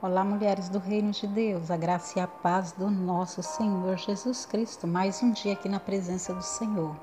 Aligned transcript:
Olá, 0.00 0.22
mulheres 0.22 0.68
do 0.68 0.78
Reino 0.78 1.10
de 1.10 1.26
Deus, 1.26 1.72
a 1.72 1.76
graça 1.76 2.20
e 2.20 2.22
a 2.22 2.28
paz 2.28 2.70
do 2.70 2.88
nosso 2.88 3.42
Senhor 3.42 3.96
Jesus 3.96 4.46
Cristo. 4.46 4.86
Mais 4.86 5.20
um 5.24 5.32
dia 5.32 5.54
aqui 5.54 5.68
na 5.68 5.80
presença 5.80 6.32
do 6.32 6.40
Senhor. 6.40 6.96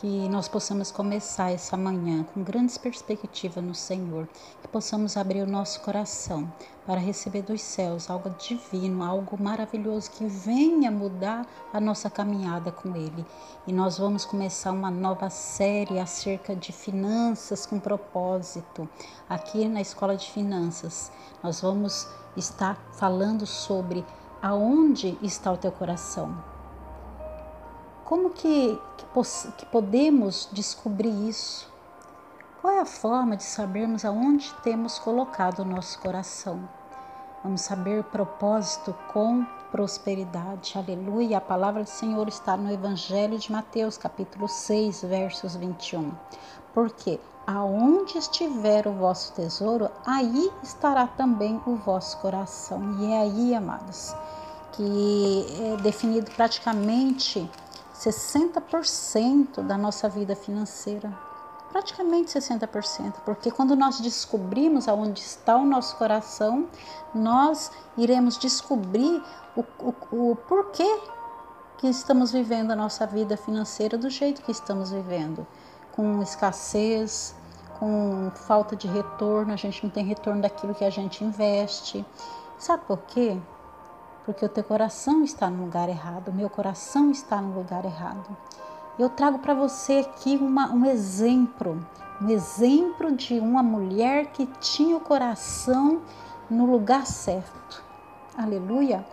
Que 0.00 0.30
nós 0.30 0.48
possamos 0.48 0.90
começar 0.90 1.50
essa 1.50 1.76
manhã 1.76 2.24
com 2.24 2.42
grandes 2.42 2.78
perspectivas 2.78 3.62
no 3.62 3.74
Senhor, 3.74 4.26
que 4.62 4.66
possamos 4.66 5.14
abrir 5.14 5.42
o 5.42 5.46
nosso 5.46 5.82
coração 5.82 6.50
para 6.86 6.98
receber 6.98 7.42
dos 7.42 7.60
céus 7.60 8.08
algo 8.08 8.30
divino, 8.30 9.04
algo 9.04 9.36
maravilhoso 9.38 10.10
que 10.12 10.24
venha 10.24 10.90
mudar 10.90 11.46
a 11.70 11.78
nossa 11.78 12.08
caminhada 12.08 12.72
com 12.72 12.96
Ele. 12.96 13.26
E 13.66 13.74
nós 13.74 13.98
vamos 13.98 14.24
começar 14.24 14.72
uma 14.72 14.90
nova 14.90 15.28
série 15.28 15.98
acerca 15.98 16.56
de 16.56 16.72
finanças 16.72 17.66
com 17.66 17.78
propósito, 17.78 18.88
aqui 19.28 19.68
na 19.68 19.82
Escola 19.82 20.16
de 20.16 20.30
Finanças. 20.30 21.12
Nós 21.42 21.60
vamos 21.60 22.08
estar 22.38 22.74
falando 22.92 23.44
sobre 23.44 24.02
aonde 24.40 25.18
está 25.20 25.52
o 25.52 25.58
teu 25.58 25.70
coração. 25.70 26.59
Como 28.10 28.30
que, 28.30 28.76
que, 28.96 29.06
que 29.56 29.66
podemos 29.66 30.48
descobrir 30.50 31.28
isso? 31.28 31.72
Qual 32.60 32.72
é 32.74 32.80
a 32.80 32.84
forma 32.84 33.36
de 33.36 33.44
sabermos 33.44 34.04
aonde 34.04 34.52
temos 34.64 34.98
colocado 34.98 35.60
o 35.60 35.64
nosso 35.64 35.96
coração? 36.00 36.68
Vamos 37.44 37.60
saber 37.60 38.02
propósito 38.02 38.92
com 39.12 39.46
prosperidade. 39.70 40.76
Aleluia. 40.76 41.38
A 41.38 41.40
palavra 41.40 41.84
do 41.84 41.88
Senhor 41.88 42.26
está 42.26 42.56
no 42.56 42.72
Evangelho 42.72 43.38
de 43.38 43.52
Mateus, 43.52 43.96
capítulo 43.96 44.48
6, 44.48 45.02
versos 45.02 45.54
21. 45.54 46.10
Porque 46.74 47.20
aonde 47.46 48.18
estiver 48.18 48.88
o 48.88 48.92
vosso 48.92 49.32
tesouro, 49.34 49.88
aí 50.04 50.50
estará 50.64 51.06
também 51.06 51.62
o 51.64 51.76
vosso 51.76 52.18
coração. 52.18 52.96
E 52.98 53.12
é 53.12 53.20
aí, 53.20 53.54
amados, 53.54 54.12
que 54.72 55.46
é 55.60 55.76
definido 55.80 56.28
praticamente 56.32 57.48
60% 58.00 59.62
da 59.62 59.76
nossa 59.76 60.08
vida 60.08 60.34
financeira 60.34 61.12
praticamente 61.70 62.36
60%, 62.36 63.14
porque 63.24 63.50
quando 63.50 63.76
nós 63.76 64.00
descobrimos 64.00 64.88
aonde 64.88 65.20
está 65.20 65.56
o 65.56 65.64
nosso 65.64 65.96
coração, 65.96 66.68
nós 67.14 67.70
iremos 67.96 68.36
descobrir 68.36 69.22
o, 69.56 69.64
o, 69.78 70.30
o 70.32 70.36
porquê 70.36 71.00
que 71.78 71.86
estamos 71.86 72.32
vivendo 72.32 72.72
a 72.72 72.76
nossa 72.76 73.06
vida 73.06 73.36
financeira 73.36 73.96
do 73.96 74.10
jeito 74.10 74.42
que 74.42 74.50
estamos 74.50 74.90
vivendo, 74.90 75.46
com 75.92 76.20
escassez, 76.22 77.34
com 77.78 78.30
falta 78.34 78.76
de 78.76 78.86
retorno, 78.86 79.52
a 79.52 79.56
gente 79.56 79.82
não 79.82 79.90
tem 79.90 80.04
retorno 80.04 80.42
daquilo 80.42 80.74
que 80.74 80.84
a 80.84 80.90
gente 80.90 81.24
investe. 81.24 82.04
Sabe 82.58 82.84
por 82.84 82.98
quê? 83.06 83.38
Porque 84.30 84.46
o 84.46 84.48
teu 84.48 84.64
coração 84.64 85.24
está 85.24 85.50
no 85.50 85.64
lugar 85.64 85.88
errado, 85.88 86.28
o 86.28 86.32
meu 86.32 86.48
coração 86.48 87.10
está 87.10 87.40
no 87.40 87.52
lugar 87.52 87.84
errado 87.84 88.36
eu 89.02 89.08
trago 89.08 89.38
para 89.38 89.54
você 89.54 90.00
aqui 90.00 90.36
uma, 90.36 90.70
um 90.70 90.84
exemplo, 90.84 91.82
um 92.20 92.28
exemplo 92.28 93.16
de 93.16 93.38
uma 93.40 93.62
mulher 93.62 94.26
que 94.26 94.44
tinha 94.60 94.94
o 94.96 95.00
coração 95.00 96.02
no 96.50 96.66
lugar 96.66 97.06
certo. 97.06 97.82
Aleluia! 98.36 99.04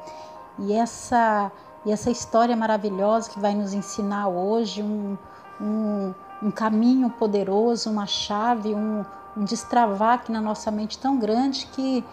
E 0.60 0.74
essa, 0.74 1.52
e 1.86 1.92
essa 1.92 2.12
história 2.12 2.56
maravilhosa 2.56 3.30
que 3.30 3.40
vai 3.40 3.56
nos 3.56 3.74
ensinar 3.74 4.28
hoje 4.28 4.84
um, 4.84 5.18
um, 5.62 6.14
um 6.44 6.52
caminho 6.52 7.10
poderoso, 7.12 7.90
uma 7.90 8.06
chave, 8.06 8.76
um, 8.76 9.06
um 9.38 9.46
destravar 9.46 10.16
aqui 10.16 10.34
na 10.34 10.42
nossa 10.42 10.70
mente 10.70 10.98
tão 10.98 11.18
grande 11.18 11.66
que 11.68 12.04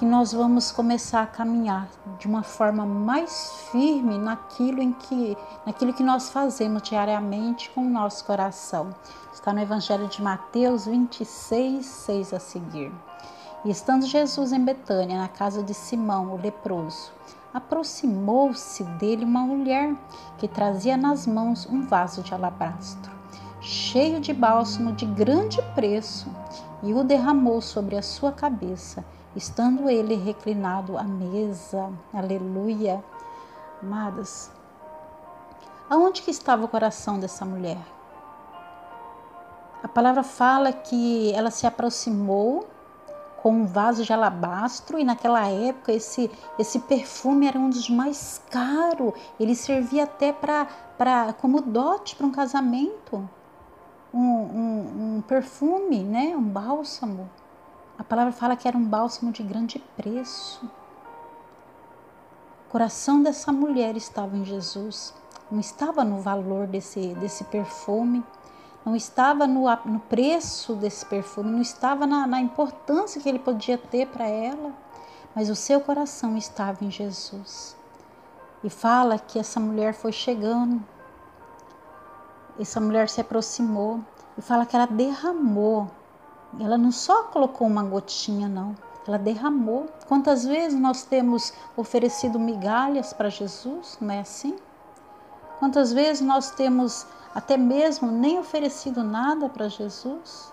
que 0.00 0.06
nós 0.06 0.32
vamos 0.32 0.72
começar 0.72 1.20
a 1.20 1.26
caminhar 1.26 1.86
de 2.18 2.26
uma 2.26 2.42
forma 2.42 2.86
mais 2.86 3.52
firme 3.70 4.16
naquilo 4.16 4.80
em 4.80 4.94
que 4.94 5.36
naquilo 5.66 5.92
que 5.92 6.02
nós 6.02 6.30
fazemos 6.30 6.80
diariamente 6.80 7.68
com 7.68 7.82
o 7.82 7.90
nosso 7.90 8.24
coração. 8.24 8.94
Está 9.30 9.52
no 9.52 9.60
Evangelho 9.60 10.08
de 10.08 10.22
Mateus 10.22 10.86
26, 10.86 11.84
6 11.84 12.32
a 12.32 12.40
seguir. 12.40 12.90
E 13.62 13.70
estando 13.70 14.06
Jesus 14.06 14.52
em 14.52 14.64
Betânia, 14.64 15.18
na 15.18 15.28
casa 15.28 15.62
de 15.62 15.74
Simão, 15.74 16.32
o 16.32 16.40
leproso, 16.40 17.12
aproximou-se 17.52 18.82
dele 18.82 19.26
uma 19.26 19.42
mulher 19.42 19.94
que 20.38 20.48
trazia 20.48 20.96
nas 20.96 21.26
mãos 21.26 21.66
um 21.66 21.82
vaso 21.82 22.22
de 22.22 22.32
alabastro, 22.32 23.12
cheio 23.60 24.18
de 24.18 24.32
bálsamo 24.32 24.94
de 24.94 25.04
grande 25.04 25.60
preço, 25.74 26.26
e 26.82 26.94
o 26.94 27.04
derramou 27.04 27.60
sobre 27.60 27.98
a 27.98 28.02
sua 28.02 28.32
cabeça 28.32 29.04
estando 29.34 29.88
ele 29.88 30.14
reclinado 30.14 30.98
à 30.98 31.04
mesa. 31.04 31.92
Aleluia. 32.12 33.02
Amadas, 33.82 34.50
aonde 35.88 36.20
que 36.20 36.30
estava 36.30 36.64
o 36.64 36.68
coração 36.68 37.18
dessa 37.18 37.44
mulher? 37.44 37.78
A 39.82 39.88
palavra 39.88 40.22
fala 40.22 40.70
que 40.72 41.32
ela 41.32 41.50
se 41.50 41.66
aproximou 41.66 42.68
com 43.42 43.52
um 43.52 43.66
vaso 43.66 44.04
de 44.04 44.12
alabastro 44.12 44.98
e 44.98 45.04
naquela 45.04 45.48
época 45.48 45.92
esse, 45.92 46.30
esse 46.58 46.80
perfume 46.80 47.46
era 47.46 47.58
um 47.58 47.70
dos 47.70 47.88
mais 47.88 48.42
caros. 48.50 49.14
Ele 49.38 49.54
servia 49.54 50.04
até 50.04 50.32
para 50.32 51.32
como 51.40 51.62
dote 51.62 52.14
para 52.14 52.26
um 52.26 52.30
casamento. 52.30 53.28
Um, 54.12 54.20
um, 54.20 55.16
um 55.16 55.22
perfume, 55.22 56.04
né? 56.04 56.36
um 56.36 56.42
bálsamo. 56.42 57.30
Palavra 58.10 58.32
fala 58.32 58.56
que 58.56 58.66
era 58.66 58.76
um 58.76 58.84
bálsamo 58.84 59.30
de 59.30 59.40
grande 59.40 59.78
preço. 59.96 60.68
O 62.66 62.70
coração 62.72 63.22
dessa 63.22 63.52
mulher 63.52 63.96
estava 63.96 64.36
em 64.36 64.44
Jesus, 64.44 65.14
não 65.48 65.60
estava 65.60 66.02
no 66.02 66.20
valor 66.20 66.66
desse, 66.66 67.14
desse 67.14 67.44
perfume, 67.44 68.24
não 68.84 68.96
estava 68.96 69.46
no, 69.46 69.66
no 69.84 70.00
preço 70.00 70.74
desse 70.74 71.06
perfume, 71.06 71.52
não 71.52 71.60
estava 71.60 72.04
na, 72.04 72.26
na 72.26 72.40
importância 72.40 73.20
que 73.20 73.28
ele 73.28 73.38
podia 73.38 73.78
ter 73.78 74.08
para 74.08 74.26
ela, 74.26 74.72
mas 75.32 75.48
o 75.48 75.54
seu 75.54 75.80
coração 75.80 76.36
estava 76.36 76.84
em 76.84 76.90
Jesus. 76.90 77.76
E 78.64 78.68
fala 78.68 79.20
que 79.20 79.38
essa 79.38 79.60
mulher 79.60 79.94
foi 79.94 80.10
chegando, 80.10 80.82
essa 82.58 82.80
mulher 82.80 83.08
se 83.08 83.20
aproximou 83.20 84.00
e 84.36 84.42
fala 84.42 84.66
que 84.66 84.74
ela 84.74 84.86
derramou 84.86 85.88
ela 86.58 86.76
não 86.76 86.90
só 86.90 87.24
colocou 87.24 87.66
uma 87.66 87.82
gotinha, 87.82 88.48
não. 88.48 88.74
Ela 89.06 89.18
derramou. 89.18 89.86
Quantas 90.08 90.44
vezes 90.44 90.78
nós 90.78 91.02
temos 91.02 91.52
oferecido 91.76 92.38
migalhas 92.38 93.12
para 93.12 93.28
Jesus, 93.28 93.96
não 94.00 94.14
é 94.14 94.20
assim? 94.20 94.56
Quantas 95.58 95.92
vezes 95.92 96.22
nós 96.22 96.50
temos 96.50 97.06
até 97.34 97.56
mesmo 97.56 98.10
nem 98.10 98.38
oferecido 98.38 99.04
nada 99.04 99.48
para 99.48 99.68
Jesus? 99.68 100.52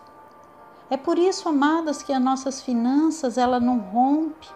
É 0.90 0.96
por 0.96 1.18
isso, 1.18 1.50
amadas, 1.50 2.02
que 2.02 2.14
as 2.14 2.22
nossas 2.22 2.62
finanças 2.62 3.38
ela 3.38 3.60
não 3.60 3.80
rompe, 3.80 4.48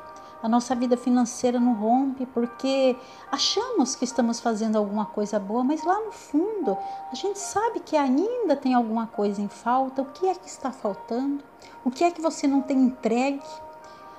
a 0.41 0.49
nossa 0.49 0.73
vida 0.73 0.97
financeira 0.97 1.59
não 1.59 1.73
rompe 1.73 2.25
porque 2.25 2.97
achamos 3.31 3.95
que 3.95 4.03
estamos 4.03 4.39
fazendo 4.39 4.77
alguma 4.77 5.05
coisa 5.05 5.39
boa, 5.39 5.63
mas 5.63 5.83
lá 5.83 5.99
no 5.99 6.11
fundo 6.11 6.77
a 7.11 7.15
gente 7.15 7.37
sabe 7.37 7.79
que 7.79 7.95
ainda 7.95 8.55
tem 8.55 8.73
alguma 8.73 9.05
coisa 9.07 9.41
em 9.41 9.47
falta. 9.47 10.01
O 10.01 10.05
que 10.05 10.27
é 10.27 10.33
que 10.33 10.47
está 10.47 10.71
faltando? 10.71 11.43
O 11.85 11.91
que 11.91 12.03
é 12.03 12.11
que 12.11 12.21
você 12.21 12.47
não 12.47 12.61
tem 12.61 12.77
entregue? 12.77 13.41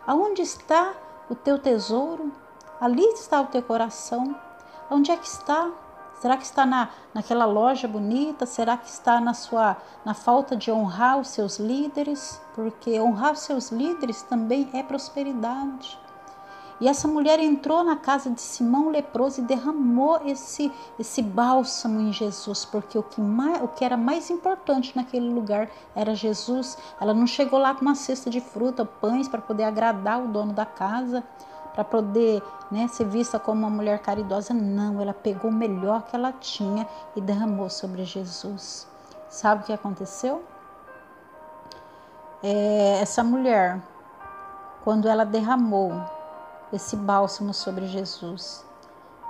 Aonde 0.06 0.42
está 0.42 0.94
o 1.28 1.34
teu 1.34 1.58
tesouro? 1.58 2.32
Ali 2.80 3.04
está 3.04 3.40
o 3.40 3.46
teu 3.46 3.62
coração. 3.62 4.36
Onde 4.90 5.10
é 5.10 5.16
que 5.16 5.26
está? 5.26 5.70
Será 6.20 6.36
que 6.36 6.44
está 6.44 6.64
na, 6.64 6.88
naquela 7.12 7.44
loja 7.44 7.88
bonita? 7.88 8.46
Será 8.46 8.76
que 8.76 8.88
está 8.88 9.20
na 9.20 9.34
sua 9.34 9.76
na 10.04 10.14
falta 10.14 10.54
de 10.54 10.70
honrar 10.70 11.18
os 11.18 11.28
seus 11.28 11.58
líderes? 11.58 12.40
Porque 12.54 13.00
honrar 13.00 13.32
os 13.32 13.40
seus 13.40 13.72
líderes 13.72 14.22
também 14.22 14.70
é 14.72 14.84
prosperidade. 14.84 15.98
E 16.82 16.88
essa 16.88 17.06
mulher 17.06 17.38
entrou 17.38 17.84
na 17.84 17.94
casa 17.94 18.28
de 18.28 18.40
Simão 18.40 18.90
leproso 18.90 19.40
e 19.40 19.44
derramou 19.44 20.20
esse, 20.26 20.72
esse 20.98 21.22
bálsamo 21.22 22.00
em 22.00 22.12
Jesus, 22.12 22.64
porque 22.64 22.98
o 22.98 23.04
que, 23.04 23.20
mais, 23.20 23.62
o 23.62 23.68
que 23.68 23.84
era 23.84 23.96
mais 23.96 24.30
importante 24.30 24.96
naquele 24.96 25.32
lugar 25.32 25.70
era 25.94 26.12
Jesus. 26.12 26.76
Ela 27.00 27.14
não 27.14 27.24
chegou 27.24 27.60
lá 27.60 27.72
com 27.72 27.82
uma 27.82 27.94
cesta 27.94 28.28
de 28.28 28.40
fruta, 28.40 28.84
pães, 28.84 29.28
para 29.28 29.40
poder 29.40 29.62
agradar 29.62 30.24
o 30.24 30.26
dono 30.26 30.52
da 30.52 30.66
casa, 30.66 31.22
para 31.72 31.84
poder 31.84 32.42
né, 32.68 32.88
ser 32.88 33.04
vista 33.04 33.38
como 33.38 33.60
uma 33.60 33.70
mulher 33.70 34.00
caridosa. 34.00 34.52
Não, 34.52 35.00
ela 35.00 35.14
pegou 35.14 35.52
o 35.52 35.54
melhor 35.54 36.02
que 36.02 36.16
ela 36.16 36.32
tinha 36.32 36.84
e 37.14 37.20
derramou 37.20 37.70
sobre 37.70 38.02
Jesus. 38.04 38.88
Sabe 39.28 39.62
o 39.62 39.66
que 39.66 39.72
aconteceu? 39.72 40.42
É, 42.42 42.98
essa 43.00 43.22
mulher, 43.22 43.80
quando 44.82 45.06
ela 45.06 45.24
derramou 45.24 45.92
esse 46.72 46.96
bálsamo 46.96 47.52
sobre 47.52 47.86
Jesus. 47.86 48.64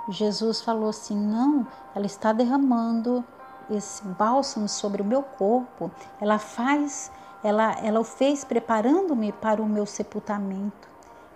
Jesus 0.09 0.61
falou 0.61 0.89
assim: 0.89 1.15
não, 1.15 1.67
ela 1.95 2.05
está 2.05 2.33
derramando 2.33 3.23
esse 3.69 4.03
bálsamo 4.03 4.67
sobre 4.67 5.01
o 5.01 5.05
meu 5.05 5.23
corpo. 5.23 5.91
Ela 6.19 6.37
faz, 6.37 7.11
ela, 7.43 7.73
ela 7.81 7.99
o 7.99 8.03
fez 8.03 8.43
preparando-me 8.43 9.31
para 9.31 9.61
o 9.61 9.65
meu 9.65 9.85
sepultamento. 9.85 10.87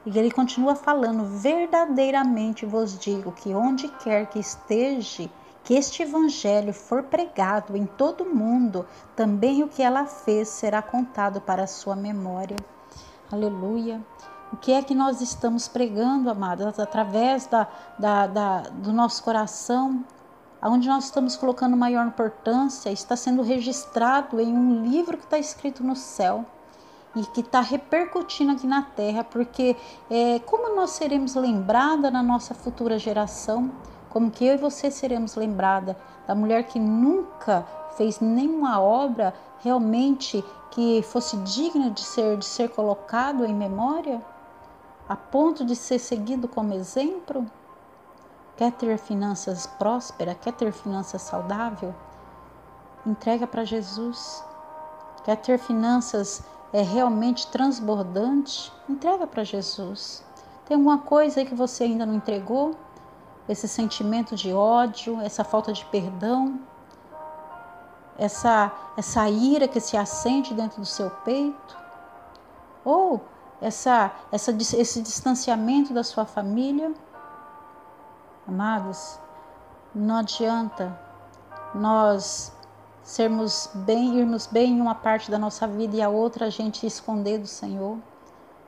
E 0.05 0.17
ele 0.17 0.31
continua 0.31 0.75
falando: 0.75 1.25
verdadeiramente 1.25 2.65
vos 2.65 2.97
digo 2.97 3.31
que 3.31 3.53
onde 3.53 3.87
quer 3.87 4.27
que 4.27 4.39
esteja, 4.39 5.29
que 5.63 5.73
este 5.73 6.03
evangelho 6.03 6.73
for 6.73 7.03
pregado 7.03 7.75
em 7.75 7.85
todo 7.85 8.23
o 8.23 8.35
mundo, 8.35 8.85
também 9.15 9.63
o 9.63 9.67
que 9.67 9.83
ela 9.83 10.05
fez 10.05 10.47
será 10.47 10.81
contado 10.81 11.41
para 11.41 11.63
a 11.63 11.67
sua 11.67 11.95
memória. 11.95 12.55
Aleluia. 13.29 14.01
O 14.51 14.57
que 14.57 14.71
é 14.71 14.81
que 14.81 14.95
nós 14.95 15.19
estamos 15.19 15.67
pregando, 15.67 16.29
amadas, 16.29 16.79
através 16.79 17.47
da, 17.47 17.67
da, 17.99 18.27
da, 18.27 18.61
do 18.61 18.93
nosso 18.93 19.21
coração, 19.23 20.03
onde 20.61 20.87
nós 20.87 21.05
estamos 21.05 21.35
colocando 21.35 21.75
maior 21.75 22.07
importância, 22.07 22.89
está 22.89 23.15
sendo 23.15 23.41
registrado 23.41 24.39
em 24.39 24.53
um 24.53 24.83
livro 24.83 25.17
que 25.17 25.25
está 25.25 25.37
escrito 25.37 25.83
no 25.83 25.95
céu 25.95 26.45
e 27.15 27.25
que 27.27 27.41
está 27.41 27.61
repercutindo 27.61 28.53
aqui 28.53 28.65
na 28.65 28.83
terra, 28.83 29.23
porque 29.23 29.75
é, 30.09 30.39
como 30.39 30.75
nós 30.75 30.91
seremos 30.91 31.35
lembrada 31.35 32.09
na 32.09 32.23
nossa 32.23 32.53
futura 32.53 32.97
geração, 32.97 33.71
como 34.09 34.31
que 34.31 34.45
eu 34.45 34.55
e 34.55 34.57
você 34.57 34.89
seremos 34.89 35.35
lembrada 35.35 35.97
da 36.25 36.33
mulher 36.33 36.63
que 36.63 36.79
nunca 36.79 37.65
fez 37.97 38.19
nenhuma 38.19 38.79
obra 38.79 39.33
realmente 39.59 40.43
que 40.71 41.01
fosse 41.01 41.35
digna 41.37 41.89
de 41.89 42.01
ser 42.01 42.37
de 42.37 42.45
ser 42.45 42.69
colocado 42.69 43.45
em 43.45 43.53
memória, 43.53 44.21
a 45.07 45.15
ponto 45.15 45.65
de 45.65 45.75
ser 45.75 45.99
seguido 45.99 46.47
como 46.47 46.73
exemplo? 46.73 47.45
Quer 48.55 48.71
ter 48.71 48.97
finanças 48.97 49.67
prósperas? 49.67 50.37
Quer 50.41 50.53
ter 50.53 50.71
finanças 50.71 51.21
saudável? 51.21 51.93
Entrega 53.05 53.45
para 53.45 53.63
Jesus. 53.63 54.43
Quer 55.23 55.37
ter 55.37 55.57
finanças 55.59 56.43
é 56.73 56.81
realmente 56.81 57.47
transbordante, 57.47 58.71
entrega 58.89 59.25
para 59.25 59.43
Jesus. 59.43 60.23
Tem 60.65 60.75
alguma 60.75 60.97
coisa 60.97 61.39
aí 61.39 61.45
que 61.45 61.55
você 61.55 61.85
ainda 61.85 62.05
não 62.05 62.15
entregou? 62.15 62.75
Esse 63.47 63.67
sentimento 63.67 64.35
de 64.35 64.51
ódio, 64.53 65.21
essa 65.21 65.43
falta 65.43 65.71
de 65.71 65.85
perdão, 65.85 66.59
essa, 68.17 68.71
essa 68.97 69.29
ira 69.29 69.67
que 69.67 69.79
se 69.79 69.95
acende 69.95 70.53
dentro 70.53 70.81
do 70.81 70.85
seu 70.85 71.09
peito? 71.09 71.77
Ou 72.83 73.21
essa, 73.61 74.11
essa, 74.31 74.51
esse 74.51 75.01
distanciamento 75.01 75.93
da 75.93 76.03
sua 76.03 76.25
família? 76.25 76.93
Amados, 78.47 79.19
não 79.93 80.17
adianta 80.17 80.97
nós 81.73 82.51
sermos 83.03 83.69
bem, 83.73 84.19
irmos 84.19 84.47
bem 84.47 84.73
em 84.73 84.81
uma 84.81 84.95
parte 84.95 85.31
da 85.31 85.39
nossa 85.39 85.67
vida 85.67 85.95
e 85.95 86.01
a 86.01 86.09
outra 86.09 86.45
a 86.47 86.49
gente 86.49 86.85
esconder 86.85 87.39
do 87.39 87.47
Senhor. 87.47 87.97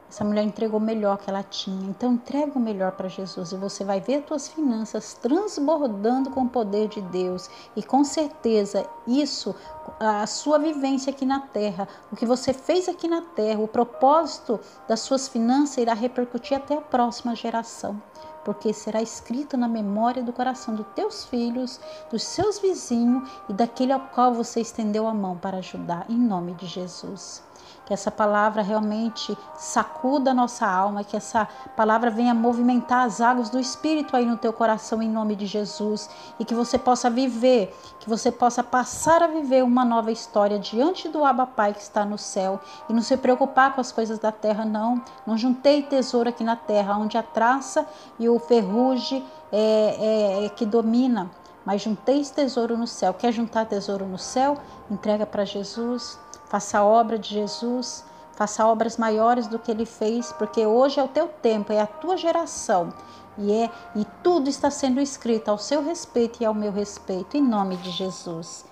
Essa 0.09 0.25
mulher 0.25 0.43
entregou 0.43 0.79
o 0.79 0.83
melhor 0.83 1.19
que 1.19 1.29
ela 1.29 1.43
tinha. 1.43 1.87
Então 1.87 2.13
entrega 2.13 2.57
o 2.57 2.61
melhor 2.61 2.93
para 2.93 3.07
Jesus 3.07 3.51
e 3.51 3.55
você 3.55 3.83
vai 3.83 4.01
ver 4.01 4.23
tuas 4.23 4.47
finanças 4.47 5.13
transbordando 5.13 6.31
com 6.31 6.41
o 6.41 6.49
poder 6.49 6.87
de 6.87 6.99
Deus. 6.99 7.47
E 7.75 7.83
com 7.83 8.03
certeza 8.03 8.89
isso, 9.05 9.55
a 9.99 10.25
sua 10.25 10.57
vivência 10.57 11.11
aqui 11.11 11.25
na 11.25 11.41
terra, 11.41 11.87
o 12.11 12.15
que 12.15 12.25
você 12.25 12.53
fez 12.53 12.89
aqui 12.89 13.07
na 13.07 13.21
terra, 13.21 13.59
o 13.59 13.67
propósito 13.67 14.59
das 14.87 15.01
suas 15.01 15.27
finanças 15.27 15.77
irá 15.77 15.93
repercutir 15.93 16.57
até 16.57 16.75
a 16.75 16.81
próxima 16.81 17.35
geração 17.35 18.01
porque 18.43 18.73
será 18.73 19.01
escrito 19.01 19.57
na 19.57 19.67
memória 19.67 20.23
do 20.23 20.33
coração 20.33 20.73
dos 20.73 20.87
teus 20.95 21.25
filhos, 21.25 21.79
dos 22.09 22.23
seus 22.23 22.57
vizinhos 22.57 23.29
e 23.47 23.53
daquele 23.53 23.91
ao 23.91 23.99
qual 23.99 24.33
você 24.33 24.61
estendeu 24.61 25.07
a 25.07 25.13
mão 25.13 25.37
para 25.37 25.57
ajudar, 25.57 26.05
em 26.09 26.17
nome 26.17 26.53
de 26.53 26.65
Jesus. 26.65 27.43
Que 27.89 27.93
essa 27.95 28.11
palavra 28.11 28.61
realmente 28.61 29.35
sacuda 29.57 30.29
a 30.29 30.33
nossa 30.33 30.63
alma, 30.63 31.03
que 31.03 31.17
essa 31.17 31.47
palavra 31.75 32.11
venha 32.11 32.35
movimentar 32.35 33.03
as 33.03 33.19
águas 33.19 33.49
do 33.49 33.59
Espírito 33.59 34.15
aí 34.15 34.27
no 34.27 34.37
teu 34.37 34.53
coração, 34.53 35.01
em 35.01 35.09
nome 35.09 35.35
de 35.35 35.47
Jesus, 35.47 36.07
e 36.39 36.45
que 36.45 36.53
você 36.53 36.77
possa 36.77 37.09
viver, 37.09 37.75
que 37.99 38.07
você 38.07 38.31
possa 38.31 38.63
passar 38.63 39.23
a 39.23 39.27
viver 39.27 39.63
uma 39.63 39.83
nova 39.83 40.11
história 40.11 40.59
diante 40.59 41.09
do 41.09 41.25
Abba 41.25 41.47
Pai 41.47 41.73
que 41.73 41.81
está 41.81 42.05
no 42.05 42.19
céu 42.19 42.59
e 42.87 42.93
não 42.93 43.01
se 43.01 43.17
preocupar 43.17 43.73
com 43.73 43.81
as 43.81 43.91
coisas 43.91 44.19
da 44.19 44.31
terra, 44.31 44.63
não. 44.63 45.03
Não 45.25 45.35
juntei 45.35 45.81
tesouro 45.81 46.29
aqui 46.29 46.43
na 46.43 46.55
terra, 46.55 46.95
onde 46.95 47.17
a 47.17 47.23
traça 47.23 47.87
e 48.19 48.29
o 48.29 48.37
ferrugem 48.37 49.25
é, 49.51 50.41
é, 50.41 50.45
é 50.45 50.49
que 50.49 50.63
domina 50.63 51.27
mas 51.65 51.83
junteis 51.83 52.31
tesouro 52.31 52.75
no 52.77 52.87
céu. 52.87 53.13
Quer 53.13 53.31
juntar 53.31 53.65
tesouro 53.65 54.07
no 54.07 54.17
céu? 54.17 54.57
Entrega 54.89 55.23
para 55.25 55.45
Jesus. 55.45 56.17
Faça 56.49 56.79
a 56.79 56.83
obra 56.83 57.17
de 57.17 57.29
Jesus, 57.29 58.03
faça 58.33 58.65
obras 58.65 58.97
maiores 58.97 59.47
do 59.47 59.59
que 59.59 59.69
ele 59.69 59.85
fez, 59.85 60.31
porque 60.33 60.65
hoje 60.65 60.99
é 60.99 61.03
o 61.03 61.07
teu 61.07 61.27
tempo, 61.27 61.71
é 61.71 61.79
a 61.79 61.87
tua 61.87 62.17
geração. 62.17 62.91
E 63.37 63.51
é 63.53 63.69
e 63.95 64.05
tudo 64.23 64.49
está 64.49 64.69
sendo 64.69 64.99
escrito 64.99 65.49
ao 65.49 65.57
seu 65.57 65.83
respeito 65.83 66.41
e 66.41 66.45
ao 66.45 66.53
meu 66.53 66.71
respeito, 66.71 67.37
em 67.37 67.41
nome 67.41 67.77
de 67.77 67.91
Jesus. 67.91 68.65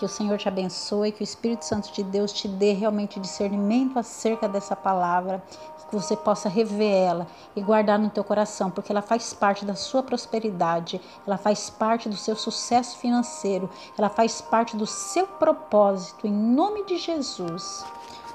Que 0.00 0.06
o 0.06 0.08
Senhor 0.08 0.38
te 0.38 0.48
abençoe, 0.48 1.12
que 1.12 1.20
o 1.20 1.22
Espírito 1.22 1.62
Santo 1.62 1.92
de 1.92 2.02
Deus 2.02 2.32
te 2.32 2.48
dê 2.48 2.72
realmente 2.72 3.20
discernimento 3.20 3.98
acerca 3.98 4.48
dessa 4.48 4.74
palavra, 4.74 5.44
que 5.90 5.94
você 5.94 6.16
possa 6.16 6.48
rever 6.48 6.90
ela 6.90 7.26
e 7.54 7.60
guardar 7.60 7.98
no 7.98 8.08
teu 8.08 8.24
coração, 8.24 8.70
porque 8.70 8.90
ela 8.90 9.02
faz 9.02 9.34
parte 9.34 9.62
da 9.62 9.74
sua 9.74 10.02
prosperidade, 10.02 10.98
ela 11.26 11.36
faz 11.36 11.68
parte 11.68 12.08
do 12.08 12.16
seu 12.16 12.34
sucesso 12.34 12.96
financeiro, 12.96 13.68
ela 13.98 14.08
faz 14.08 14.40
parte 14.40 14.74
do 14.74 14.86
seu 14.86 15.26
propósito, 15.26 16.26
em 16.26 16.32
nome 16.32 16.82
de 16.86 16.96
Jesus. 16.96 17.84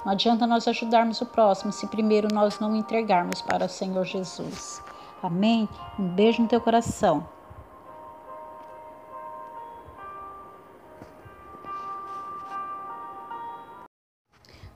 Não 0.06 0.12
adianta 0.12 0.46
nós 0.46 0.68
ajudarmos 0.68 1.20
o 1.22 1.26
próximo 1.26 1.72
se 1.72 1.88
primeiro 1.88 2.28
nós 2.32 2.60
não 2.60 2.76
entregarmos 2.76 3.42
para 3.42 3.66
o 3.66 3.70
Senhor 3.70 4.06
Jesus. 4.06 4.84
Amém? 5.24 5.68
Um 5.98 6.10
beijo 6.10 6.44
no 6.44 6.48
teu 6.48 6.62
coração. 6.62 7.28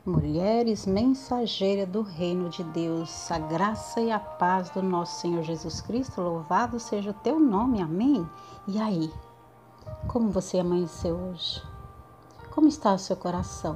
Mulheres 0.05 0.85
mensageiras 0.85 1.87
do 1.89 2.01
reino 2.01 2.49
de 2.49 2.63
Deus, 2.63 3.29
a 3.29 3.37
graça 3.37 3.99
e 3.99 4.09
a 4.09 4.17
paz 4.17 4.69
do 4.69 4.81
nosso 4.81 5.19
Senhor 5.19 5.43
Jesus 5.43 5.81
Cristo, 5.81 6.21
louvado 6.21 6.79
seja 6.79 7.11
o 7.11 7.13
teu 7.13 7.37
nome, 7.37 7.81
amém? 7.81 8.25
E 8.65 8.79
aí, 8.79 9.11
como 10.07 10.29
você 10.29 10.57
amanheceu 10.57 11.17
hoje? 11.17 11.61
Como 12.49 12.69
está 12.69 12.93
o 12.93 12.97
seu 12.97 13.17
coração? 13.17 13.75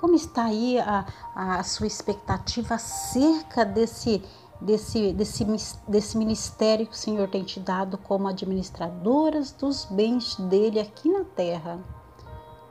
Como 0.00 0.16
está 0.16 0.46
aí 0.46 0.80
a, 0.80 1.06
a 1.32 1.62
sua 1.62 1.86
expectativa 1.86 2.74
acerca 2.74 3.64
desse, 3.64 4.24
desse, 4.60 5.12
desse, 5.12 5.44
desse 5.86 6.18
ministério 6.18 6.88
que 6.88 6.94
o 6.94 6.98
Senhor 6.98 7.28
tem 7.28 7.44
te 7.44 7.60
dado 7.60 7.96
como 7.96 8.26
administradoras 8.26 9.52
dos 9.52 9.84
bens 9.84 10.34
dele 10.34 10.80
aqui 10.80 11.08
na 11.08 11.22
terra? 11.22 11.78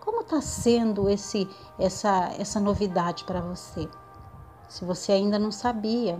Como 0.05 0.21
está 0.21 0.39
sendo 0.39 1.09
esse, 1.09 1.50
essa, 1.79 2.31
essa 2.38 2.59
novidade 2.59 3.24
para 3.24 3.41
você? 3.41 3.89
Se 4.69 4.85
você 4.85 5.13
ainda 5.13 5.39
não 5.39 5.51
sabia, 5.51 6.19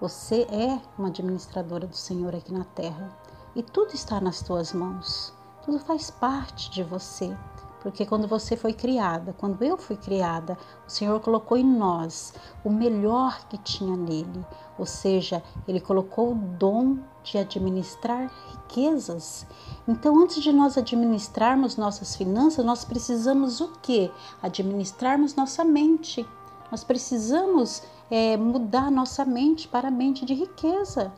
você 0.00 0.46
é 0.50 0.80
uma 0.98 1.08
administradora 1.08 1.86
do 1.86 1.94
Senhor 1.94 2.34
aqui 2.34 2.50
na 2.50 2.64
terra 2.64 3.14
e 3.54 3.62
tudo 3.62 3.92
está 3.92 4.18
nas 4.18 4.40
tuas 4.40 4.72
mãos. 4.72 5.34
Tudo 5.62 5.78
faz 5.78 6.10
parte 6.10 6.70
de 6.70 6.82
você. 6.82 7.36
Porque 7.82 8.06
quando 8.06 8.28
você 8.28 8.56
foi 8.56 8.72
criada, 8.72 9.34
quando 9.36 9.62
eu 9.64 9.76
fui 9.76 9.96
criada, 9.96 10.56
o 10.86 10.90
Senhor 10.90 11.18
colocou 11.20 11.56
em 11.58 11.64
nós 11.64 12.32
o 12.64 12.70
melhor 12.70 13.44
que 13.48 13.58
tinha 13.58 13.96
nele. 13.96 14.46
Ou 14.78 14.86
seja, 14.86 15.42
ele 15.66 15.80
colocou 15.80 16.30
o 16.30 16.34
dom 16.34 16.98
de 17.24 17.38
administrar 17.38 18.30
riquezas. 18.50 19.44
Então, 19.86 20.16
antes 20.22 20.40
de 20.40 20.52
nós 20.52 20.78
administrarmos 20.78 21.76
nossas 21.76 22.14
finanças, 22.14 22.64
nós 22.64 22.84
precisamos 22.84 23.60
o 23.60 23.72
quê? 23.82 24.12
Administrarmos 24.40 25.34
nossa 25.34 25.64
mente. 25.64 26.24
Nós 26.70 26.84
precisamos 26.84 27.82
é, 28.08 28.36
mudar 28.36 28.92
nossa 28.92 29.24
mente 29.24 29.66
para 29.66 29.88
a 29.88 29.90
mente 29.90 30.24
de 30.24 30.34
riqueza, 30.34 31.12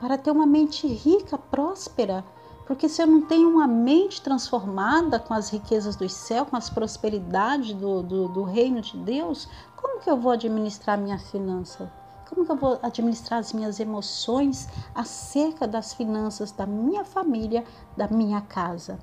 para 0.00 0.16
ter 0.16 0.30
uma 0.30 0.46
mente 0.46 0.86
rica, 0.86 1.36
próspera 1.36 2.24
porque 2.70 2.88
se 2.88 3.02
eu 3.02 3.06
não 3.08 3.20
tenho 3.20 3.48
uma 3.48 3.66
mente 3.66 4.22
transformada 4.22 5.18
com 5.18 5.34
as 5.34 5.50
riquezas 5.50 5.96
do 5.96 6.08
céu, 6.08 6.46
com 6.46 6.54
as 6.54 6.70
prosperidades 6.70 7.74
do, 7.74 8.00
do, 8.00 8.28
do 8.28 8.44
reino 8.44 8.80
de 8.80 8.96
Deus, 8.96 9.48
como 9.74 10.00
que 10.00 10.08
eu 10.08 10.16
vou 10.16 10.30
administrar 10.30 10.96
minha 10.96 11.18
finança? 11.18 11.92
Como 12.28 12.46
que 12.46 12.52
eu 12.52 12.54
vou 12.54 12.78
administrar 12.80 13.40
as 13.40 13.52
minhas 13.52 13.80
emoções 13.80 14.68
acerca 14.94 15.66
das 15.66 15.92
finanças 15.92 16.52
da 16.52 16.64
minha 16.64 17.04
família, 17.04 17.64
da 17.96 18.06
minha 18.06 18.40
casa? 18.40 19.00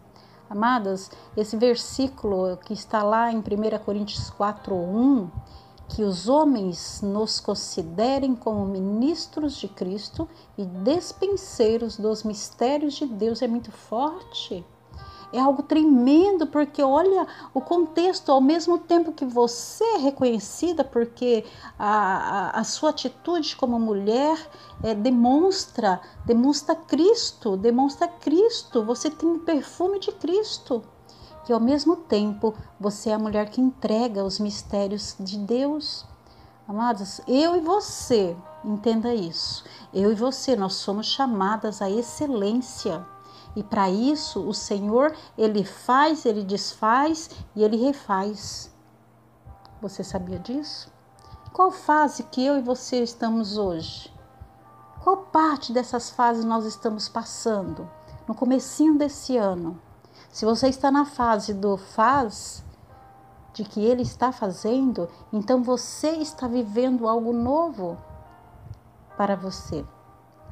Amadas, 0.50 1.12
esse 1.36 1.58
versículo 1.58 2.56
que 2.56 2.72
está 2.72 3.04
lá 3.04 3.34
em 3.34 3.40
1 3.40 3.44
Coríntios 3.84 4.30
4, 4.30 4.74
1, 4.74 5.30
que 5.90 6.04
os 6.04 6.28
homens 6.28 7.02
nos 7.02 7.40
considerem 7.40 8.36
como 8.36 8.66
ministros 8.66 9.56
de 9.56 9.68
Cristo 9.68 10.28
e 10.58 10.66
despenseiros 10.66 11.98
dos 11.98 12.24
mistérios 12.24 12.96
de 12.96 13.06
Deus 13.06 13.42
é 13.42 13.48
muito 13.48 13.72
forte. 13.72 14.66
é 15.34 15.40
algo 15.40 15.62
tremendo, 15.62 16.48
porque 16.48 16.82
olha 16.82 17.28
o 17.54 17.60
contexto, 17.60 18.32
ao 18.32 18.40
mesmo 18.40 18.78
tempo 18.78 19.12
que 19.12 19.26
você 19.26 19.84
é 19.84 19.98
reconhecida, 19.98 20.84
porque 20.86 21.44
a, 21.78 21.90
a, 21.90 22.60
a 22.60 22.64
sua 22.64 22.92
atitude 22.92 23.56
como 23.56 23.78
mulher 23.78 24.38
é, 24.82 24.96
demonstra, 24.96 26.00
demonstra 26.26 26.76
Cristo, 26.76 27.58
demonstra 27.58 28.08
Cristo, 28.08 28.86
você 28.86 29.10
tem 29.10 29.30
o 29.30 29.40
perfume 29.40 30.00
de 30.00 30.14
Cristo. 30.14 30.82
E 31.48 31.54
ao 31.54 31.60
mesmo 31.60 31.96
tempo 31.96 32.54
você 32.80 33.10
é 33.10 33.14
a 33.14 33.20
mulher 33.20 33.50
que 33.50 33.62
entrega 33.62 34.24
os 34.24 34.40
mistérios 34.40 35.16
de 35.20 35.38
Deus. 35.38 36.06
Amados, 36.68 37.22
eu 37.28 37.56
e 37.56 37.62
você, 37.62 38.36
entenda 38.64 39.14
isso. 39.14 39.64
Eu 39.94 40.12
e 40.12 40.16
você, 40.16 40.56
nós 40.56 40.74
somos 40.74 41.06
chamadas 41.06 41.82
à 41.82 41.90
excelência. 41.90 43.06
E 43.56 43.64
para 43.64 43.90
isso, 43.90 44.42
o 44.48 44.54
Senhor, 44.54 45.16
ele 45.38 45.64
faz, 45.64 46.26
ele 46.26 46.44
desfaz 46.44 47.30
e 47.56 47.64
ele 47.64 47.78
refaz. 47.78 48.70
Você 49.82 50.04
sabia 50.04 50.38
disso? 50.38 50.92
Qual 51.54 51.72
fase 51.72 52.24
que 52.24 52.46
eu 52.46 52.58
e 52.58 52.62
você 52.62 53.02
estamos 53.02 53.58
hoje? 53.58 54.14
Qual 55.04 55.18
parte 55.18 55.72
dessas 55.72 56.10
fases 56.10 56.44
nós 56.44 56.66
estamos 56.66 57.08
passando? 57.08 57.90
No 58.28 58.36
comecinho 58.36 58.98
desse 58.98 59.38
ano. 59.38 59.80
Se 60.32 60.46
você 60.46 60.68
está 60.68 60.92
na 60.92 61.06
fase 61.06 61.54
do 61.54 61.78
faz, 61.78 62.64
de 63.54 63.64
que 63.64 63.84
ele 63.84 64.04
está 64.04 64.32
fazendo, 64.32 65.10
então 65.34 65.64
você 65.64 66.10
está 66.12 66.48
vivendo 66.48 67.08
algo 67.08 67.34
novo 67.34 67.98
para 69.18 69.36
você. 69.36 69.84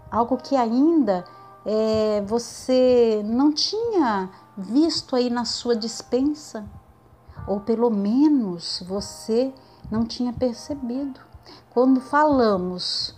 Algo 0.09 0.37
que 0.37 0.55
ainda 0.55 1.23
é, 1.65 2.23
você 2.25 3.21
não 3.25 3.51
tinha 3.51 4.29
visto 4.57 5.15
aí 5.15 5.29
na 5.29 5.45
sua 5.45 5.75
dispensa, 5.75 6.65
ou 7.47 7.59
pelo 7.59 7.89
menos 7.89 8.83
você 8.87 9.53
não 9.91 10.03
tinha 10.03 10.33
percebido. 10.33 11.19
Quando 11.71 12.01
falamos, 12.01 13.15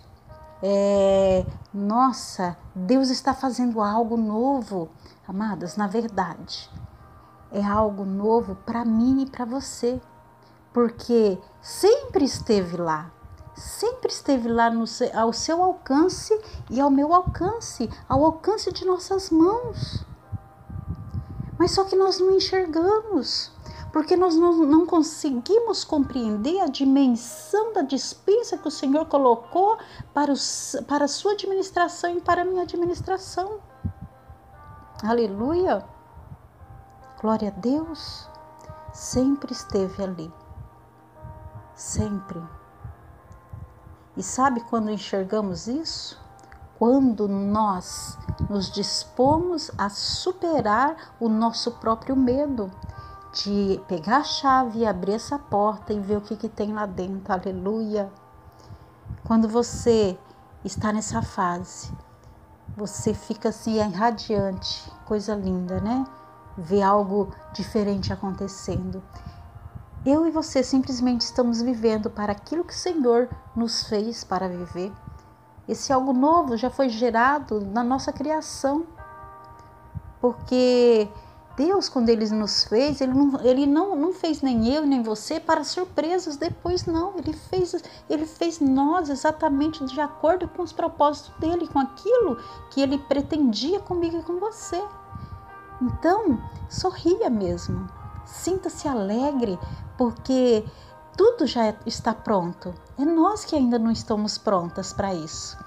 é, 0.62 1.46
nossa, 1.72 2.56
Deus 2.74 3.08
está 3.08 3.32
fazendo 3.32 3.80
algo 3.80 4.16
novo, 4.16 4.88
amadas, 5.28 5.76
na 5.76 5.86
verdade, 5.86 6.70
é 7.52 7.62
algo 7.62 8.04
novo 8.04 8.56
para 8.64 8.84
mim 8.84 9.22
e 9.22 9.26
para 9.30 9.44
você, 9.44 10.00
porque 10.72 11.38
sempre 11.60 12.24
esteve 12.24 12.78
lá, 12.78 13.10
sempre 13.54 14.10
esteve 14.10 14.48
lá 14.48 14.70
no, 14.70 14.84
ao 15.14 15.32
seu 15.32 15.62
alcance 15.62 16.32
e 16.70 16.80
ao 16.80 16.90
meu 16.90 17.12
alcance, 17.12 17.90
ao 18.08 18.24
alcance 18.24 18.72
de 18.72 18.86
nossas 18.86 19.28
mãos. 19.28 20.02
Mas 21.58 21.72
só 21.72 21.84
que 21.84 21.96
nós 21.96 22.18
não 22.18 22.30
enxergamos, 22.34 23.50
porque 23.92 24.16
nós 24.16 24.34
não, 24.34 24.64
não 24.64 24.86
conseguimos 24.86 25.84
compreender 25.84 26.60
a 26.60 26.68
dimensão 26.68 27.72
da 27.74 27.82
dispensa 27.82 28.56
que 28.56 28.68
o 28.68 28.70
Senhor 28.70 29.04
colocou 29.06 29.76
para, 30.14 30.32
os, 30.32 30.76
para 30.86 31.04
a 31.04 31.08
sua 31.08 31.32
administração 31.32 32.16
e 32.16 32.20
para 32.20 32.42
a 32.42 32.44
minha 32.44 32.62
administração. 32.62 33.60
Aleluia! 35.00 35.84
Glória 37.20 37.50
a 37.50 37.60
Deus, 37.60 38.28
sempre 38.92 39.52
esteve 39.52 40.02
ali. 40.02 40.32
Sempre. 41.72 42.42
E 44.16 44.24
sabe 44.24 44.60
quando 44.62 44.90
enxergamos 44.90 45.68
isso? 45.68 46.20
Quando 46.80 47.28
nós 47.28 48.18
nos 48.50 48.72
dispomos 48.72 49.70
a 49.78 49.88
superar 49.88 51.14
o 51.20 51.28
nosso 51.28 51.70
próprio 51.78 52.16
medo 52.16 52.68
de 53.32 53.80
pegar 53.86 54.16
a 54.16 54.24
chave 54.24 54.80
e 54.80 54.86
abrir 54.86 55.12
essa 55.12 55.38
porta 55.38 55.92
e 55.92 56.00
ver 56.00 56.16
o 56.16 56.22
que, 56.22 56.34
que 56.34 56.48
tem 56.48 56.72
lá 56.72 56.86
dentro. 56.86 57.32
Aleluia. 57.32 58.10
Quando 59.24 59.48
você 59.48 60.18
está 60.64 60.92
nessa 60.92 61.22
fase, 61.22 61.96
você 62.78 63.12
fica 63.12 63.48
assim 63.50 63.78
radiante, 63.90 64.90
coisa 65.04 65.34
linda, 65.34 65.80
né? 65.80 66.06
ver 66.58 66.82
algo 66.82 67.32
diferente 67.52 68.12
acontecendo. 68.12 69.02
Eu 70.04 70.26
e 70.26 70.30
você 70.30 70.62
simplesmente 70.62 71.22
estamos 71.22 71.62
vivendo 71.62 72.10
para 72.10 72.32
aquilo 72.32 72.64
que 72.64 72.72
o 72.72 72.76
Senhor 72.76 73.28
nos 73.54 73.84
fez 73.84 74.24
para 74.24 74.48
viver. 74.48 74.92
Esse 75.68 75.92
algo 75.92 76.12
novo 76.12 76.56
já 76.56 76.70
foi 76.70 76.88
gerado 76.88 77.60
na 77.60 77.84
nossa 77.84 78.12
criação. 78.12 78.86
Porque 80.20 81.08
Deus, 81.58 81.88
quando 81.88 82.08
Ele 82.08 82.24
nos 82.30 82.62
fez, 82.62 83.00
Ele 83.00 83.12
não, 83.12 83.40
ele 83.44 83.66
não, 83.66 83.96
não 83.96 84.12
fez 84.14 84.40
nem 84.42 84.72
eu 84.72 84.86
nem 84.86 85.02
você 85.02 85.40
para 85.40 85.64
surpresas 85.64 86.36
depois, 86.36 86.86
não. 86.86 87.16
Ele 87.16 87.32
fez, 87.32 87.74
ele 88.08 88.24
fez 88.24 88.60
nós 88.60 89.10
exatamente 89.10 89.84
de 89.84 90.00
acordo 90.00 90.46
com 90.46 90.62
os 90.62 90.72
propósitos 90.72 91.32
dele, 91.40 91.66
com 91.66 91.80
aquilo 91.80 92.36
que 92.70 92.80
Ele 92.80 92.96
pretendia 92.96 93.80
comigo 93.80 94.18
e 94.18 94.22
com 94.22 94.38
você. 94.38 94.80
Então, 95.82 96.40
sorria 96.70 97.28
mesmo. 97.28 97.88
Sinta-se 98.24 98.86
alegre, 98.86 99.58
porque 99.96 100.64
tudo 101.16 101.44
já 101.44 101.74
está 101.84 102.14
pronto. 102.14 102.72
É 102.96 103.04
nós 103.04 103.44
que 103.44 103.56
ainda 103.56 103.80
não 103.80 103.90
estamos 103.90 104.38
prontas 104.38 104.92
para 104.92 105.12
isso. 105.12 105.58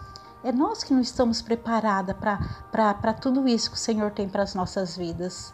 É 0.41 0.53
nós 0.53 0.85
que 0.85 0.93
não 0.93 1.01
estamos 1.01 1.41
preparadas 1.41 2.15
para 2.15 3.13
tudo 3.13 3.45
isso 3.45 3.69
que 3.69 3.75
o 3.75 3.79
Senhor 3.79 4.11
tem 4.11 4.29
para 4.29 4.43
as 4.43 4.55
nossas 4.55 4.95
vidas. 4.95 5.53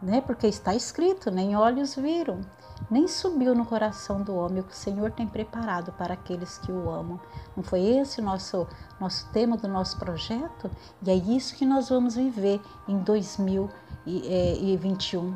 Né? 0.00 0.20
Porque 0.20 0.46
está 0.46 0.72
escrito: 0.74 1.30
nem 1.30 1.56
olhos 1.56 1.94
viram, 1.94 2.40
nem 2.90 3.08
subiu 3.08 3.54
no 3.54 3.64
coração 3.64 4.20
do 4.22 4.34
homem 4.34 4.60
o 4.60 4.64
que 4.64 4.72
o 4.72 4.76
Senhor 4.76 5.10
tem 5.10 5.26
preparado 5.26 5.92
para 5.92 6.12
aqueles 6.14 6.58
que 6.58 6.70
o 6.70 6.90
amam. 6.90 7.18
Não 7.56 7.64
foi 7.64 7.80
esse 7.80 8.20
o 8.20 8.24
nosso, 8.24 8.66
nosso 9.00 9.26
tema 9.30 9.56
do 9.56 9.66
nosso 9.68 9.98
projeto? 9.98 10.70
E 11.02 11.10
é 11.10 11.14
isso 11.14 11.56
que 11.56 11.64
nós 11.64 11.88
vamos 11.88 12.16
viver 12.16 12.60
em 12.86 12.98
2021. 12.98 15.34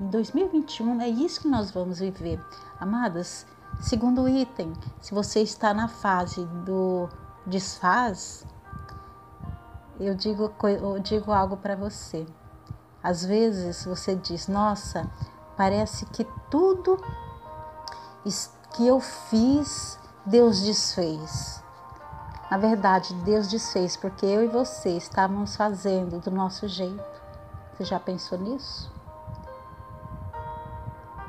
Em 0.00 0.06
2021 0.08 1.00
é 1.00 1.08
isso 1.08 1.42
que 1.42 1.48
nós 1.48 1.70
vamos 1.70 1.98
viver. 1.98 2.42
Amadas, 2.80 3.44
segundo 3.80 4.26
item, 4.28 4.72
se 5.00 5.12
você 5.12 5.42
está 5.42 5.74
na 5.74 5.88
fase 5.88 6.44
do 6.64 7.08
desfaz, 7.44 8.46
eu 10.00 10.14
digo, 10.14 10.52
eu 10.62 10.98
digo 11.00 11.32
algo 11.32 11.56
para 11.56 11.74
você. 11.74 12.24
Às 13.02 13.24
vezes 13.24 13.84
você 13.84 14.14
diz, 14.14 14.48
nossa, 14.48 15.08
Parece 15.58 16.06
que 16.06 16.24
tudo 16.48 17.02
que 18.76 18.86
eu 18.86 19.00
fiz, 19.00 19.98
Deus 20.24 20.62
desfez. 20.62 21.60
Na 22.48 22.56
verdade, 22.56 23.12
Deus 23.24 23.48
desfez 23.48 23.96
porque 23.96 24.24
eu 24.24 24.44
e 24.44 24.46
você 24.46 24.90
estávamos 24.90 25.56
fazendo 25.56 26.20
do 26.20 26.30
nosso 26.30 26.68
jeito. 26.68 27.02
Você 27.72 27.84
já 27.84 27.98
pensou 27.98 28.38
nisso? 28.38 28.88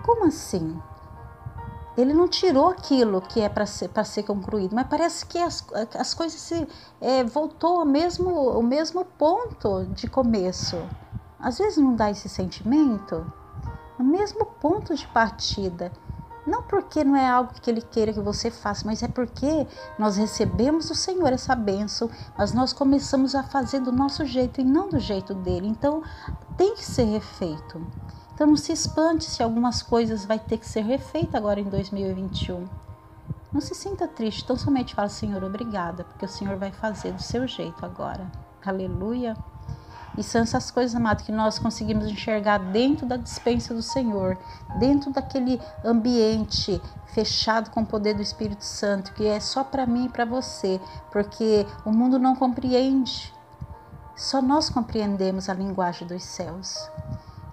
Como 0.06 0.28
assim? 0.28 0.80
Ele 1.98 2.14
não 2.14 2.28
tirou 2.28 2.70
aquilo 2.70 3.22
que 3.22 3.42
é 3.42 3.50
para 3.50 3.66
ser, 3.66 3.90
ser 4.06 4.24
concluído, 4.24 4.76
mas 4.76 4.88
parece 4.88 5.26
que 5.26 5.40
as, 5.40 5.66
as 5.98 6.14
coisas 6.14 6.40
se 6.40 6.68
é, 7.02 7.24
voltou 7.24 7.80
ao 7.80 7.86
mesmo, 7.86 8.30
ao 8.30 8.62
mesmo 8.62 9.04
ponto 9.04 9.86
de 9.88 10.08
começo. 10.08 10.78
Às 11.40 11.58
vezes 11.58 11.78
não 11.78 11.96
dá 11.96 12.12
esse 12.12 12.28
sentimento 12.28 13.26
no 13.98 14.06
mesmo 14.06 14.46
ponto 14.46 14.94
de 14.94 15.08
partida. 15.08 15.92
Não 16.46 16.64
porque 16.64 17.04
não 17.04 17.16
é 17.16 17.30
algo 17.30 17.54
que 17.54 17.70
Ele 17.70 17.82
queira 17.82 18.12
que 18.12 18.20
você 18.20 18.50
faça, 18.50 18.86
mas 18.86 19.04
é 19.04 19.08
porque 19.08 19.68
nós 20.00 20.18
recebemos 20.18 20.88
do 20.88 20.96
Senhor 20.96 21.32
essa 21.32 21.56
bênção, 21.56 22.10
mas 22.38 22.54
nós 22.54 22.74
começamos 22.74 23.36
a 23.36 23.44
fazer 23.44 23.82
do 23.82 23.92
nosso 23.92 24.26
jeito 24.26 24.60
e 24.60 24.64
não 24.64 24.90
do 24.90 25.00
jeito 25.00 25.34
dele. 25.34 25.68
Então 25.68 26.02
tem 26.58 26.76
que 26.76 26.84
ser 26.84 27.04
refeito. 27.04 27.86
Então 28.34 28.48
não 28.48 28.56
se 28.56 28.72
espante 28.72 29.26
se 29.26 29.44
algumas 29.44 29.82
coisas 29.82 30.26
vai 30.26 30.40
ter 30.40 30.58
que 30.58 30.68
ser 30.68 30.82
refeita 30.82 31.38
agora 31.38 31.60
em 31.60 31.66
2021. 31.66 32.66
Não 33.52 33.62
se 33.62 33.76
sinta 33.76 34.08
triste, 34.08 34.44
então 34.44 34.56
somente 34.56 34.96
fala, 34.96 35.10
Senhor, 35.10 35.44
obrigada, 35.44 36.04
porque 36.04 36.26
o 36.26 36.30
Senhor 36.30 36.56
vai 36.58 36.72
fazer 36.72 37.12
do 37.12 37.22
seu 37.22 37.48
jeito 37.48 37.86
agora. 37.86 38.32
Aleluia. 38.66 39.36
E 40.20 40.24
são 40.24 40.42
essas 40.42 40.70
coisas, 40.70 40.94
amado, 40.94 41.24
que 41.24 41.32
nós 41.32 41.58
conseguimos 41.58 42.06
enxergar 42.06 42.58
dentro 42.58 43.06
da 43.06 43.16
dispensa 43.16 43.74
do 43.74 43.82
Senhor, 43.82 44.38
dentro 44.78 45.14
daquele 45.14 45.62
ambiente 45.82 46.82
fechado 47.06 47.70
com 47.70 47.84
o 47.84 47.86
poder 47.86 48.16
do 48.16 48.22
Espírito 48.22 48.66
Santo, 48.66 49.14
que 49.14 49.26
é 49.26 49.40
só 49.40 49.64
para 49.64 49.86
mim 49.86 50.08
e 50.08 50.10
para 50.10 50.26
você, 50.26 50.82
porque 51.10 51.66
o 51.86 51.92
mundo 51.94 52.20
não 52.20 52.36
compreende. 52.36 53.34
Só 54.14 54.42
nós 54.42 54.70
compreendemos 54.70 55.48
a 55.48 55.54
linguagem 55.54 56.06
dos 56.06 56.22
céus. 56.22 56.76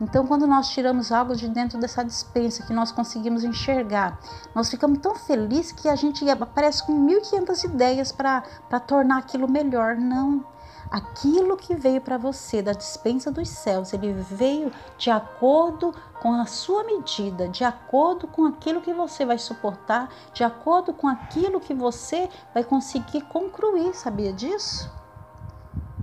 Então, 0.00 0.26
quando 0.26 0.44
nós 0.44 0.68
tiramos 0.70 1.12
algo 1.12 1.36
de 1.36 1.48
dentro 1.48 1.78
dessa 1.78 2.04
dispensa 2.04 2.64
que 2.64 2.72
nós 2.72 2.90
conseguimos 2.90 3.44
enxergar, 3.44 4.18
nós 4.52 4.68
ficamos 4.68 4.98
tão 4.98 5.14
felizes 5.14 5.70
que 5.70 5.88
a 5.88 5.94
gente 5.94 6.28
aparece 6.28 6.84
com 6.84 7.06
1.500 7.06 7.64
ideias 7.64 8.10
para 8.10 8.42
tornar 8.88 9.18
aquilo 9.18 9.48
melhor. 9.48 9.94
Não, 9.94 10.44
aquilo 10.96 11.58
que 11.58 11.74
veio 11.74 12.00
para 12.00 12.16
você 12.16 12.62
da 12.62 12.72
dispensa 12.72 13.30
dos 13.30 13.50
céus, 13.50 13.92
ele 13.92 14.12
veio 14.12 14.72
de 14.96 15.10
acordo 15.10 15.94
com 16.22 16.32
a 16.32 16.46
sua 16.46 16.84
medida, 16.84 17.48
de 17.48 17.64
acordo 17.64 18.26
com 18.26 18.46
aquilo 18.46 18.80
que 18.80 18.94
você 18.94 19.26
vai 19.26 19.36
suportar, 19.36 20.08
de 20.32 20.42
acordo 20.42 20.94
com 20.94 21.06
aquilo 21.06 21.60
que 21.60 21.74
você 21.74 22.30
vai 22.54 22.64
conseguir 22.64 23.20
concluir, 23.22 23.94
sabia 23.94 24.32
disso? 24.32 24.90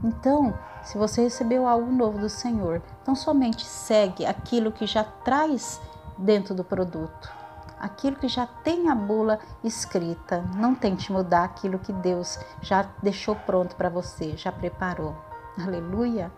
Então, 0.03 0.53
se 0.83 0.95
você 0.95 1.23
recebeu 1.23 1.67
algo 1.67 1.91
novo 1.91 2.19
do 2.19 2.29
Senhor, 2.29 2.79
então 3.01 3.15
somente 3.15 3.65
segue 3.65 4.27
aquilo 4.27 4.71
que 4.71 4.85
já 4.85 5.03
traz 5.03 5.81
dentro 6.19 6.53
do 6.53 6.63
produto 6.63 7.42
aquilo 7.83 8.15
que 8.15 8.29
já 8.29 8.47
tem 8.47 8.89
a 8.89 8.95
bula 8.95 9.39
escrita. 9.61 10.41
Não 10.55 10.73
tente 10.73 11.11
mudar 11.11 11.43
aquilo 11.43 11.77
que 11.77 11.91
Deus 11.91 12.39
já 12.61 12.87
deixou 13.01 13.35
pronto 13.35 13.75
para 13.75 13.89
você, 13.89 14.37
já 14.37 14.53
preparou. 14.53 15.13
Aleluia. 15.61 16.31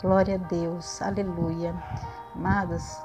Glória 0.00 0.36
a 0.36 0.38
Deus. 0.38 1.02
Aleluia. 1.02 1.74
Amadas, 2.34 3.02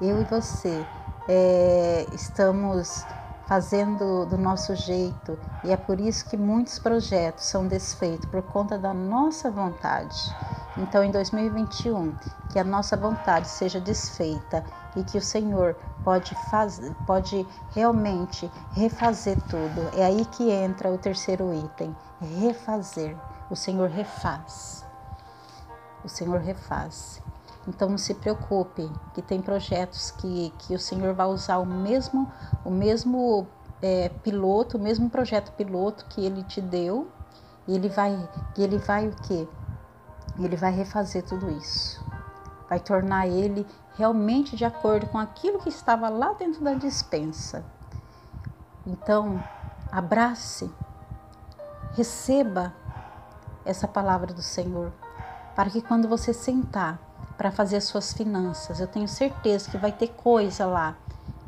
eu 0.00 0.20
e 0.20 0.24
você 0.24 0.86
é, 1.28 2.06
estamos 2.12 3.04
fazendo 3.46 4.24
do 4.26 4.38
nosso 4.38 4.76
jeito 4.76 5.38
e 5.64 5.72
é 5.72 5.76
por 5.76 5.98
isso 5.98 6.28
que 6.28 6.36
muitos 6.36 6.78
projetos 6.78 7.44
são 7.44 7.66
desfeitos 7.66 8.26
por 8.26 8.42
conta 8.42 8.78
da 8.78 8.94
nossa 8.94 9.50
vontade. 9.50 10.16
Então, 10.76 11.04
em 11.04 11.10
2021, 11.10 12.14
que 12.50 12.58
a 12.58 12.64
nossa 12.64 12.96
vontade 12.96 13.48
seja 13.48 13.78
desfeita 13.78 14.64
e 14.96 15.04
que 15.04 15.18
o 15.18 15.22
Senhor 15.22 15.76
pode 16.02 16.34
fazer, 16.50 16.94
pode 17.06 17.46
realmente 17.72 18.50
refazer 18.72 19.38
tudo. 19.42 19.90
É 19.94 20.04
aí 20.04 20.24
que 20.24 20.50
entra 20.50 20.90
o 20.90 20.96
terceiro 20.96 21.52
item, 21.52 21.94
refazer. 22.40 23.16
O 23.50 23.56
Senhor 23.56 23.90
refaz. 23.90 24.84
O 26.02 26.08
Senhor 26.08 26.40
refaz. 26.40 27.20
Então 27.68 27.88
não 27.88 27.98
se 27.98 28.14
preocupe, 28.14 28.90
que 29.14 29.22
tem 29.22 29.40
projetos 29.40 30.10
que, 30.10 30.52
que 30.58 30.74
o 30.74 30.78
Senhor 30.78 31.14
vai 31.14 31.26
usar 31.26 31.58
o 31.58 31.66
mesmo, 31.66 32.30
o 32.64 32.70
mesmo 32.70 33.46
é, 33.80 34.08
piloto, 34.08 34.78
o 34.78 34.80
mesmo 34.80 35.08
projeto 35.08 35.52
piloto 35.52 36.06
que 36.06 36.24
Ele 36.24 36.42
te 36.42 36.60
deu, 36.60 37.08
e 37.68 37.74
Ele 37.74 37.88
vai, 37.88 38.28
ele 38.56 38.78
vai 38.78 39.06
o 39.06 39.14
quê? 39.22 39.46
Ele 40.38 40.56
vai 40.56 40.72
refazer 40.72 41.22
tudo 41.24 41.50
isso, 41.50 42.04
vai 42.68 42.80
tornar 42.80 43.26
ele 43.26 43.66
realmente 43.96 44.56
de 44.56 44.64
acordo 44.64 45.06
com 45.06 45.18
aquilo 45.18 45.58
que 45.58 45.68
estava 45.68 46.08
lá 46.08 46.32
dentro 46.32 46.62
da 46.62 46.74
dispensa. 46.74 47.64
Então, 48.86 49.42
abrace, 49.90 50.70
receba 51.94 52.72
essa 53.64 53.86
palavra 53.86 54.32
do 54.32 54.42
Senhor, 54.42 54.92
para 55.54 55.70
que 55.70 55.82
quando 55.82 56.08
você 56.08 56.32
sentar 56.32 56.98
para 57.36 57.50
fazer 57.50 57.76
as 57.76 57.84
suas 57.84 58.12
finanças. 58.12 58.80
Eu 58.80 58.86
tenho 58.86 59.08
certeza 59.08 59.70
que 59.70 59.76
vai 59.76 59.92
ter 59.92 60.08
coisa 60.08 60.66
lá 60.66 60.96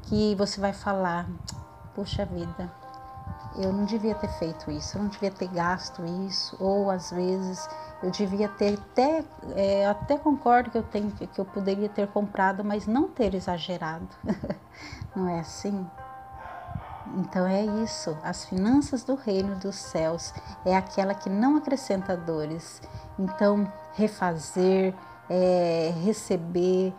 que 0.03 0.35
você 0.35 0.61
vai 0.61 0.73
falar: 0.73 1.27
puxa 1.95 2.25
vida, 2.25 2.71
eu 3.57 3.73
não 3.73 3.85
devia 3.85 4.15
ter 4.15 4.29
feito 4.29 4.71
isso, 4.71 4.97
eu 4.97 5.03
não 5.03 5.09
devia 5.09 5.31
ter 5.31 5.49
gasto 5.49 6.05
isso, 6.27 6.57
ou 6.59 6.91
às 6.91 7.11
vezes 7.11 7.69
eu 8.03 8.11
devia 8.11 8.49
ter 8.49 8.75
até, 8.75 9.25
é, 9.55 9.87
até 9.87 10.19
concordo 10.19 10.71
que 10.71 10.79
eu 10.79 10.83
tenho 10.83 11.11
que 11.11 11.39
eu 11.39 11.45
poderia 11.45 11.89
ter 11.89 12.09
comprado, 12.09 12.65
mas 12.65 12.87
não 12.87 13.09
ter 13.09 13.35
exagerado. 13.35 14.09
não 15.15 15.29
é 15.29 15.41
assim? 15.41 15.87
Então 17.17 17.47
é 17.47 17.65
isso, 17.83 18.17
as 18.23 18.45
finanças 18.45 19.05
do 19.05 19.15
reino 19.15 19.57
dos 19.57 19.77
céus 19.77 20.33
é 20.65 20.77
aquela 20.77 21.15
que 21.15 21.31
não 21.31 21.57
acrescenta 21.57 22.17
dores. 22.17 22.83
Então, 23.19 23.71
refazer, 23.93 24.95
é, 25.29 25.93
receber 26.03 26.93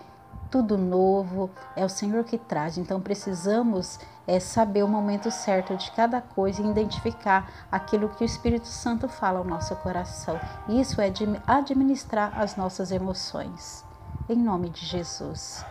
tudo 0.50 0.77
novo, 0.77 1.50
é 1.75 1.83
o 1.83 1.89
Senhor 1.89 2.24
que 2.24 2.38
traz. 2.38 2.77
Então 2.77 3.01
precisamos 3.01 4.00
é, 4.27 4.39
saber 4.39 4.84
o 4.84 4.88
momento 4.88 5.29
certo 5.29 5.75
de 5.75 5.91
cada 5.91 6.22
coisa 6.22 6.62
e 6.62 6.70
identificar 6.70 7.67
aquilo 7.72 8.10
que 8.10 8.24
o 8.24 8.25
Espírito 8.25 8.67
Santo 8.67 9.08
fala 9.08 9.39
ao 9.39 9.46
nosso 9.46 9.75
coração. 9.77 10.39
Isso 10.67 11.00
é 11.01 11.09
de 11.09 11.25
administrar 11.46 12.40
as 12.40 12.55
nossas 12.55 12.92
emoções. 12.92 13.83
Em 14.29 14.35
nome 14.35 14.70
de 14.70 14.85
Jesus 14.85 15.64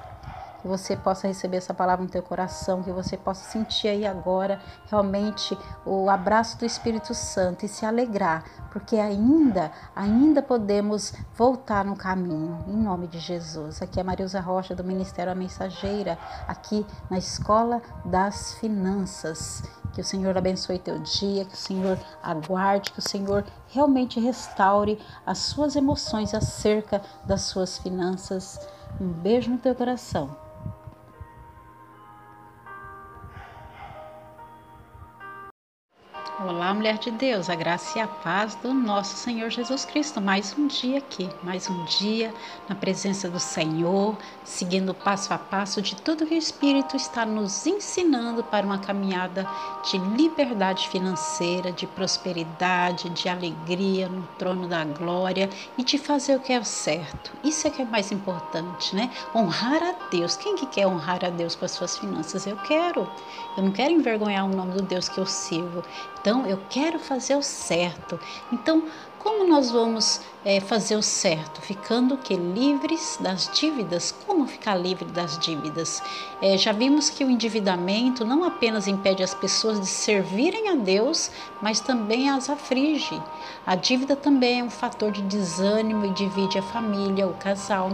que 0.64 0.68
você 0.68 0.96
possa 0.96 1.28
receber 1.28 1.58
essa 1.58 1.74
palavra 1.74 2.02
no 2.02 2.10
teu 2.10 2.22
coração, 2.22 2.82
que 2.82 2.90
você 2.90 3.18
possa 3.18 3.50
sentir 3.50 3.86
aí 3.86 4.06
agora 4.06 4.58
realmente 4.86 5.56
o 5.84 6.08
abraço 6.08 6.58
do 6.58 6.64
Espírito 6.64 7.12
Santo 7.12 7.66
e 7.66 7.68
se 7.68 7.84
alegrar, 7.84 8.42
porque 8.72 8.96
ainda, 8.96 9.70
ainda 9.94 10.40
podemos 10.40 11.12
voltar 11.36 11.84
no 11.84 11.94
caminho, 11.94 12.64
em 12.66 12.78
nome 12.78 13.06
de 13.06 13.18
Jesus. 13.18 13.82
Aqui 13.82 14.00
é 14.00 14.02
Marilza 14.02 14.40
Rocha 14.40 14.74
do 14.74 14.82
Ministério 14.82 15.30
A 15.30 15.34
Mensageira, 15.34 16.18
aqui 16.48 16.86
na 17.10 17.18
Escola 17.18 17.82
das 18.02 18.54
Finanças. 18.54 19.62
Que 19.92 20.00
o 20.00 20.04
Senhor 20.04 20.34
abençoe 20.34 20.78
teu 20.78 20.98
dia, 20.98 21.44
que 21.44 21.52
o 21.52 21.58
Senhor 21.58 21.98
aguarde, 22.22 22.90
que 22.90 23.00
o 23.00 23.06
Senhor 23.06 23.44
realmente 23.68 24.18
restaure 24.18 24.98
as 25.26 25.36
suas 25.40 25.76
emoções 25.76 26.32
acerca 26.32 27.02
das 27.26 27.42
suas 27.42 27.76
finanças. 27.76 28.58
Um 28.98 29.12
beijo 29.12 29.50
no 29.50 29.58
teu 29.58 29.74
coração. 29.74 30.43
Olá, 36.40 36.74
mulher 36.74 36.98
de 36.98 37.12
Deus, 37.12 37.48
a 37.48 37.54
graça 37.54 37.96
e 37.96 38.02
a 38.02 38.08
paz 38.08 38.56
do 38.56 38.74
nosso 38.74 39.14
Senhor 39.14 39.50
Jesus 39.50 39.84
Cristo. 39.84 40.20
Mais 40.20 40.52
um 40.58 40.66
dia 40.66 40.98
aqui, 40.98 41.30
mais 41.44 41.70
um 41.70 41.84
dia 41.84 42.34
na 42.68 42.74
presença 42.74 43.30
do 43.30 43.38
Senhor, 43.38 44.16
seguindo 44.42 44.92
passo 44.92 45.32
a 45.32 45.38
passo 45.38 45.80
de 45.80 45.94
tudo 45.94 46.26
que 46.26 46.34
o 46.34 46.36
Espírito 46.36 46.96
está 46.96 47.24
nos 47.24 47.64
ensinando 47.68 48.42
para 48.42 48.66
uma 48.66 48.80
caminhada 48.80 49.48
de 49.88 49.96
liberdade 49.96 50.88
financeira, 50.88 51.70
de 51.70 51.86
prosperidade, 51.86 53.10
de 53.10 53.28
alegria 53.28 54.08
no 54.08 54.26
trono 54.36 54.66
da 54.66 54.84
glória 54.84 55.48
e 55.78 55.84
de 55.84 55.98
fazer 55.98 56.34
o 56.34 56.40
que 56.40 56.52
é 56.52 56.64
certo. 56.64 57.30
Isso 57.44 57.68
é 57.68 57.70
que 57.70 57.80
é 57.80 57.84
mais 57.84 58.10
importante, 58.10 58.96
né? 58.96 59.08
Honrar 59.32 59.80
a 59.84 60.08
Deus. 60.10 60.34
Quem 60.34 60.56
que 60.56 60.66
quer 60.66 60.88
honrar 60.88 61.24
a 61.24 61.30
Deus 61.30 61.54
com 61.54 61.64
as 61.64 61.70
suas 61.70 61.96
finanças? 61.96 62.44
Eu 62.44 62.56
quero. 62.56 63.08
Eu 63.56 63.62
não 63.62 63.70
quero 63.70 63.92
envergonhar 63.92 64.44
o 64.44 64.48
nome 64.48 64.72
do 64.72 64.82
Deus 64.82 65.08
que 65.08 65.18
eu 65.18 65.26
sirvo. 65.26 65.84
Então, 66.24 66.46
eu 66.46 66.58
quero 66.70 66.98
fazer 66.98 67.36
o 67.36 67.42
certo. 67.42 68.18
Então, 68.50 68.84
como 69.18 69.46
nós 69.46 69.70
vamos 69.70 70.22
é, 70.42 70.58
fazer 70.58 70.96
o 70.96 71.02
certo? 71.02 71.60
Ficando 71.60 72.16
que 72.16 72.34
livres 72.34 73.18
das 73.20 73.50
dívidas? 73.52 74.10
Como 74.26 74.46
ficar 74.46 74.74
livre 74.74 75.04
das 75.04 75.38
dívidas? 75.38 76.02
É, 76.40 76.56
já 76.56 76.72
vimos 76.72 77.10
que 77.10 77.22
o 77.22 77.30
endividamento 77.30 78.24
não 78.24 78.42
apenas 78.42 78.88
impede 78.88 79.22
as 79.22 79.34
pessoas 79.34 79.78
de 79.78 79.86
servirem 79.86 80.70
a 80.70 80.74
Deus, 80.76 81.30
mas 81.60 81.78
também 81.78 82.30
as 82.30 82.48
aflige. 82.48 83.20
A 83.66 83.74
dívida 83.74 84.16
também 84.16 84.60
é 84.60 84.64
um 84.64 84.70
fator 84.70 85.12
de 85.12 85.20
desânimo 85.20 86.06
e 86.06 86.10
divide 86.14 86.58
a 86.58 86.62
família, 86.62 87.28
o 87.28 87.34
casal. 87.34 87.90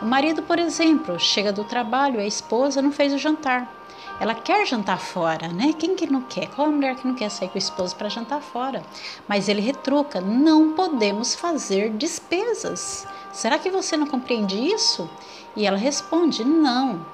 O 0.00 0.06
marido, 0.06 0.42
por 0.42 0.58
exemplo, 0.58 1.20
chega 1.20 1.52
do 1.52 1.62
trabalho, 1.62 2.20
a 2.20 2.26
esposa 2.26 2.80
não 2.80 2.90
fez 2.90 3.12
o 3.12 3.18
jantar 3.18 3.75
ela 4.18 4.34
quer 4.34 4.66
jantar 4.66 4.98
fora, 4.98 5.48
né? 5.48 5.74
Quem 5.78 5.94
que 5.94 6.06
não 6.06 6.22
quer? 6.22 6.48
Qual 6.48 6.68
a 6.68 6.70
mulher 6.70 6.96
que 6.96 7.06
não 7.06 7.14
quer 7.14 7.30
sair 7.30 7.48
com 7.48 7.56
o 7.56 7.58
esposo 7.58 7.94
para 7.94 8.08
jantar 8.08 8.40
fora? 8.40 8.82
Mas 9.28 9.48
ele 9.48 9.60
retruca: 9.60 10.20
não 10.20 10.72
podemos 10.72 11.34
fazer 11.34 11.90
despesas. 11.90 13.06
Será 13.32 13.58
que 13.58 13.70
você 13.70 13.96
não 13.96 14.06
compreende 14.06 14.56
isso? 14.56 15.08
E 15.54 15.66
ela 15.66 15.76
responde: 15.76 16.44
não. 16.44 17.04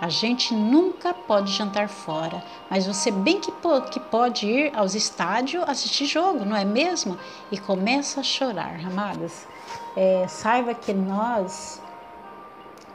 A 0.00 0.08
gente 0.08 0.52
nunca 0.52 1.14
pode 1.14 1.52
jantar 1.52 1.88
fora, 1.88 2.44
mas 2.68 2.86
você 2.86 3.10
bem 3.10 3.40
que, 3.40 3.52
que 3.90 4.00
pode 4.00 4.46
ir 4.46 4.76
aos 4.76 4.94
estádios 4.94 5.64
assistir 5.66 6.04
jogo, 6.04 6.44
não 6.44 6.56
é 6.56 6.64
mesmo? 6.64 7.16
E 7.50 7.58
começa 7.58 8.20
a 8.20 8.24
chorar, 8.24 8.80
amadas. 8.84 9.46
É, 9.96 10.26
saiba 10.28 10.74
que 10.74 10.92
nós 10.92 11.80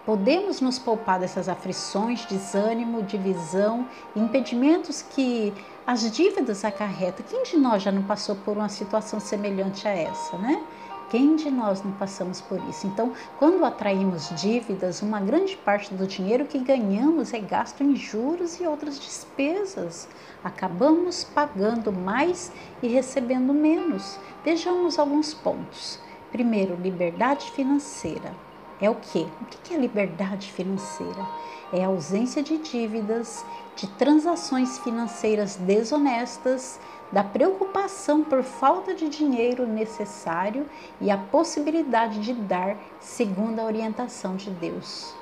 Podemos 0.10 0.60
nos 0.60 0.80
poupar 0.80 1.20
dessas 1.20 1.48
aflições, 1.48 2.26
desânimo, 2.26 3.04
divisão, 3.04 3.88
impedimentos 4.16 5.04
que 5.04 5.54
as 5.86 6.12
dívidas 6.12 6.66
acarretam. 6.66 7.24
Quem 7.30 7.44
de 7.44 7.56
nós 7.58 7.84
já 7.84 7.92
não 7.92 8.02
passou 8.02 8.36
por 8.38 8.58
uma 8.58 8.70
situação 8.70 9.20
semelhante 9.20 9.88
a 9.88 9.92
essa, 9.92 10.36
né? 10.40 10.64
Quem 11.12 11.36
de 11.36 11.52
nós 11.52 11.84
não 11.84 11.92
passamos 11.92 12.42
por 12.42 12.60
isso? 12.68 12.88
Então, 12.88 13.14
quando 13.38 13.64
atraímos 13.64 14.30
dívidas, 14.30 15.04
uma 15.04 15.20
grande 15.20 15.56
parte 15.58 15.94
do 15.94 16.08
dinheiro 16.08 16.46
que 16.46 16.58
ganhamos 16.58 17.32
é 17.32 17.40
gasto 17.40 17.84
em 17.84 17.96
juros 17.96 18.60
e 18.60 18.66
outras 18.66 19.00
despesas. 19.00 20.10
Acabamos 20.44 21.24
pagando 21.24 21.94
mais 21.94 22.52
e 22.82 22.88
recebendo 22.88 23.54
menos. 23.54 24.18
Vejamos 24.44 24.98
alguns 24.98 25.36
pontos. 25.36 26.00
Primeiro, 26.32 26.74
liberdade 26.82 27.52
financeira. 27.52 28.49
É 28.82 28.90
o 28.90 28.96
quê? 28.96 29.28
O 29.42 29.46
que 29.46 29.74
é 29.74 29.78
liberdade 29.78 30.52
financeira? 30.52 31.26
É 31.72 31.84
a 31.84 31.88
ausência 31.88 32.42
de 32.42 32.58
dívidas, 32.58 33.46
de 33.76 33.88
transações 33.88 34.80
financeiras 34.80 35.56
desonestas, 35.56 36.80
da 37.12 37.24
preocupação 37.24 38.24
por 38.24 38.44
falta 38.44 38.94
de 38.94 39.10
dinheiro 39.10 39.68
necessário 39.68 40.68
e 41.02 41.10
a 41.10 41.18
possibilidade 41.18 42.20
de 42.22 42.34
dar 42.34 42.78
segundo 43.00 43.60
a 43.60 43.66
orientação 43.66 44.36
de 44.36 44.50
Deus. 44.52 45.14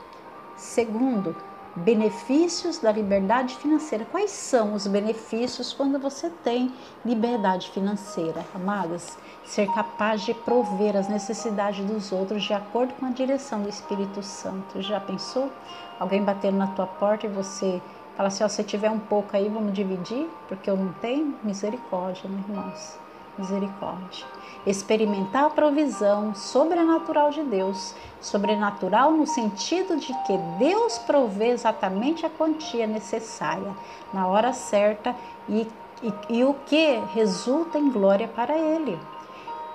Segundo, 0.55 1.35
benefícios 1.77 2.79
da 2.79 2.91
liberdade 2.91 3.55
financeira. 3.55 4.05
Quais 4.05 4.31
são 4.31 4.73
os 4.73 4.87
benefícios 4.87 5.73
quando 5.73 5.99
você 5.99 6.29
tem 6.43 6.73
liberdade 7.05 7.69
financeira, 7.69 8.43
amadas? 8.53 9.17
Ser 9.45 9.67
capaz 9.73 10.21
de 10.21 10.33
prover 10.33 10.95
as 10.95 11.07
necessidades 11.07 11.85
dos 11.85 12.11
outros 12.11 12.43
de 12.43 12.53
acordo 12.53 12.93
com 12.95 13.05
a 13.05 13.11
direção 13.11 13.61
do 13.61 13.69
Espírito 13.69 14.23
Santo. 14.23 14.81
Já 14.81 14.99
pensou? 14.99 15.51
Alguém 15.99 16.23
batendo 16.23 16.57
na 16.57 16.67
tua 16.67 16.87
porta 16.87 17.25
e 17.25 17.29
você 17.29 17.81
fala 18.15 18.27
assim: 18.27 18.43
ó, 18.43 18.47
se 18.47 18.63
tiver 18.63 18.89
um 18.89 18.99
pouco 18.99 19.35
aí, 19.37 19.47
vamos 19.47 19.73
dividir, 19.73 20.27
porque 20.47 20.69
eu 20.69 20.75
não 20.75 20.91
tenho? 20.93 21.35
Misericórdia, 21.43 22.29
meus 22.29 22.47
irmãos. 22.47 23.06
Misericórdia. 23.37 24.25
Experimentar 24.65 25.45
a 25.45 25.49
provisão 25.49 26.33
sobrenatural 26.35 27.29
de 27.29 27.43
Deus 27.43 27.95
Sobrenatural 28.19 29.11
no 29.11 29.27
sentido 29.27 29.95
de 29.95 30.13
que 30.25 30.37
Deus 30.57 30.97
provê 30.97 31.49
exatamente 31.49 32.25
a 32.25 32.29
quantia 32.29 32.87
necessária 32.87 33.75
na 34.11 34.27
hora 34.27 34.51
certa 34.53 35.15
e, 35.47 35.67
e, 36.01 36.13
e 36.29 36.43
o 36.43 36.55
que 36.65 36.99
resulta 37.13 37.77
em 37.77 37.89
glória 37.91 38.27
para 38.27 38.57
Ele. 38.57 38.99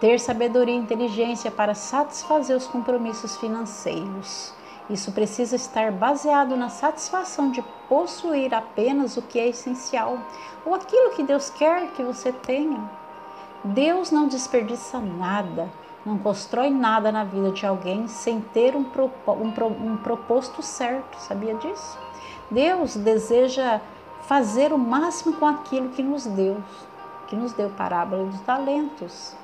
Ter 0.00 0.18
sabedoria 0.18 0.74
e 0.74 0.78
inteligência 0.78 1.50
para 1.50 1.74
satisfazer 1.74 2.56
os 2.56 2.66
compromissos 2.66 3.36
financeiros. 3.36 4.52
Isso 4.90 5.12
precisa 5.12 5.54
estar 5.54 5.92
baseado 5.92 6.56
na 6.56 6.68
satisfação 6.68 7.52
de 7.52 7.62
possuir 7.88 8.52
apenas 8.52 9.16
o 9.16 9.22
que 9.22 9.38
é 9.38 9.48
essencial 9.48 10.18
ou 10.66 10.74
aquilo 10.74 11.10
que 11.10 11.22
Deus 11.22 11.48
quer 11.50 11.92
que 11.92 12.02
você 12.02 12.32
tenha. 12.32 13.01
Deus 13.64 14.10
não 14.10 14.26
desperdiça 14.28 14.98
nada 14.98 15.70
não 16.04 16.18
constrói 16.18 16.68
nada 16.68 17.12
na 17.12 17.22
vida 17.22 17.52
de 17.52 17.64
alguém 17.64 18.08
sem 18.08 18.40
ter 18.40 18.74
um, 18.74 18.84
um, 19.28 19.92
um 19.92 19.96
proposto 19.96 20.60
certo, 20.62 21.16
sabia 21.18 21.54
disso? 21.54 21.98
Deus 22.50 22.96
deseja 22.96 23.80
fazer 24.22 24.72
o 24.72 24.78
máximo 24.78 25.34
com 25.34 25.46
aquilo 25.46 25.90
que 25.90 26.02
nos 26.02 26.26
deu, 26.26 26.56
que 27.28 27.36
nos 27.36 27.52
deu 27.52 27.70
parábola 27.70 28.24
dos 28.24 28.40
talentos. 28.40 29.36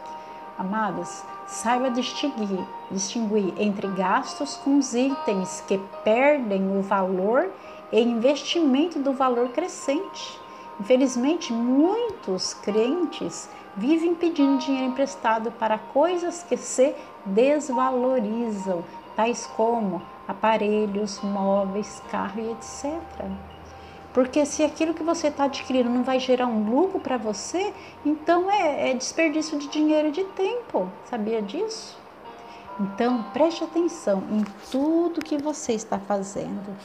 Amadas, 0.59 1.25
saiba 1.47 1.91
distinguir, 1.91 2.67
distinguir 2.91 3.55
entre 3.57 3.87
gastos 3.89 4.57
com 4.57 4.79
os 4.79 4.95
itens 4.95 5.63
que 5.69 5.79
perdem 6.03 6.77
o 6.77 6.83
valor 6.83 7.51
e 7.93 8.01
investimento 8.01 8.99
do 8.99 9.13
valor 9.13 9.51
crescente. 9.51 10.41
Infelizmente, 10.81 11.53
muitos 11.53 12.55
crentes 12.55 13.49
vivem 13.79 14.15
pedindo 14.15 14.59
dinheiro 14.59 14.91
emprestado 14.91 15.53
para 15.53 15.79
coisas 15.79 16.43
que 16.43 16.57
se 16.57 16.95
desvalorizam, 17.25 18.85
tais 19.15 19.47
como 19.47 20.03
aparelhos, 20.27 21.21
móveis, 21.23 22.03
carro 22.11 22.41
e 22.41 22.51
etc. 22.51 23.01
Porque 24.13 24.45
se 24.45 24.65
aquilo 24.65 24.95
que 24.95 25.03
você 25.05 25.29
está 25.29 25.45
adquirindo 25.45 25.89
não 25.89 26.03
vai 26.03 26.19
gerar 26.19 26.47
um 26.47 26.69
lucro 26.69 26.99
para 26.99 27.17
você, 27.17 27.73
então 28.05 28.51
é, 28.51 28.91
é 28.91 28.95
desperdício 28.95 29.57
de 29.59 29.69
dinheiro 29.69 30.09
e 30.09 30.13
de 30.13 30.25
tempo. 30.25 30.91
Sabia 31.09 31.41
disso? 31.41 31.97
Então 32.81 33.25
preste 33.33 33.63
atenção 33.63 34.25
em 34.31 34.45
tudo 34.73 35.25
que 35.25 35.39
você 35.39 35.73
está 35.73 36.01
fazendo 36.01 36.77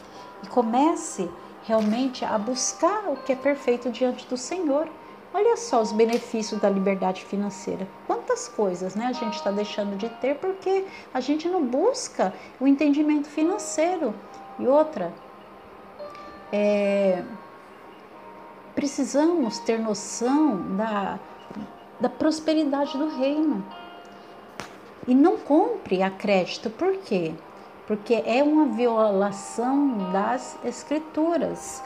e 0.43 0.47
comece 0.47 1.29
realmente 1.63 2.23
a 2.23 2.37
buscar 2.37 3.09
o 3.09 3.15
que 3.15 3.31
é 3.31 3.35
perfeito 3.35 3.89
diante 3.89 4.27
do 4.27 4.37
Senhor 4.37 4.87
Olha 5.33 5.57
só 5.57 5.81
os 5.81 5.91
benefícios 5.91 6.61
da 6.61 6.69
liberdade 6.69 7.25
financeira. 7.25 7.87
Quantas 8.05 8.47
coisas 8.47 8.93
né, 8.93 9.07
a 9.07 9.13
gente 9.13 9.33
está 9.33 9.49
deixando 9.49 9.97
de 9.97 10.07
ter 10.07 10.35
porque 10.35 10.85
a 11.11 11.19
gente 11.19 11.49
não 11.49 11.65
busca 11.65 12.31
o 12.59 12.67
entendimento 12.67 13.27
financeiro. 13.27 14.13
E 14.59 14.67
outra, 14.67 15.11
é, 16.51 17.23
precisamos 18.75 19.57
ter 19.57 19.79
noção 19.79 20.75
da, 20.77 21.19
da 21.99 22.09
prosperidade 22.09 22.95
do 22.95 23.17
reino. 23.17 23.65
E 25.07 25.15
não 25.15 25.37
compre 25.37 26.03
a 26.03 26.11
crédito, 26.11 26.69
por 26.69 26.95
quê? 26.97 27.33
Porque 27.87 28.23
é 28.25 28.43
uma 28.43 28.65
violação 28.67 30.11
das 30.11 30.57
escrituras. 30.63 31.83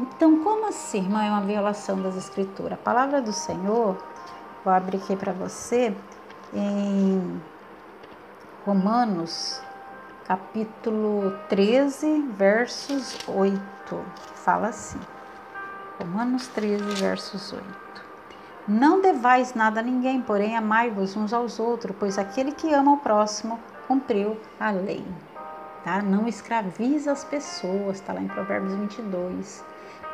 Então, 0.00 0.44
como 0.44 0.68
assim, 0.68 0.98
irmã, 0.98 1.24
é 1.24 1.30
uma 1.30 1.40
violação 1.40 2.00
das 2.00 2.16
escrituras? 2.16 2.74
A 2.74 2.82
palavra 2.82 3.20
do 3.20 3.32
Senhor, 3.32 3.96
vou 4.64 4.72
abrir 4.72 4.98
aqui 4.98 5.16
para 5.16 5.32
você, 5.32 5.92
em 6.54 7.42
Romanos, 8.64 9.60
capítulo 10.24 11.36
13, 11.48 12.22
versos 12.30 13.18
8. 13.26 13.60
Fala 14.36 14.68
assim. 14.68 15.00
Romanos 15.98 16.46
13, 16.46 16.84
versos 16.94 17.52
8. 17.52 17.64
Não 18.68 19.00
devais 19.00 19.54
nada 19.54 19.80
a 19.80 19.82
ninguém, 19.82 20.22
porém 20.22 20.56
amai-vos 20.56 21.16
uns 21.16 21.32
aos 21.32 21.58
outros, 21.58 21.96
pois 21.98 22.18
aquele 22.18 22.52
que 22.52 22.72
ama 22.72 22.92
o 22.92 22.98
próximo 22.98 23.58
cumpriu 23.88 24.40
a 24.60 24.70
lei. 24.70 25.04
Tá? 25.82 26.02
Não 26.02 26.28
escraviza 26.28 27.10
as 27.10 27.24
pessoas, 27.24 27.96
está 27.96 28.12
lá 28.12 28.20
em 28.20 28.28
Provérbios 28.28 28.74
22 28.74 29.64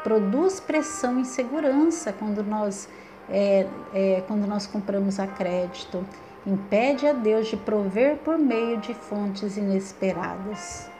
produz 0.04 0.60
pressão 0.60 1.18
e 1.18 1.24
segurança 1.24 2.12
quando 2.12 2.44
nós, 2.44 2.88
é, 3.28 3.66
é, 3.92 4.22
quando 4.28 4.46
nós 4.46 4.66
compramos 4.66 5.18
a 5.18 5.26
crédito. 5.26 6.04
Impede 6.46 7.06
a 7.06 7.14
Deus 7.14 7.48
de 7.48 7.56
prover 7.56 8.18
por 8.18 8.38
meio 8.38 8.76
de 8.76 8.92
fontes 8.92 9.56
inesperadas. 9.56 10.90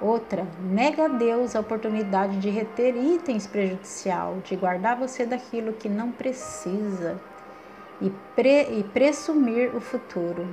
Outra, 0.00 0.46
nega 0.60 1.06
a 1.06 1.08
Deus 1.08 1.56
a 1.56 1.60
oportunidade 1.60 2.38
de 2.38 2.48
reter 2.48 2.96
itens 2.96 3.46
prejudicial, 3.46 4.36
de 4.44 4.54
guardar 4.54 4.96
você 4.96 5.26
daquilo 5.26 5.72
que 5.72 5.88
não 5.88 6.12
precisa 6.12 7.18
e, 8.00 8.10
pre, 8.36 8.78
e 8.78 8.84
presumir 8.84 9.74
o 9.74 9.80
futuro. 9.80 10.46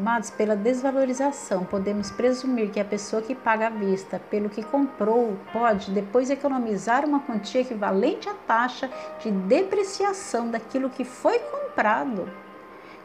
Amados, 0.00 0.30
pela 0.30 0.56
desvalorização, 0.56 1.62
podemos 1.62 2.10
presumir 2.10 2.70
que 2.70 2.80
a 2.80 2.84
pessoa 2.86 3.20
que 3.20 3.34
paga 3.34 3.66
à 3.66 3.70
vista 3.70 4.18
pelo 4.30 4.48
que 4.48 4.62
comprou 4.62 5.36
pode 5.52 5.90
depois 5.90 6.30
economizar 6.30 7.04
uma 7.04 7.20
quantia 7.20 7.60
equivalente 7.60 8.26
à 8.26 8.32
taxa 8.32 8.90
de 9.22 9.30
depreciação 9.30 10.50
daquilo 10.50 10.88
que 10.88 11.04
foi 11.04 11.38
comprado. 11.40 12.26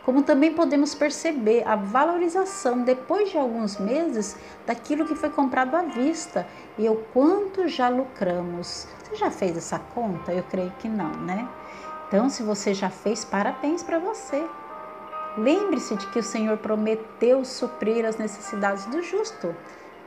Como 0.06 0.24
também 0.24 0.54
podemos 0.54 0.96
perceber 0.96 1.68
a 1.68 1.76
valorização 1.76 2.84
depois 2.84 3.30
de 3.30 3.38
alguns 3.38 3.78
meses 3.78 4.38
daquilo 4.66 5.06
que 5.06 5.16
foi 5.16 5.30
comprado 5.30 5.76
à 5.76 5.82
vista 5.82 6.48
e 6.78 6.88
o 6.88 6.96
quanto 7.14 7.68
já 7.68 7.90
lucramos. 7.90 8.88
Você 9.04 9.18
já 9.18 9.30
fez 9.30 9.58
essa 9.58 9.80
conta? 9.80 10.32
Eu 10.32 10.44
creio 10.44 10.72
que 10.80 10.88
não, 10.88 11.12
né? 11.12 11.46
Então, 12.08 12.30
se 12.30 12.42
você 12.42 12.74
já 12.74 12.90
fez, 12.90 13.26
parabéns 13.26 13.84
para 13.84 14.00
você. 14.00 14.48
Lembre-se 15.38 15.96
de 15.96 16.08
que 16.08 16.20
o 16.20 16.24
Senhor 16.24 16.58
prometeu 16.58 17.44
suprir 17.44 18.06
as 18.06 18.18
necessidades 18.18 18.86
do 18.86 19.02
justo, 19.02 19.54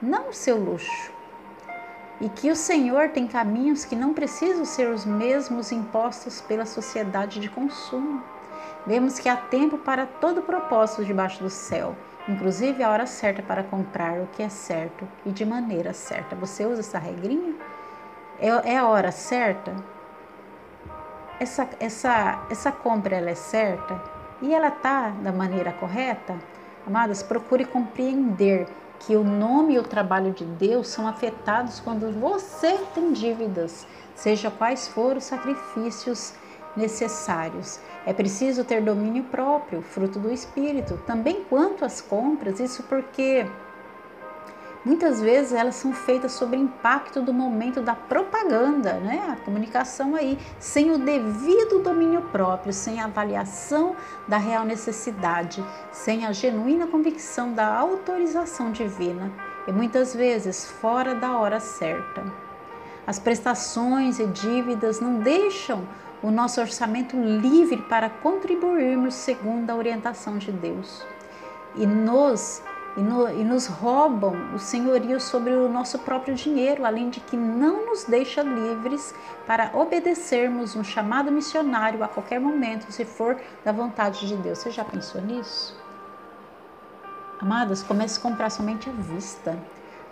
não 0.00 0.30
o 0.30 0.32
seu 0.32 0.56
luxo. 0.56 1.12
E 2.20 2.28
que 2.30 2.50
o 2.50 2.56
Senhor 2.56 3.10
tem 3.10 3.26
caminhos 3.26 3.84
que 3.84 3.94
não 3.94 4.14
precisam 4.14 4.64
ser 4.64 4.88
os 4.88 5.04
mesmos 5.04 5.70
impostos 5.70 6.40
pela 6.40 6.64
sociedade 6.64 7.40
de 7.40 7.48
consumo. 7.48 8.22
Vemos 8.86 9.18
que 9.18 9.28
há 9.28 9.36
tempo 9.36 9.76
para 9.78 10.06
todo 10.06 10.42
propósito 10.42 11.04
debaixo 11.04 11.42
do 11.42 11.50
céu, 11.50 11.94
inclusive 12.26 12.82
a 12.82 12.90
hora 12.90 13.06
certa 13.06 13.42
para 13.42 13.62
comprar 13.62 14.18
o 14.20 14.28
que 14.28 14.42
é 14.42 14.48
certo 14.48 15.06
e 15.26 15.30
de 15.30 15.44
maneira 15.44 15.92
certa. 15.92 16.34
Você 16.36 16.64
usa 16.64 16.80
essa 16.80 16.98
regrinha? 16.98 17.54
É, 18.40 18.72
é 18.72 18.78
a 18.78 18.88
hora 18.88 19.12
certa? 19.12 19.76
Essa, 21.38 21.68
essa, 21.78 22.46
essa 22.50 22.72
compra 22.72 23.16
ela 23.16 23.30
é 23.30 23.34
certa? 23.34 24.17
E 24.40 24.54
ela 24.54 24.68
está 24.68 25.10
da 25.10 25.32
maneira 25.32 25.72
correta, 25.72 26.36
amadas, 26.86 27.22
procure 27.22 27.64
compreender 27.64 28.66
que 29.00 29.16
o 29.16 29.22
nome 29.22 29.74
e 29.74 29.78
o 29.78 29.82
trabalho 29.82 30.32
de 30.32 30.44
Deus 30.44 30.88
são 30.88 31.06
afetados 31.06 31.80
quando 31.80 32.10
você 32.18 32.78
tem 32.94 33.12
dívidas, 33.12 33.86
seja 34.14 34.50
quais 34.50 34.88
forem 34.88 35.18
os 35.18 35.24
sacrifícios 35.24 36.34
necessários. 36.76 37.80
É 38.06 38.12
preciso 38.12 38.64
ter 38.64 38.82
domínio 38.82 39.24
próprio, 39.24 39.82
fruto 39.82 40.18
do 40.18 40.32
Espírito, 40.32 40.98
também 41.06 41.44
quanto 41.44 41.84
às 41.84 42.00
compras, 42.00 42.60
isso 42.60 42.82
porque 42.84 43.46
muitas 44.84 45.20
vezes 45.20 45.52
elas 45.52 45.74
são 45.74 45.92
feitas 45.92 46.32
sob 46.32 46.56
o 46.56 46.60
impacto 46.60 47.20
do 47.20 47.32
momento 47.32 47.80
da 47.80 47.94
propaganda, 47.94 48.94
né? 48.94 49.28
A 49.30 49.44
comunicação 49.44 50.14
aí, 50.14 50.38
sem 50.58 50.90
o 50.90 50.98
devido 50.98 51.82
domínio 51.82 52.22
próprio, 52.32 52.72
sem 52.72 53.00
a 53.00 53.04
avaliação 53.04 53.96
da 54.26 54.38
real 54.38 54.64
necessidade, 54.64 55.64
sem 55.92 56.24
a 56.24 56.32
genuína 56.32 56.86
convicção 56.86 57.52
da 57.52 57.66
autorização 57.66 58.72
divina 58.72 59.30
e 59.66 59.72
muitas 59.72 60.14
vezes 60.14 60.64
fora 60.64 61.14
da 61.14 61.36
hora 61.36 61.60
certa. 61.60 62.24
As 63.06 63.18
prestações 63.18 64.18
e 64.18 64.26
dívidas 64.26 65.00
não 65.00 65.18
deixam 65.20 65.86
o 66.22 66.30
nosso 66.30 66.60
orçamento 66.60 67.16
livre 67.16 67.82
para 67.82 68.10
contribuirmos 68.10 69.14
segundo 69.14 69.70
a 69.70 69.76
orientação 69.76 70.36
de 70.36 70.50
Deus. 70.50 71.06
E 71.76 71.86
nos, 71.86 72.62
e, 72.96 73.00
no, 73.00 73.28
e 73.28 73.44
nos 73.44 73.66
roubam 73.66 74.54
o 74.54 74.58
senhorio 74.58 75.20
sobre 75.20 75.52
o 75.52 75.68
nosso 75.68 75.98
próprio 76.00 76.34
dinheiro, 76.34 76.84
além 76.84 77.10
de 77.10 77.20
que 77.20 77.36
não 77.36 77.86
nos 77.86 78.04
deixa 78.04 78.42
livres 78.42 79.14
para 79.46 79.70
obedecermos 79.74 80.74
um 80.74 80.82
chamado 80.82 81.30
missionário 81.30 82.02
a 82.02 82.08
qualquer 82.08 82.40
momento, 82.40 82.90
se 82.90 83.04
for 83.04 83.36
da 83.64 83.72
vontade 83.72 84.26
de 84.26 84.36
Deus. 84.36 84.58
Você 84.58 84.70
já 84.70 84.84
pensou 84.84 85.20
nisso? 85.20 85.76
Amadas, 87.40 87.82
comece 87.82 88.18
a 88.18 88.22
comprar 88.22 88.50
somente 88.50 88.90
à 88.90 88.92
vista. 88.92 89.56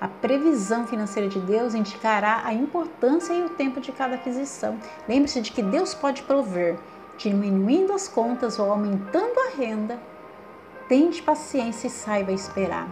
A 0.01 0.07
previsão 0.07 0.87
financeira 0.87 1.29
de 1.29 1.41
Deus 1.41 1.75
indicará 1.75 2.43
a 2.45 2.53
importância 2.53 3.33
e 3.33 3.43
o 3.43 3.51
tempo 3.51 3.81
de 3.81 3.91
cada 3.93 4.15
aquisição. 4.15 4.79
Lembre-se 5.09 5.41
de 5.41 5.51
que 5.51 5.62
Deus 5.62 5.95
pode 5.95 6.23
prover, 6.23 6.79
diminuindo 7.17 7.93
as 7.93 8.07
contas 8.07 8.59
ou 8.59 8.71
aumentando 8.71 9.41
a 9.41 9.57
renda. 9.57 9.99
Tente 10.88 11.20
paciência 11.20 11.88
e 11.88 11.90
saiba 11.90 12.31
esperar. 12.31 12.88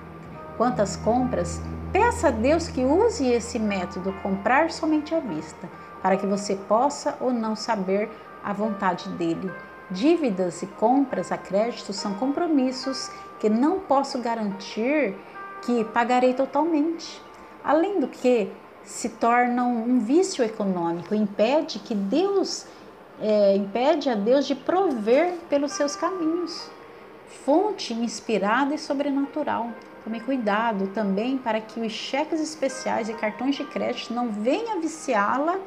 Quanto 0.57 0.83
às 0.83 0.97
compras, 0.97 1.61
peça 1.93 2.29
a 2.29 2.31
Deus 2.33 2.69
que 2.69 2.85
use 2.85 3.25
esse 3.27 3.57
método, 3.59 4.13
comprar 4.23 4.73
somente 4.73 5.15
à 5.15 5.21
vista, 5.21 5.71
para 6.03 6.17
que 6.17 6.27
você 6.27 6.57
possa 6.57 7.17
ou 7.21 7.33
não 7.33 7.55
saber 7.55 8.11
a 8.43 8.53
vontade 8.53 9.09
dele. 9.11 9.51
Dívidas 9.91 10.61
e 10.63 10.67
compras 10.67 11.31
a 11.31 11.39
crédito 11.39 11.93
são 11.93 12.15
compromissos 12.15 13.11
que 13.39 13.49
não 13.49 13.79
posso 13.79 14.19
garantir 14.19 15.17
que 15.63 15.85
pagarei 15.85 16.35
totalmente. 16.35 17.23
Além 17.63 18.01
do 18.01 18.09
que, 18.09 18.51
se 18.83 19.09
tornam 19.09 19.73
um 19.73 20.01
vício 20.01 20.45
econômico, 20.45 21.15
impede 21.15 21.79
que 21.79 21.95
Deus 21.95 22.67
é, 23.21 23.57
impede 23.57 24.11
a 24.11 24.15
Deus 24.15 24.47
de 24.47 24.55
prover 24.55 25.35
pelos 25.49 25.73
seus 25.73 25.97
caminhos. 25.97 26.71
Fonte 27.45 27.93
inspirada 27.93 28.75
e 28.75 28.79
sobrenatural. 28.79 29.71
Tome 30.03 30.21
cuidado 30.21 30.89
também 30.89 31.39
para 31.39 31.61
que 31.61 31.81
os 31.81 31.93
cheques 31.93 32.41
especiais 32.41 33.09
e 33.09 33.15
cartões 33.15 33.57
de 33.57 33.65
crédito 33.65 34.13
não 34.13 34.29
venham 34.31 34.81
viciá-la, 34.81 35.59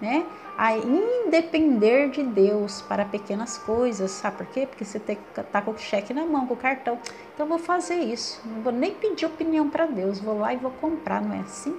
né? 0.00 0.26
a 0.56 0.76
independer 0.76 2.10
de 2.10 2.22
Deus 2.22 2.80
para 2.82 3.04
pequenas 3.04 3.58
coisas, 3.58 4.10
sabe 4.12 4.36
por 4.36 4.46
quê? 4.46 4.66
Porque 4.66 4.84
você 4.84 4.98
está 4.98 5.60
com 5.60 5.72
o 5.72 5.78
cheque 5.78 6.14
na 6.14 6.24
mão, 6.24 6.46
com 6.46 6.54
o 6.54 6.56
cartão. 6.56 6.98
Então, 7.34 7.46
vou 7.46 7.58
fazer 7.58 7.96
isso, 7.96 8.40
não 8.44 8.62
vou 8.62 8.72
nem 8.72 8.94
pedir 8.94 9.26
opinião 9.26 9.68
para 9.68 9.86
Deus, 9.86 10.20
vou 10.20 10.38
lá 10.38 10.54
e 10.54 10.56
vou 10.56 10.70
comprar, 10.70 11.20
não 11.20 11.34
é 11.34 11.40
assim? 11.40 11.76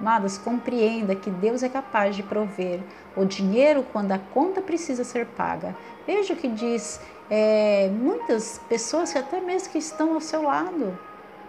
Amadas, 0.00 0.36
compreenda 0.36 1.14
que 1.14 1.30
Deus 1.30 1.62
é 1.62 1.68
capaz 1.68 2.16
de 2.16 2.24
prover 2.24 2.80
o 3.16 3.24
dinheiro 3.24 3.86
quando 3.92 4.10
a 4.10 4.18
conta 4.18 4.60
precisa 4.60 5.04
ser 5.04 5.26
paga. 5.26 5.76
Veja 6.04 6.34
o 6.34 6.36
que 6.36 6.48
diz 6.48 7.00
é, 7.34 7.88
muitas 7.88 8.60
pessoas 8.68 9.10
que 9.10 9.18
até 9.18 9.40
mesmo 9.40 9.72
que 9.72 9.78
estão 9.78 10.12
ao 10.12 10.20
seu 10.20 10.42
lado, 10.42 10.98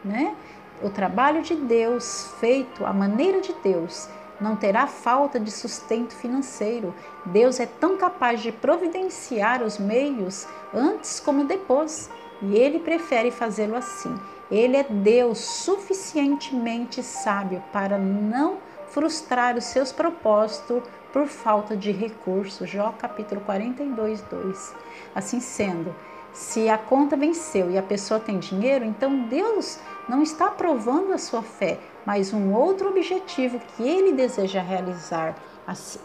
né? 0.01 0.33
O 0.81 0.89
trabalho 0.89 1.41
de 1.41 1.55
Deus 1.55 2.31
feito, 2.39 2.85
a 2.85 2.93
maneira 2.93 3.41
de 3.41 3.53
Deus, 3.61 4.07
não 4.39 4.55
terá 4.55 4.87
falta 4.87 5.37
de 5.37 5.51
sustento 5.51 6.15
financeiro. 6.15 6.95
Deus 7.25 7.59
é 7.59 7.65
tão 7.65 7.97
capaz 7.97 8.41
de 8.41 8.49
providenciar 8.49 9.61
os 9.61 9.77
meios 9.77 10.47
antes 10.73 11.19
como 11.19 11.43
depois, 11.43 12.09
e 12.41 12.55
ele 12.55 12.79
prefere 12.79 13.29
fazê-lo 13.29 13.75
assim. 13.75 14.17
Ele 14.49 14.77
é 14.77 14.83
Deus 14.83 15.39
suficientemente 15.39 17.03
sábio 17.03 17.61
para 17.73 17.97
não 17.97 18.55
frustrar 18.87 19.57
os 19.57 19.65
seus 19.65 19.91
propósitos 19.91 20.81
por 21.11 21.27
falta 21.27 21.75
de 21.75 21.91
recursos. 21.91 22.69
Jó 22.69 22.93
capítulo 22.97 23.41
42, 23.41 24.21
2. 24.21 24.82
Assim 25.15 25.39
sendo, 25.39 25.95
se 26.34 26.67
a 26.67 26.78
conta 26.78 27.15
venceu 27.15 27.69
e 27.69 27.78
a 27.78 27.84
pessoa 27.84 28.19
tem 28.19 28.39
dinheiro, 28.39 28.84
então 28.84 29.28
Deus 29.28 29.80
não 30.10 30.23
está 30.23 30.49
provando 30.49 31.13
a 31.13 31.17
sua 31.17 31.43
fé, 31.43 31.80
mas 32.06 32.34
um 32.34 32.54
outro 32.54 32.89
objetivo 32.89 33.60
que 33.60 33.88
ele 33.88 34.13
deseja 34.13 34.62
realizar, 34.62 35.36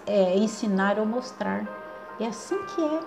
é 0.06 0.36
ensinar 0.36 0.98
ou 0.98 1.06
mostrar. 1.06 1.66
É 2.20 2.26
assim 2.26 2.58
que 2.74 2.84
é. 2.84 3.00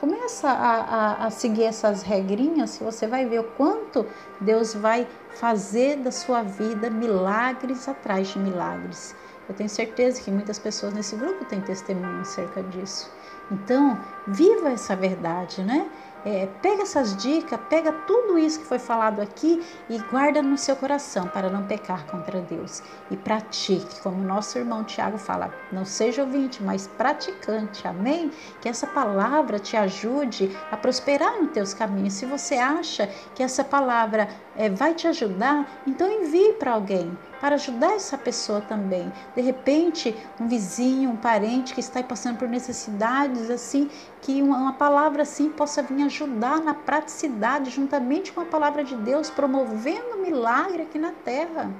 Começa 0.00 0.50
a, 0.50 0.74
a, 0.80 1.26
a 1.26 1.30
seguir 1.30 1.62
essas 1.62 2.02
regrinhas, 2.02 2.78
você 2.78 3.06
vai 3.06 3.24
ver 3.24 3.40
o 3.40 3.44
quanto 3.44 4.04
Deus 4.40 4.74
vai 4.74 5.06
fazer 5.36 5.96
da 5.96 6.10
sua 6.10 6.42
vida 6.42 6.90
milagres 6.90 7.88
atrás 7.88 8.28
de 8.28 8.38
milagres. 8.38 9.14
Eu 9.48 9.54
tenho 9.54 9.70
certeza 9.70 10.20
que 10.20 10.30
muitas 10.30 10.58
pessoas 10.58 10.92
nesse 10.92 11.16
grupo 11.16 11.44
têm 11.44 11.60
testemunho 11.60 12.20
acerca 12.20 12.62
disso. 12.64 13.10
Então, 13.50 14.00
viva 14.26 14.70
essa 14.70 14.96
verdade, 14.96 15.62
né? 15.62 15.90
É, 16.24 16.48
pega 16.60 16.82
essas 16.82 17.16
dicas, 17.16 17.60
pega 17.68 17.92
tudo 17.92 18.36
isso 18.36 18.58
que 18.58 18.66
foi 18.66 18.80
falado 18.80 19.20
aqui 19.20 19.64
e 19.88 19.96
guarda 20.00 20.42
no 20.42 20.58
seu 20.58 20.74
coração 20.74 21.28
para 21.28 21.48
não 21.48 21.64
pecar 21.68 22.04
contra 22.06 22.40
Deus. 22.40 22.82
E 23.08 23.16
pratique, 23.16 24.00
como 24.00 24.24
nosso 24.24 24.58
irmão 24.58 24.82
Tiago 24.82 25.18
fala, 25.18 25.54
não 25.70 25.84
seja 25.84 26.24
ouvinte, 26.24 26.64
mas 26.64 26.88
praticante, 26.88 27.86
amém? 27.86 28.32
Que 28.60 28.68
essa 28.68 28.88
palavra 28.88 29.60
te 29.60 29.76
ajude 29.76 30.58
a 30.68 30.76
prosperar 30.76 31.40
nos 31.40 31.52
teus 31.52 31.72
caminhos. 31.72 32.14
Se 32.14 32.26
você 32.26 32.56
acha 32.56 33.06
que 33.32 33.40
essa 33.40 33.62
palavra 33.62 34.28
é, 34.56 34.68
vai 34.68 34.94
te 34.94 35.06
ajudar, 35.06 35.82
então 35.86 36.10
envie 36.10 36.54
para 36.54 36.72
alguém 36.72 37.16
para 37.40 37.54
ajudar 37.56 37.92
essa 37.94 38.16
pessoa 38.16 38.60
também. 38.60 39.12
De 39.34 39.42
repente, 39.42 40.16
um 40.40 40.48
vizinho, 40.48 41.10
um 41.10 41.16
parente 41.16 41.74
que 41.74 41.80
está 41.80 42.02
passando 42.02 42.38
por 42.38 42.48
necessidades, 42.48 43.50
assim, 43.50 43.90
que 44.20 44.42
uma, 44.42 44.56
uma 44.56 44.72
palavra 44.72 45.22
assim 45.22 45.50
possa 45.50 45.82
vir 45.82 46.02
ajudar 46.04 46.60
na 46.60 46.74
praticidade, 46.74 47.70
juntamente 47.70 48.32
com 48.32 48.40
a 48.40 48.46
palavra 48.46 48.82
de 48.82 48.96
Deus, 48.96 49.30
promovendo 49.30 50.18
milagre 50.18 50.82
aqui 50.82 50.98
na 50.98 51.12
terra. 51.12 51.70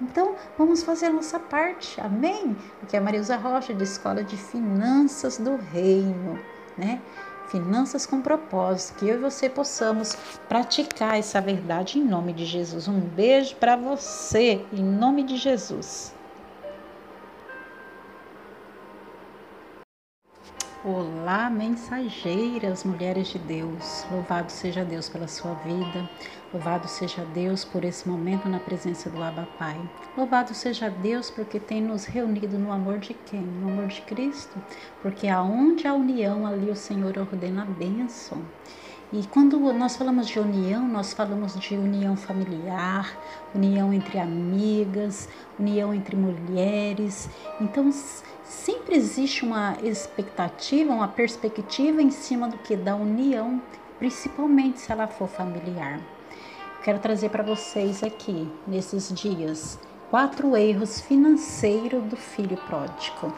Então, 0.00 0.36
vamos 0.56 0.82
fazer 0.82 1.06
a 1.06 1.10
nossa 1.10 1.40
parte, 1.40 2.00
amém? 2.00 2.56
Aqui 2.82 2.94
é 2.94 3.00
a 3.00 3.02
Marilza 3.02 3.36
Rocha, 3.36 3.74
de 3.74 3.82
Escola 3.82 4.22
de 4.22 4.36
Finanças 4.36 5.38
do 5.38 5.56
Reino, 5.56 6.38
né? 6.76 7.00
Finanças 7.48 8.04
com 8.04 8.20
propósito, 8.20 8.98
que 8.98 9.08
eu 9.08 9.16
e 9.16 9.18
você 9.18 9.48
possamos 9.48 10.14
praticar 10.48 11.18
essa 11.18 11.40
verdade 11.40 11.98
em 11.98 12.04
nome 12.04 12.34
de 12.34 12.44
Jesus. 12.44 12.86
Um 12.86 13.00
beijo 13.00 13.56
para 13.56 13.74
você, 13.74 14.62
em 14.70 14.84
nome 14.84 15.22
de 15.22 15.38
Jesus. 15.38 16.14
Olá, 20.84 21.48
mensageiras, 21.50 22.84
mulheres 22.84 23.28
de 23.28 23.38
Deus. 23.38 24.04
Louvado 24.12 24.52
seja 24.52 24.84
Deus 24.84 25.08
pela 25.08 25.26
sua 25.26 25.54
vida. 25.54 26.08
Louvado 26.50 26.88
seja 26.88 27.26
Deus 27.34 27.62
por 27.62 27.84
esse 27.84 28.08
momento 28.08 28.48
na 28.48 28.58
presença 28.58 29.10
do 29.10 29.22
Abba 29.22 29.46
Pai. 29.58 29.78
Louvado 30.16 30.54
seja 30.54 30.88
Deus 30.88 31.28
porque 31.28 31.60
tem 31.60 31.82
nos 31.82 32.06
reunido 32.06 32.58
no 32.58 32.72
amor 32.72 32.98
de 33.00 33.12
quem? 33.12 33.42
No 33.42 33.68
amor 33.68 33.88
de 33.88 34.00
Cristo. 34.00 34.56
Porque 35.02 35.28
aonde 35.28 35.86
há 35.86 35.92
união, 35.92 36.46
ali 36.46 36.70
o 36.70 36.74
Senhor 36.74 37.18
ordena 37.18 37.64
a 37.64 37.66
bênção. 37.66 38.42
E 39.12 39.26
quando 39.26 39.58
nós 39.74 39.96
falamos 39.96 40.26
de 40.26 40.40
união, 40.40 40.88
nós 40.88 41.12
falamos 41.12 41.54
de 41.60 41.74
união 41.76 42.16
familiar, 42.16 43.14
união 43.54 43.92
entre 43.92 44.18
amigas, 44.18 45.28
união 45.58 45.92
entre 45.92 46.16
mulheres. 46.16 47.28
Então, 47.60 47.92
sempre 48.42 48.96
existe 48.96 49.44
uma 49.44 49.76
expectativa, 49.82 50.94
uma 50.94 51.08
perspectiva 51.08 52.00
em 52.00 52.10
cima 52.10 52.48
do 52.48 52.56
que 52.56 52.74
da 52.74 52.96
união, 52.96 53.60
principalmente 53.98 54.80
se 54.80 54.90
ela 54.90 55.06
for 55.06 55.28
familiar. 55.28 56.00
Quero 56.88 57.00
trazer 57.00 57.28
para 57.28 57.42
vocês 57.42 58.02
aqui 58.02 58.50
nesses 58.66 59.12
dias 59.12 59.78
quatro 60.08 60.56
erros 60.56 61.02
financeiros 61.02 62.02
do 62.04 62.16
filho 62.16 62.56
pródigo. 62.66 63.30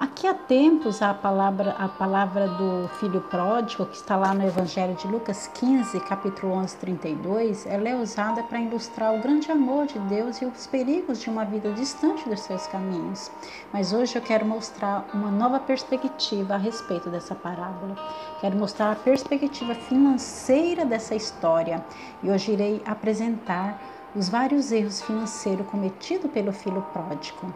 Aqui 0.00 0.26
há 0.26 0.34
tempos 0.34 1.00
a 1.00 1.14
palavra, 1.14 1.70
a 1.78 1.88
palavra 1.88 2.48
do 2.48 2.88
filho 2.98 3.20
pródigo, 3.20 3.86
que 3.86 3.96
está 3.96 4.16
lá 4.16 4.34
no 4.34 4.44
Evangelho 4.44 4.94
de 4.94 5.06
Lucas 5.06 5.46
15, 5.54 6.00
capítulo 6.00 6.52
11, 6.52 6.76
32, 6.78 7.64
ela 7.66 7.88
é 7.88 7.94
usada 7.94 8.42
para 8.42 8.58
ilustrar 8.58 9.14
o 9.14 9.20
grande 9.20 9.52
amor 9.52 9.86
de 9.86 9.98
Deus 10.00 10.42
e 10.42 10.46
os 10.46 10.66
perigos 10.66 11.20
de 11.20 11.30
uma 11.30 11.44
vida 11.44 11.70
distante 11.72 12.28
dos 12.28 12.40
seus 12.40 12.66
caminhos. 12.66 13.30
Mas 13.72 13.92
hoje 13.92 14.16
eu 14.16 14.22
quero 14.22 14.44
mostrar 14.44 15.06
uma 15.14 15.30
nova 15.30 15.60
perspectiva 15.60 16.54
a 16.54 16.58
respeito 16.58 17.08
dessa 17.08 17.36
parábola. 17.36 17.96
Quero 18.40 18.56
mostrar 18.56 18.90
a 18.90 18.96
perspectiva 18.96 19.76
financeira 19.76 20.84
dessa 20.84 21.14
história 21.14 21.84
e 22.20 22.30
hoje 22.30 22.52
irei 22.52 22.82
apresentar 22.84 23.80
os 24.14 24.28
vários 24.28 24.72
erros 24.72 25.00
financeiros 25.02 25.66
cometidos 25.68 26.30
pelo 26.32 26.52
filho 26.52 26.82
pródigo. 26.92 27.54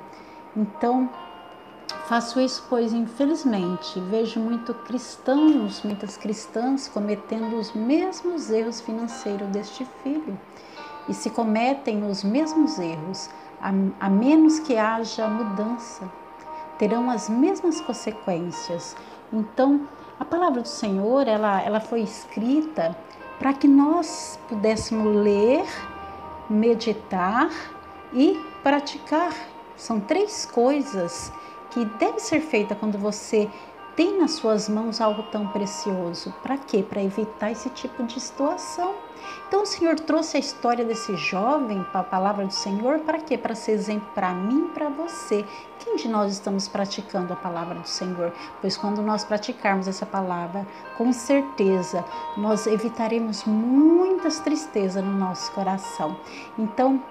Então, 0.57 1.09
faço 2.07 2.41
isso 2.41 2.65
pois, 2.69 2.93
infelizmente, 2.93 4.01
vejo 4.01 4.41
muito 4.41 4.73
cristãos, 4.75 5.83
muitas 5.83 6.17
cristãs 6.17 6.89
cometendo 6.89 7.57
os 7.57 7.73
mesmos 7.73 8.51
erros 8.51 8.81
financeiros 8.81 9.49
deste 9.49 9.87
filho. 10.03 10.39
E 11.09 11.15
se 11.15 11.31
cometem 11.31 12.09
os 12.09 12.23
mesmos 12.23 12.79
erros, 12.79 13.31
a, 13.61 13.73
a 14.01 14.11
menos 14.11 14.59
que 14.59 14.77
haja 14.77 15.27
mudança, 15.27 16.11
terão 16.79 17.11
as 17.11 17.29
mesmas 17.29 17.81
consequências. 17.81 18.97
Então, 19.33 19.89
a 20.19 20.25
palavra 20.25 20.63
do 20.63 20.69
Senhor, 20.69 21.27
ela, 21.27 21.61
ela 21.63 21.81
foi 21.81 22.01
escrita 22.01 22.97
para 23.39 23.53
que 23.53 23.69
nós 23.69 24.39
pudéssemos 24.49 25.15
ler, 25.17 25.65
meditar 26.49 27.51
e 28.13 28.41
praticar. 28.63 29.33
São 29.77 30.01
três 30.01 30.45
coisas 30.47 31.33
que 31.71 31.85
devem 31.85 32.19
ser 32.19 32.41
feitas 32.41 32.79
quando 32.79 32.99
você 32.99 33.49
tem 33.99 34.17
nas 34.17 34.35
suas 34.35 34.69
mãos 34.69 35.01
algo 35.01 35.25
tão 35.25 35.49
precioso. 35.49 36.33
Para 36.41 36.57
quê? 36.57 36.85
Para 36.89 37.03
evitar 37.03 37.51
esse 37.51 37.69
tipo 37.71 38.05
de 38.05 38.21
situação. 38.21 38.95
Então 39.49 39.63
o 39.63 39.67
Senhor 39.67 39.99
trouxe 39.99 40.37
a 40.37 40.41
história 40.41 40.85
desse 40.85 41.17
jovem 41.17 41.83
para 41.91 42.03
a 42.03 42.05
palavra 42.05 42.47
do 42.47 42.53
Senhor 42.53 43.01
para 43.01 43.19
quê? 43.19 43.37
Para 43.37 43.57
ser 43.57 43.73
exemplo 43.73 44.09
para 44.15 44.33
mim 44.33 44.69
para 44.69 44.89
você. 44.89 45.45
Quem 45.81 45.97
de 45.97 46.09
nós 46.09 46.35
estamos 46.35 46.69
praticando 46.69 47.33
a 47.33 47.37
palavra 47.37 47.81
do 47.81 47.89
Senhor? 47.89 48.33
Pois 48.61 48.77
quando 48.77 49.03
nós 49.03 49.25
praticarmos 49.25 49.89
essa 49.89 50.07
palavra, 50.07 50.65
com 50.97 51.13
certeza 51.13 52.05
nós 52.37 52.69
evitaremos 52.69 53.43
muitas 53.47 54.39
tristezas 54.39 55.03
no 55.03 55.11
nosso 55.11 55.51
coração. 55.51 56.17
Então, 56.57 57.03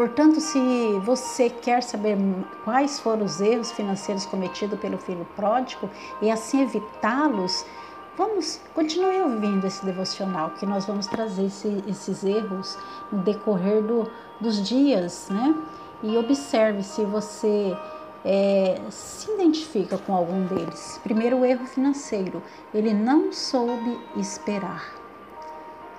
Portanto, 0.00 0.40
se 0.40 0.58
você 1.02 1.50
quer 1.50 1.82
saber 1.82 2.16
quais 2.64 2.98
foram 2.98 3.26
os 3.26 3.38
erros 3.38 3.70
financeiros 3.70 4.24
cometidos 4.24 4.80
pelo 4.80 4.96
filho 4.96 5.28
pródigo 5.36 5.90
e 6.22 6.30
assim 6.30 6.62
evitá-los, 6.62 7.66
Vamos, 8.16 8.58
continue 8.74 9.20
ouvindo 9.20 9.66
esse 9.66 9.84
devocional, 9.84 10.50
que 10.58 10.64
nós 10.64 10.86
vamos 10.86 11.06
trazer 11.06 11.44
esse, 11.44 11.84
esses 11.86 12.24
erros 12.24 12.78
no 13.12 13.18
decorrer 13.22 13.82
do, 13.82 14.10
dos 14.40 14.66
dias, 14.66 15.28
né? 15.30 15.54
E 16.02 16.16
observe 16.16 16.82
se 16.82 17.04
você 17.04 17.76
é, 18.24 18.80
se 18.88 19.30
identifica 19.30 19.98
com 19.98 20.14
algum 20.14 20.46
deles. 20.46 20.98
Primeiro, 21.02 21.40
o 21.40 21.44
erro 21.44 21.66
financeiro. 21.66 22.42
Ele 22.72 22.94
não 22.94 23.34
soube 23.34 24.00
esperar. 24.16 24.94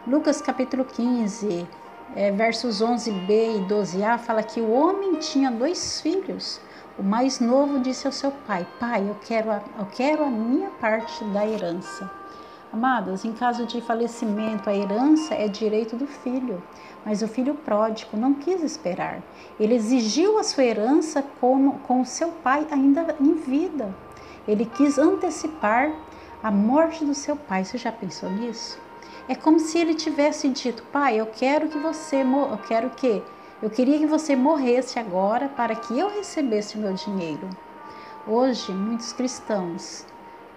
Lucas 0.07 0.41
capítulo 0.41 0.85
15, 0.85 1.67
é, 2.15 2.31
versos 2.31 2.81
11b 2.81 3.29
e 3.29 3.65
12a, 3.67 4.17
fala 4.17 4.43
que 4.43 4.59
o 4.59 4.71
homem 4.71 5.15
tinha 5.15 5.51
dois 5.51 6.01
filhos. 6.01 6.59
O 6.97 7.03
mais 7.03 7.39
novo 7.39 7.79
disse 7.79 8.05
ao 8.05 8.13
seu 8.13 8.31
pai: 8.45 8.67
Pai, 8.79 9.07
eu 9.07 9.15
quero 9.25 9.51
a, 9.51 9.61
eu 9.79 9.85
quero 9.85 10.23
a 10.23 10.29
minha 10.29 10.69
parte 10.71 11.23
da 11.25 11.45
herança. 11.45 12.09
Amados, 12.73 13.25
em 13.25 13.33
caso 13.33 13.65
de 13.65 13.81
falecimento, 13.81 14.69
a 14.69 14.75
herança 14.75 15.33
é 15.33 15.47
direito 15.47 15.97
do 15.97 16.07
filho, 16.07 16.63
mas 17.05 17.21
o 17.21 17.27
filho 17.27 17.53
pródigo 17.53 18.15
não 18.15 18.33
quis 18.33 18.63
esperar. 18.63 19.21
Ele 19.59 19.75
exigiu 19.75 20.39
a 20.39 20.43
sua 20.43 20.63
herança 20.63 21.21
como, 21.41 21.79
com 21.79 22.05
seu 22.05 22.29
pai 22.29 22.65
ainda 22.71 23.15
em 23.19 23.33
vida. 23.33 23.93
Ele 24.47 24.65
quis 24.65 24.97
antecipar 24.97 25.91
a 26.41 26.49
morte 26.49 27.03
do 27.03 27.13
seu 27.13 27.35
pai. 27.35 27.65
Você 27.65 27.77
já 27.77 27.91
pensou 27.91 28.29
nisso? 28.29 28.79
É 29.31 29.35
como 29.35 29.61
se 29.61 29.77
ele 29.77 29.93
tivesse 29.93 30.49
dito: 30.49 30.83
Pai, 30.91 31.17
eu 31.17 31.25
quero 31.25 31.69
que 31.69 31.77
você, 31.77 32.21
eu 32.21 32.57
quero 32.67 32.89
que 32.89 33.23
eu 33.63 33.69
queria 33.69 33.97
que 33.97 34.05
você 34.05 34.35
morresse 34.35 34.99
agora 34.99 35.47
para 35.47 35.73
que 35.73 35.97
eu 35.97 36.09
recebesse 36.09 36.75
o 36.75 36.81
meu 36.81 36.91
dinheiro. 36.91 37.47
Hoje, 38.27 38.73
muitos 38.73 39.13
cristãos, 39.13 40.05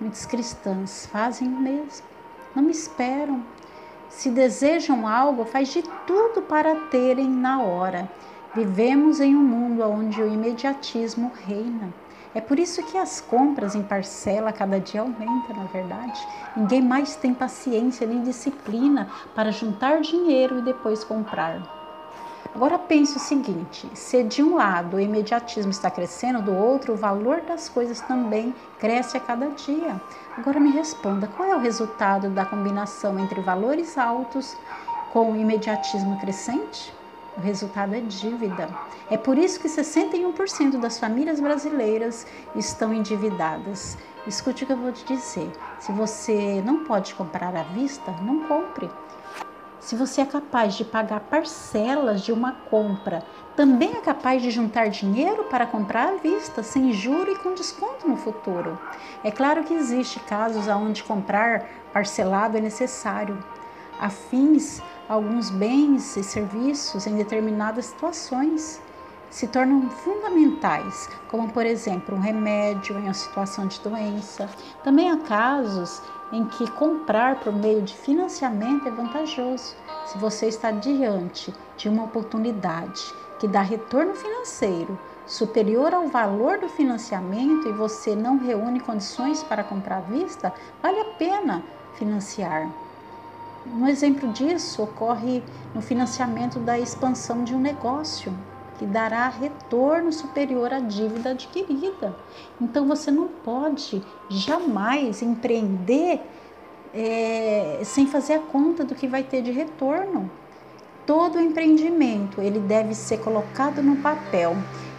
muitas 0.01 0.27
cristãs 0.27 1.07
fazem 1.07 1.47
o 1.47 1.57
mesmo. 1.57 2.05
Não 2.53 2.65
me 2.65 2.73
esperam. 2.73 3.45
Se 4.09 4.29
desejam 4.29 5.07
algo, 5.07 5.45
faz 5.45 5.69
de 5.69 5.85
tudo 6.05 6.43
para 6.43 6.75
terem 6.91 7.31
na 7.31 7.63
hora. 7.63 8.11
Vivemos 8.57 9.21
em 9.21 9.37
um 9.37 9.45
mundo 9.45 9.85
onde 9.85 10.21
o 10.21 10.27
imediatismo 10.27 11.31
reina. 11.47 11.95
É 12.35 12.41
por 12.41 12.59
isso 12.59 12.83
que 12.83 12.99
as 12.99 13.21
compras 13.21 13.77
em 13.77 13.83
parcela 13.83 14.53
cada 14.53 14.81
dia 14.81 15.03
aumentam, 15.03 15.57
na 15.57 15.65
verdade. 15.65 16.27
Ninguém 16.57 16.83
mais 16.83 17.15
tem 17.15 17.33
paciência 17.33 18.07
nem 18.07 18.23
disciplina 18.23 19.09
para 19.37 19.53
juntar 19.53 20.01
dinheiro 20.01 20.59
e 20.59 20.63
depois 20.63 21.05
comprar. 21.05 21.63
Agora 22.53 22.77
pense 22.77 23.17
o 23.17 23.21
seguinte: 23.21 23.89
se 23.95 24.23
de 24.25 24.43
um 24.43 24.57
lado 24.57 24.97
o 24.97 25.01
imediatismo 25.01 25.71
está 25.71 25.91
crescendo, 25.91 26.43
do 26.43 26.55
outro 26.55 26.95
o 26.95 26.97
valor 26.97 27.41
das 27.41 27.69
coisas 27.69 28.01
também 28.01 28.53
cresce 28.81 29.17
a 29.17 29.21
cada 29.21 29.49
dia. 29.51 30.01
Agora 30.37 30.59
me 30.59 30.71
responda: 30.71 31.29
qual 31.29 31.49
é 31.49 31.57
o 31.57 31.61
resultado 31.61 32.31
da 32.31 32.45
combinação 32.45 33.19
entre 33.19 33.41
valores 33.41 33.97
altos 33.97 34.57
com 35.13 35.31
o 35.31 35.37
imediatismo 35.37 36.17
crescente? 36.17 36.93
O 37.37 37.41
resultado 37.41 37.95
é 37.95 38.01
dívida. 38.01 38.69
É 39.11 39.17
por 39.17 39.37
isso 39.37 39.59
que 39.59 39.69
61% 39.69 40.79
das 40.79 40.99
famílias 40.99 41.41
brasileiras 41.41 42.27
estão 42.55 42.95
endividadas. 42.95 43.99
Escute 44.27 44.63
o 44.63 44.67
que 44.67 44.73
eu 44.73 44.77
vou 44.77 44.93
te 44.93 45.05
dizer: 45.05 45.51
se 45.81 45.91
você 45.91 46.63
não 46.65 46.85
pode 46.85 47.15
comprar 47.15 47.55
à 47.57 47.63
vista, 47.63 48.13
não 48.23 48.45
compre. 48.45 48.89
Se 49.81 49.97
você 49.97 50.23
é 50.23 50.25
capaz 50.25 50.75
de 50.77 50.85
pagar 50.85 51.21
parcelas 51.21 52.23
de 52.23 52.33
uma 52.33 52.53
compra, 52.53 53.23
também 53.55 53.97
é 53.97 54.01
capaz 54.01 54.41
de 54.41 54.51
juntar 54.51 54.89
dinheiro 54.89 55.45
para 55.45 55.67
comprar 55.67 56.09
à 56.09 56.17
vista, 56.17 56.63
sem 56.63 56.91
juro 56.93 57.31
e 57.31 57.39
com 57.39 57.53
desconto 57.53 58.09
no 58.09 58.17
futuro. 58.17 58.79
É 59.23 59.31
claro 59.31 59.63
que 59.65 59.75
existe 59.75 60.19
casos 60.21 60.69
onde 60.69 61.05
comprar 61.05 61.69
parcelado 61.93 62.57
é 62.57 62.61
necessário. 62.63 63.45
Afins 64.01 64.81
alguns 65.09 65.51
bens 65.51 66.17
e 66.17 66.25
serviços 66.25 67.07
em 67.07 67.17
determinadas 67.17 67.87
situações 67.87 68.81
se 69.31 69.49
tornam 69.49 69.91
fundamentais, 69.91 71.09
como 71.29 71.51
por 71.51 71.67
exemplo 71.67 72.15
um 72.15 72.21
remédio 72.21 72.97
em 72.97 73.03
uma 73.03 73.15
situação 73.15 73.67
de 73.67 73.81
doença. 73.81 74.49
Também 74.85 75.11
há 75.11 75.17
casos 75.17 76.01
em 76.33 76.45
que 76.45 76.71
comprar 76.71 77.41
por 77.41 77.53
meio 77.53 77.83
de 77.83 77.95
financiamento 77.95 78.87
é 78.87 78.91
vantajoso. 78.93 79.75
Se 80.07 80.17
você 80.19 80.47
está 80.47 80.71
diante 80.71 81.53
de 81.77 81.89
uma 81.89 82.05
oportunidade 82.05 83.03
que 83.39 83.49
dá 83.49 83.61
retorno 83.61 84.15
financeiro 84.15 84.99
superior 85.27 85.93
ao 85.93 86.07
valor 86.07 86.59
do 86.59 86.69
financiamento 86.69 87.69
e 87.69 87.73
você 87.73 88.15
não 88.15 88.39
reúne 88.39 88.79
condições 88.79 89.43
para 89.43 89.65
comprar 89.65 89.99
à 89.99 90.01
vista, 90.01 90.53
vale 90.83 91.01
a 91.01 91.07
pena 91.07 91.65
financiar. 91.95 92.84
Um 93.67 93.89
exemplo 93.89 94.31
disso 94.31 94.83
ocorre 94.83 95.43
no 95.75 95.81
financiamento 95.81 96.59
da 96.59 96.79
expansão 96.79 97.45
de 97.45 97.55
um 97.55 97.59
negócio 97.59 98.33
que 98.79 98.85
dará 98.85 99.29
retorno 99.29 100.13
superior 100.13 100.73
à 100.73 100.81
dívida 100.81 101.31
adquirida. 101.31 102.15
Então 102.61 102.87
você 102.87 103.11
não 103.11 103.27
pode 103.27 104.03
jamais 104.29 105.23
empreender 105.23 106.21
é, 106.93 107.81
sem 107.85 108.07
fazer 108.07 108.35
a 108.35 108.39
conta 108.41 108.85
do 108.85 108.95
que 108.95 109.09
vai 109.09 109.23
ter 109.23 109.41
de 109.41 109.51
retorno. 109.51 110.31
Todo 111.07 111.41
empreendimento 111.41 112.41
ele 112.41 112.59
deve 112.59 112.95
ser 112.95 113.19
colocado 113.21 113.83
no 113.83 113.97
papel 113.97 114.57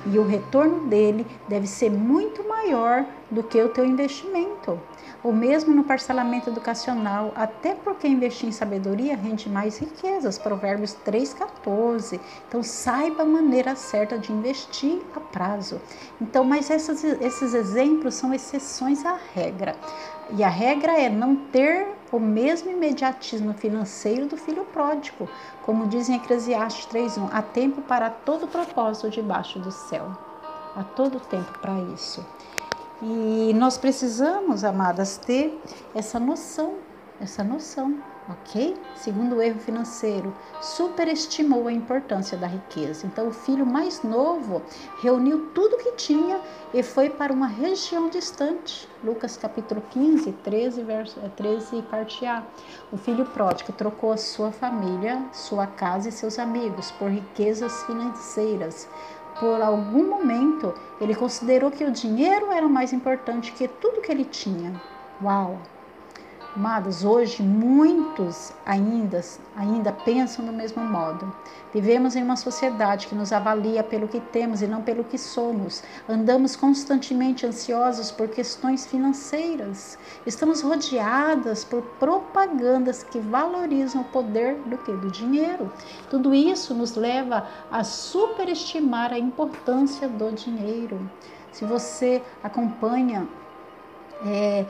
e 0.07 0.17
o 0.17 0.25
retorno 0.25 0.87
dele 0.87 1.25
deve 1.47 1.67
ser 1.67 1.91
muito 1.91 2.47
maior 2.47 3.05
do 3.29 3.43
que 3.43 3.61
o 3.61 3.69
teu 3.69 3.85
investimento 3.85 4.79
ou 5.25 5.33
mesmo 5.33 5.73
no 5.73 5.83
parcelamento 5.83 6.51
educacional, 6.51 7.33
até 7.35 7.73
porque 7.73 8.07
investir 8.07 8.47
em 8.47 8.51
sabedoria 8.51 9.15
rende 9.15 9.49
mais 9.49 9.79
riquezas. 9.79 10.37
Provérbios 10.37 10.95
3,14. 11.03 12.19
Então, 12.47 12.61
saiba 12.61 13.23
a 13.23 13.25
maneira 13.25 13.75
certa 13.75 14.19
de 14.19 14.31
investir 14.31 15.01
a 15.15 15.19
prazo. 15.19 15.81
Então, 16.21 16.43
mas 16.43 16.69
essas, 16.69 17.03
esses 17.03 17.55
exemplos 17.55 18.13
são 18.13 18.31
exceções 18.35 19.03
à 19.03 19.17
regra. 19.33 19.75
E 20.37 20.43
a 20.43 20.49
regra 20.49 20.91
é 20.91 21.09
não 21.09 21.35
ter 21.35 21.87
o 22.11 22.19
mesmo 22.19 22.69
imediatismo 22.69 23.55
financeiro 23.55 24.27
do 24.27 24.37
filho 24.37 24.63
pródigo, 24.65 25.27
como 25.63 25.87
diz 25.87 26.07
em 26.07 26.17
Eclesiastes 26.17 26.85
3:1, 26.85 27.29
há 27.33 27.41
tempo 27.41 27.81
para 27.81 28.11
todo 28.11 28.47
propósito 28.47 29.09
debaixo 29.09 29.57
do 29.57 29.71
céu. 29.71 30.07
Há 30.75 30.83
todo 30.83 31.19
tempo 31.19 31.57
para 31.59 31.79
isso. 31.95 32.23
E 33.01 33.53
nós 33.55 33.77
precisamos, 33.77 34.63
amadas, 34.63 35.17
ter 35.17 35.59
essa 35.93 36.19
noção, 36.19 36.75
essa 37.19 37.43
noção 37.43 37.99
ok? 38.29 38.75
Segundo 38.95 39.41
erro 39.41 39.59
financeiro, 39.59 40.33
superestimou 40.61 41.67
a 41.67 41.73
importância 41.73 42.37
da 42.37 42.47
riqueza. 42.47 43.05
Então, 43.05 43.27
o 43.27 43.33
filho 43.33 43.65
mais 43.65 44.01
novo 44.03 44.61
reuniu 45.01 45.49
tudo 45.53 45.77
que 45.77 45.91
tinha 45.93 46.39
e 46.73 46.81
foi 46.81 47.09
para 47.09 47.31
uma 47.31 47.47
região 47.47 48.09
distante. 48.09 48.87
Lucas 49.03 49.37
capítulo 49.37 49.81
15, 49.91 50.31
13, 50.31 50.83
verso, 50.83 51.19
13 51.35 51.81
parte 51.83 52.25
A. 52.25 52.43
O 52.91 52.97
filho 52.97 53.25
pródigo 53.25 53.71
trocou 53.73 54.11
a 54.11 54.17
sua 54.17 54.51
família, 54.51 55.23
sua 55.31 55.67
casa 55.67 56.09
e 56.09 56.11
seus 56.11 56.39
amigos 56.39 56.91
por 56.91 57.09
riquezas 57.09 57.83
financeiras. 57.83 58.87
Por 59.37 59.61
algum 59.61 60.09
momento, 60.09 60.73
ele 60.99 61.15
considerou 61.15 61.71
que 61.71 61.83
o 61.85 61.91
dinheiro 61.91 62.51
era 62.51 62.67
mais 62.69 62.93
importante 62.93 63.53
que 63.53 63.67
tudo 63.67 64.01
que 64.01 64.11
ele 64.11 64.25
tinha. 64.25 64.81
Uau! 65.21 65.74
Amados, 66.55 67.03
hoje 67.03 67.43
muitos 67.43 68.53
ainda, 68.65 69.19
ainda 69.57 69.91
pensam 69.91 70.45
do 70.45 70.53
mesmo 70.53 70.81
modo. 70.81 71.35
Vivemos 71.73 72.15
em 72.15 72.23
uma 72.23 72.37
sociedade 72.37 73.07
que 73.07 73.13
nos 73.13 73.33
avalia 73.33 73.83
pelo 73.83 74.07
que 74.07 74.21
temos 74.21 74.61
e 74.61 74.67
não 74.67 74.81
pelo 74.81 75.03
que 75.03 75.17
somos. 75.17 75.83
Andamos 76.07 76.55
constantemente 76.55 77.45
ansiosos 77.45 78.09
por 78.09 78.29
questões 78.29 78.85
financeiras. 78.85 79.99
Estamos 80.25 80.61
rodeadas 80.61 81.65
por 81.65 81.81
propagandas 81.99 83.03
que 83.03 83.19
valorizam 83.19 84.03
o 84.03 84.05
poder 84.05 84.55
do 84.59 84.77
que 84.77 84.93
do 84.93 85.11
dinheiro. 85.11 85.69
Tudo 86.09 86.33
isso 86.33 86.73
nos 86.73 86.95
leva 86.95 87.45
a 87.69 87.83
superestimar 87.83 89.11
a 89.11 89.19
importância 89.19 90.07
do 90.07 90.31
dinheiro. 90.31 90.97
Se 91.51 91.65
você 91.65 92.23
acompanha 92.41 93.27
é, 94.25 94.65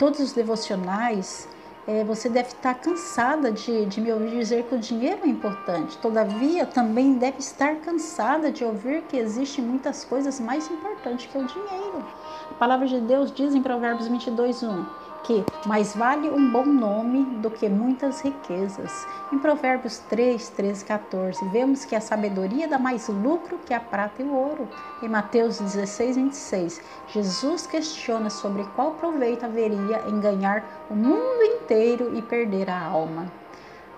todos 0.00 0.18
os 0.18 0.32
devocionais, 0.32 1.46
é, 1.86 2.02
você 2.04 2.30
deve 2.30 2.48
estar 2.48 2.72
cansada 2.72 3.52
de, 3.52 3.84
de 3.84 4.00
me 4.00 4.10
ouvir 4.10 4.30
dizer 4.30 4.64
que 4.64 4.74
o 4.74 4.78
dinheiro 4.78 5.20
é 5.24 5.28
importante. 5.28 5.98
Todavia, 5.98 6.64
também 6.64 7.18
deve 7.18 7.38
estar 7.38 7.76
cansada 7.76 8.50
de 8.50 8.64
ouvir 8.64 9.02
que 9.02 9.18
existem 9.18 9.62
muitas 9.62 10.02
coisas 10.02 10.40
mais 10.40 10.70
importantes 10.70 11.26
que 11.26 11.36
o 11.36 11.44
dinheiro. 11.44 12.02
A 12.50 12.54
palavra 12.54 12.86
de 12.86 12.98
Deus 12.98 13.30
diz 13.30 13.54
em 13.54 13.60
Provérbios 13.60 14.08
22, 14.08 14.62
1 14.62 14.86
que 15.22 15.44
mais 15.66 15.94
vale 15.94 16.30
um 16.30 16.50
bom 16.50 16.64
nome 16.64 17.24
do 17.40 17.50
que 17.50 17.68
muitas 17.68 18.20
riquezas. 18.20 19.06
Em 19.32 19.38
Provérbios 19.38 19.98
3, 20.08 20.48
13, 20.50 20.84
14, 20.84 21.48
vemos 21.48 21.84
que 21.84 21.94
a 21.94 22.00
sabedoria 22.00 22.66
dá 22.68 22.78
mais 22.78 23.08
lucro 23.08 23.58
que 23.64 23.74
a 23.74 23.80
prata 23.80 24.22
e 24.22 24.24
o 24.24 24.34
ouro. 24.34 24.68
Em 25.02 25.08
Mateus 25.08 25.58
16, 25.58 26.16
26, 26.16 26.80
Jesus 27.08 27.66
questiona 27.66 28.30
sobre 28.30 28.64
qual 28.74 28.92
proveito 28.92 29.44
haveria 29.44 30.04
em 30.08 30.20
ganhar 30.20 30.86
o 30.90 30.94
mundo 30.94 31.42
inteiro 31.42 32.16
e 32.16 32.22
perder 32.22 32.70
a 32.70 32.80
alma. 32.80 33.30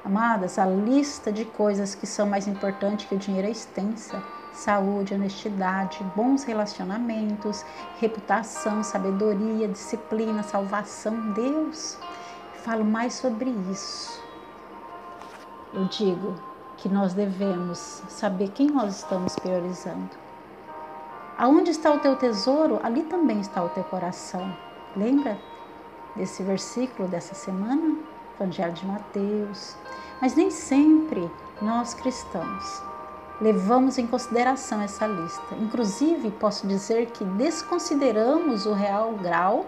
Amadas, 0.04 0.58
a 0.58 0.66
lista 0.66 1.30
de 1.30 1.44
coisas 1.44 1.94
que 1.94 2.06
são 2.06 2.26
mais 2.26 2.48
importantes 2.48 3.06
que 3.06 3.14
o 3.14 3.18
dinheiro 3.18 3.46
é 3.46 3.50
extensa 3.50 4.22
saúde, 4.53 5.14
honestidade, 5.14 6.05
bons 6.14 6.44
relacionamentos, 6.44 7.64
reputação, 7.98 8.82
sabedoria, 8.82 9.68
disciplina, 9.68 10.42
salvação. 10.42 11.32
Deus, 11.32 11.98
falo 12.62 12.84
mais 12.84 13.14
sobre 13.14 13.50
isso. 13.70 14.22
Eu 15.72 15.86
digo 15.86 16.34
que 16.76 16.88
nós 16.88 17.14
devemos 17.14 18.03
saber 18.09 18.48
quem 18.50 18.68
nós 18.68 18.98
estamos 18.98 19.34
priorizando. 19.36 20.11
Aonde 21.38 21.70
está 21.70 21.90
o 21.90 21.98
teu 21.98 22.14
tesouro, 22.16 22.78
ali 22.82 23.03
também 23.05 23.40
está 23.40 23.64
o 23.64 23.70
teu 23.70 23.84
coração. 23.84 24.55
Lembra 24.94 25.38
desse 26.14 26.42
versículo 26.42 27.09
dessa 27.09 27.34
semana? 27.34 27.96
Evangelho 28.38 28.72
de 28.74 28.86
Mateus. 28.86 29.76
Mas 30.20 30.34
nem 30.34 30.50
sempre 30.50 31.30
nós 31.61 31.94
cristãos 31.94 32.91
levamos 33.40 33.98
em 33.98 34.06
consideração 34.06 34.80
essa 34.80 35.06
lista. 35.06 35.54
Inclusive, 35.60 36.30
posso 36.32 36.66
dizer 36.66 37.06
que 37.06 37.24
desconsideramos 37.24 38.66
o 38.66 38.72
real 38.72 39.12
grau 39.14 39.66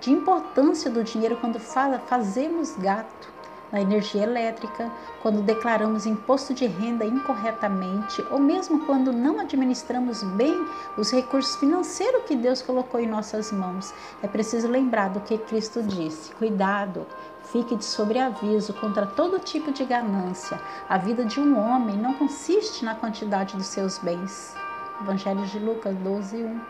de 0.00 0.10
importância 0.10 0.90
do 0.90 1.04
dinheiro 1.04 1.36
quando 1.40 1.60
fazemos 1.60 2.76
gato 2.76 3.32
na 3.72 3.80
energia 3.80 4.22
elétrica, 4.24 4.92
quando 5.22 5.40
declaramos 5.40 6.04
imposto 6.04 6.52
de 6.52 6.66
renda 6.66 7.06
incorretamente 7.06 8.22
ou 8.30 8.38
mesmo 8.38 8.84
quando 8.84 9.12
não 9.12 9.40
administramos 9.40 10.22
bem 10.22 10.66
os 10.98 11.10
recursos 11.10 11.56
financeiros 11.56 12.24
que 12.24 12.36
Deus 12.36 12.60
colocou 12.60 13.00
em 13.00 13.06
nossas 13.06 13.50
mãos. 13.50 13.94
É 14.22 14.28
preciso 14.28 14.68
lembrar 14.68 15.08
do 15.08 15.20
que 15.20 15.38
Cristo 15.38 15.82
disse: 15.82 16.34
cuidado, 16.34 17.06
Fique 17.52 17.76
de 17.76 17.84
sobreaviso 17.84 18.72
contra 18.72 19.04
todo 19.04 19.38
tipo 19.38 19.72
de 19.72 19.84
ganância. 19.84 20.58
A 20.88 20.96
vida 20.96 21.22
de 21.22 21.38
um 21.38 21.58
homem 21.58 21.98
não 21.98 22.14
consiste 22.14 22.82
na 22.82 22.94
quantidade 22.94 23.54
dos 23.58 23.66
seus 23.66 23.98
bens. 23.98 24.56
Evangelho 25.02 25.44
de 25.44 25.58
Lucas 25.58 25.94
12, 25.96 26.44
1. 26.44 26.60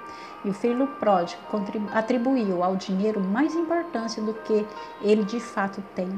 E 0.44 0.50
o 0.50 0.52
filho 0.52 0.88
pródigo 0.98 1.40
atribuiu 1.92 2.64
ao 2.64 2.74
dinheiro 2.74 3.20
mais 3.20 3.54
importância 3.54 4.20
do 4.20 4.34
que 4.34 4.66
ele 5.00 5.22
de 5.22 5.38
fato 5.38 5.80
tem. 5.94 6.10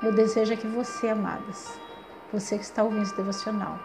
Meu 0.00 0.12
desejo 0.12 0.52
é 0.52 0.56
que 0.56 0.68
você, 0.68 1.08
amadas, 1.08 1.76
você 2.32 2.56
que 2.56 2.62
está 2.62 2.84
ouvindo 2.84 3.02
esse 3.02 3.16
devocional, 3.16 3.80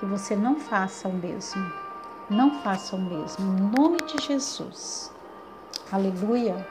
que 0.00 0.06
você 0.06 0.34
não 0.34 0.56
faça 0.56 1.06
o 1.06 1.12
mesmo. 1.12 1.72
Não 2.28 2.50
faça 2.62 2.96
o 2.96 3.00
mesmo. 3.00 3.56
Em 3.56 3.80
nome 3.80 3.98
de 3.98 4.26
Jesus. 4.26 5.12
Aleluia. 5.92 6.66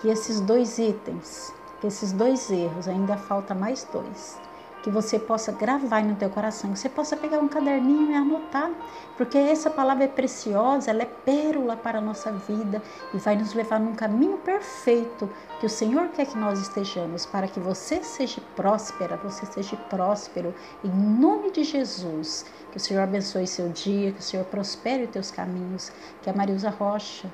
Que 0.00 0.08
esses 0.08 0.40
dois 0.40 0.78
itens 0.78 1.52
esses 1.86 2.12
dois 2.12 2.50
erros, 2.50 2.88
ainda 2.88 3.16
falta 3.16 3.54
mais 3.54 3.86
dois, 3.92 4.38
que 4.82 4.90
você 4.90 5.18
possa 5.18 5.52
gravar 5.52 6.02
no 6.02 6.14
teu 6.16 6.30
coração, 6.30 6.72
que 6.72 6.78
você 6.78 6.88
possa 6.88 7.16
pegar 7.16 7.38
um 7.38 7.48
caderninho 7.48 8.10
e 8.10 8.14
anotar, 8.14 8.70
porque 9.16 9.36
essa 9.36 9.68
palavra 9.68 10.04
é 10.04 10.08
preciosa, 10.08 10.90
ela 10.90 11.02
é 11.02 11.06
pérola 11.06 11.76
para 11.76 11.98
a 11.98 12.00
nossa 12.00 12.32
vida 12.32 12.82
e 13.12 13.18
vai 13.18 13.36
nos 13.36 13.52
levar 13.52 13.78
num 13.78 13.94
caminho 13.94 14.38
perfeito 14.38 15.28
que 15.58 15.66
o 15.66 15.70
Senhor 15.70 16.08
quer 16.08 16.26
que 16.26 16.38
nós 16.38 16.58
estejamos, 16.58 17.26
para 17.26 17.46
que 17.46 17.60
você 17.60 18.02
seja 18.02 18.40
próspera, 18.56 19.18
você 19.18 19.44
seja 19.44 19.76
próspero, 19.76 20.54
em 20.82 20.88
nome 20.88 21.50
de 21.50 21.64
Jesus. 21.64 22.46
Que 22.70 22.76
o 22.76 22.80
Senhor 22.80 23.02
abençoe 23.02 23.46
seu 23.46 23.68
dia, 23.68 24.12
que 24.12 24.20
o 24.20 24.22
Senhor 24.22 24.44
prospere 24.46 25.04
os 25.04 25.10
teus 25.10 25.30
caminhos, 25.30 25.92
que 26.22 26.30
a 26.30 26.32
Marilza 26.32 26.70
Rocha, 26.70 27.30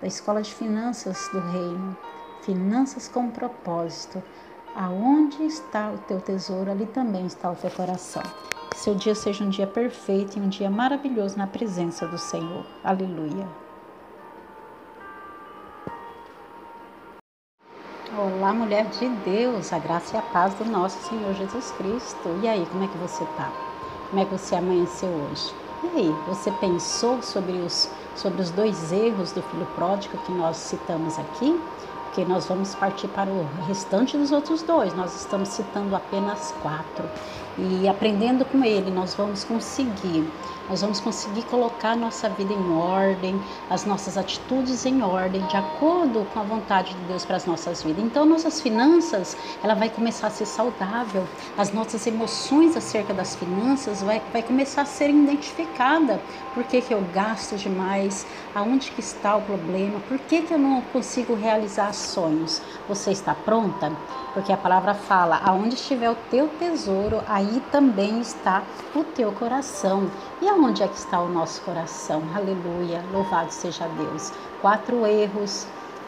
da 0.00 0.06
Escola 0.06 0.40
de 0.40 0.54
Finanças 0.54 1.28
do 1.32 1.40
Reino, 1.40 1.96
finanças 2.42 3.08
com 3.08 3.30
propósito. 3.30 4.22
Aonde 4.74 5.44
está 5.44 5.90
o 5.90 5.98
teu 5.98 6.20
tesouro, 6.20 6.70
ali 6.70 6.86
também 6.86 7.26
está 7.26 7.50
o 7.50 7.56
teu 7.56 7.70
coração. 7.70 8.22
Que 8.70 8.78
seu 8.78 8.94
dia 8.94 9.14
seja 9.14 9.44
um 9.44 9.50
dia 9.50 9.66
perfeito 9.66 10.38
e 10.38 10.40
um 10.40 10.48
dia 10.48 10.70
maravilhoso 10.70 11.36
na 11.36 11.46
presença 11.46 12.06
do 12.06 12.18
Senhor. 12.18 12.64
Aleluia. 12.82 13.46
Olá, 18.16 18.52
mulher 18.52 18.86
de 18.86 19.08
Deus, 19.08 19.72
a 19.72 19.78
graça 19.78 20.16
e 20.16 20.18
a 20.18 20.22
paz 20.22 20.54
do 20.54 20.64
nosso 20.64 20.98
Senhor 21.08 21.34
Jesus 21.34 21.70
Cristo. 21.72 22.40
E 22.42 22.48
aí, 22.48 22.66
como 22.70 22.84
é 22.84 22.88
que 22.88 22.98
você 22.98 23.24
está? 23.24 23.50
Como 24.08 24.20
é 24.20 24.24
que 24.24 24.32
você 24.32 24.54
amanheceu 24.54 25.08
hoje? 25.08 25.54
E 25.84 25.98
aí, 25.98 26.14
você 26.26 26.50
pensou 26.52 27.22
sobre 27.22 27.52
os, 27.52 27.90
sobre 28.14 28.42
os 28.42 28.50
dois 28.50 28.92
erros 28.92 29.32
do 29.32 29.42
filho 29.42 29.66
pródigo 29.74 30.18
que 30.18 30.32
nós 30.32 30.56
citamos 30.56 31.18
aqui? 31.18 31.58
Porque 32.12 32.26
nós 32.26 32.44
vamos 32.46 32.74
partir 32.74 33.08
para 33.08 33.30
o 33.30 33.46
restante 33.66 34.18
dos 34.18 34.32
outros 34.32 34.60
dois. 34.62 34.94
Nós 34.94 35.18
estamos 35.18 35.48
citando 35.48 35.96
apenas 35.96 36.52
quatro. 36.60 37.08
E 37.58 37.86
aprendendo 37.86 38.44
com 38.46 38.64
ele, 38.64 38.90
nós 38.90 39.14
vamos 39.14 39.44
conseguir, 39.44 40.26
nós 40.70 40.80
vamos 40.80 41.00
conseguir 41.00 41.42
colocar 41.42 41.94
nossa 41.94 42.28
vida 42.30 42.52
em 42.52 42.72
ordem, 42.72 43.38
as 43.68 43.84
nossas 43.84 44.16
atitudes 44.16 44.86
em 44.86 45.02
ordem, 45.02 45.42
de 45.42 45.56
acordo 45.56 46.26
com 46.32 46.40
a 46.40 46.42
vontade 46.42 46.94
de 46.94 47.00
Deus 47.04 47.26
para 47.26 47.36
as 47.36 47.44
nossas 47.44 47.82
vidas. 47.82 48.02
Então, 48.02 48.24
nossas 48.24 48.60
finanças, 48.60 49.36
ela 49.62 49.74
vai 49.74 49.90
começar 49.90 50.28
a 50.28 50.30
ser 50.30 50.46
saudável, 50.46 51.26
as 51.58 51.72
nossas 51.72 52.06
emoções 52.06 52.74
acerca 52.74 53.12
das 53.12 53.36
finanças 53.36 54.02
vai, 54.02 54.22
vai 54.32 54.42
começar 54.42 54.82
a 54.82 54.86
ser 54.86 55.10
identificada. 55.10 56.20
Por 56.54 56.64
que, 56.64 56.80
que 56.80 56.94
eu 56.94 57.02
gasto 57.12 57.56
demais? 57.56 58.26
Aonde 58.54 58.90
que 58.92 59.00
está 59.00 59.36
o 59.36 59.42
problema? 59.42 60.00
Por 60.08 60.18
que, 60.18 60.42
que 60.42 60.54
eu 60.54 60.58
não 60.58 60.80
consigo 60.80 61.34
realizar 61.34 61.92
sonhos? 61.92 62.62
Você 62.88 63.10
está 63.10 63.34
pronta? 63.34 63.92
Porque 64.32 64.52
a 64.52 64.56
palavra 64.56 64.94
fala: 64.94 65.40
aonde 65.44 65.74
estiver 65.74 66.10
o 66.10 66.16
teu 66.30 66.48
tesouro, 66.58 67.22
aí 67.26 67.41
também 67.70 68.20
está 68.20 68.62
o 68.94 69.04
teu 69.04 69.32
coração. 69.32 70.10
E 70.40 70.48
aonde 70.48 70.82
é 70.82 70.88
que 70.88 70.96
está 70.96 71.20
o 71.20 71.28
nosso 71.28 71.60
coração? 71.62 72.22
Aleluia, 72.34 73.04
louvado 73.12 73.52
seja 73.52 73.86
Deus. 73.88 74.32
Quatro 74.60 75.06
erros 75.06 75.66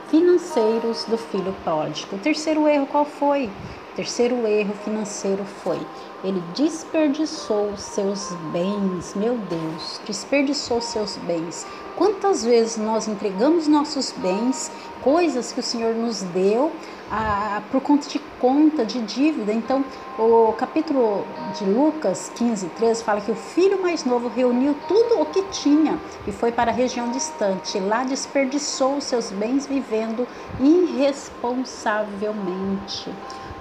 financeiros 0.08 1.04
do 1.04 1.16
filho 1.16 1.54
pródigo. 1.64 2.16
O 2.16 2.18
terceiro 2.18 2.68
erro 2.68 2.86
qual 2.86 3.04
foi? 3.04 3.46
O 3.92 3.96
terceiro 3.96 4.46
erro 4.46 4.74
financeiro 4.84 5.44
foi 5.44 5.80
ele 6.24 6.42
desperdiçou 6.56 7.76
seus 7.76 8.32
bens, 8.50 9.14
meu 9.14 9.36
Deus, 9.36 10.00
desperdiçou 10.06 10.80
seus 10.80 11.18
bens. 11.18 11.66
Quantas 11.96 12.42
vezes 12.42 12.78
nós 12.78 13.06
entregamos 13.06 13.68
nossos 13.68 14.10
bens, 14.10 14.72
coisas 15.02 15.52
que 15.52 15.60
o 15.60 15.62
Senhor 15.62 15.94
nos 15.94 16.22
deu, 16.22 16.72
a, 17.10 17.62
por 17.70 17.80
conta 17.80 18.08
de 18.08 18.18
conta, 18.40 18.84
de 18.84 19.00
dívida. 19.02 19.52
Então, 19.52 19.84
o 20.18 20.52
capítulo 20.52 21.24
de 21.58 21.64
Lucas 21.64 22.30
15, 22.34 22.66
13 22.68 23.02
fala 23.02 23.20
que 23.20 23.30
o 23.30 23.34
filho 23.34 23.82
mais 23.82 24.04
novo 24.04 24.28
reuniu 24.28 24.76
tudo 24.86 25.20
o 25.20 25.26
que 25.26 25.42
tinha 25.44 25.98
e 26.26 26.32
foi 26.32 26.52
para 26.52 26.70
a 26.70 26.74
região 26.74 27.10
distante. 27.10 27.78
Lá 27.78 28.04
desperdiçou 28.04 29.00
seus 29.00 29.30
bens 29.30 29.66
vivendo 29.66 30.28
irresponsavelmente. 30.60 33.10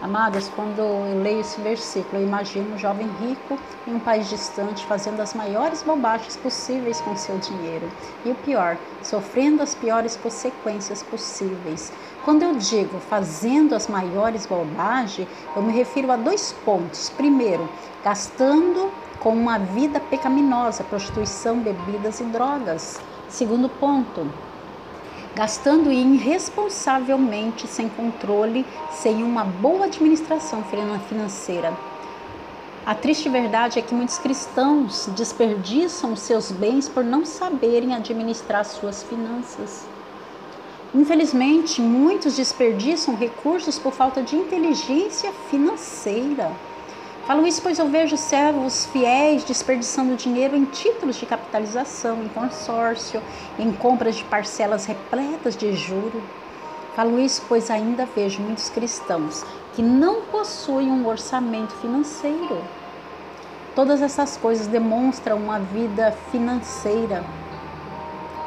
Amadas, 0.04 0.50
quando 0.50 0.80
eu 0.80 1.24
leio 1.24 1.40
esse 1.40 1.62
versículo, 1.62 2.22
eu 2.22 2.28
imagino 2.28 2.76
um 2.76 2.78
jovem 2.78 3.08
rico 3.22 3.58
em 3.88 3.96
um 3.96 4.00
país 4.02 4.28
distante 4.28 4.86
fazendo 4.86 5.22
as 5.22 5.34
maiores 5.34 5.82
bobagens 5.82 6.36
possíveis 6.36 7.00
com 7.00 7.16
seu 7.16 7.38
dinheiro. 7.38 7.88
E 8.26 8.30
o 8.30 8.36
pior, 8.36 8.78
sofrendo 9.02 9.64
as 9.64 9.74
piores 9.74 10.18
consequências 10.18 11.02
possíveis. 11.04 11.90
Quando 12.26 12.44
eu 12.44 12.54
digo 12.58 13.00
fazendo 13.00 13.74
as 13.76 13.88
maiores 13.88 14.46
bobagens, 14.46 15.26
eu 15.56 15.62
me 15.62 15.72
refiro 15.72 16.12
a 16.12 16.18
dois 16.18 16.52
pontos. 16.52 17.10
Primeiro, 17.10 17.70
gastando 18.04 18.92
com 19.22 19.30
uma 19.30 19.58
vida 19.58 20.02
pecaminosa, 20.02 20.84
prostituição, 20.84 21.60
bebidas 21.60 22.20
e 22.20 22.26
drogas. 22.26 23.00
Segundo 23.30 23.70
ponto, 23.70 24.28
gastando 25.36 25.92
irresponsavelmente, 25.92 27.68
sem 27.68 27.90
controle, 27.90 28.66
sem 28.92 29.24
uma 29.24 29.44
boa 29.44 29.86
administração 29.86 30.64
financeira. 30.64 31.74
A 32.86 32.94
triste 32.94 33.30
verdade 33.30 33.80
é 33.80 33.82
que 33.82 33.96
muitos 33.96 34.18
cristãos 34.18 35.08
desperdiçam 35.16 36.16
seus 36.16 36.52
bens 36.52 36.90
por 36.90 37.04
não 37.04 37.26
saberem 37.26 37.96
administrar 37.96 38.66
suas 38.66 39.04
finanças. 39.04 39.86
Infelizmente, 40.94 41.82
muitos 41.82 42.36
desperdiçam 42.36 43.16
recursos 43.16 43.80
por 43.80 43.94
falta 43.94 44.22
de 44.22 44.36
inteligência 44.36 45.32
financeira. 45.50 46.52
Falo 47.26 47.48
isso 47.48 47.62
pois 47.62 47.80
eu 47.80 47.88
vejo 47.88 48.18
servos 48.18 48.86
fiéis 48.88 49.46
desperdiçando 49.46 50.18
dinheiro 50.18 50.58
em 50.58 50.66
títulos 50.66 51.16
de 51.16 51.26
capitalização, 51.26 52.22
em 52.22 52.28
consórcio, 52.28 53.22
em 53.58 53.72
compras 53.72 54.18
de 54.18 54.26
parcelas 54.26 54.86
repletas 54.86 55.56
de 55.56 55.74
juro. 55.74 56.22
Falo 56.98 57.18
isso 57.18 57.42
pois 57.48 57.72
ainda 57.72 58.06
vejo 58.06 58.42
muitos 58.42 58.70
cristãos 58.70 59.46
que 59.74 59.82
não 59.82 60.24
possuem 60.24 60.92
um 60.92 61.08
orçamento 61.08 61.74
financeiro. 61.76 62.62
Todas 63.74 64.02
essas 64.02 64.36
coisas 64.36 64.68
demonstram 64.68 65.38
uma 65.38 65.60
vida 65.60 66.12
financeira 66.30 67.24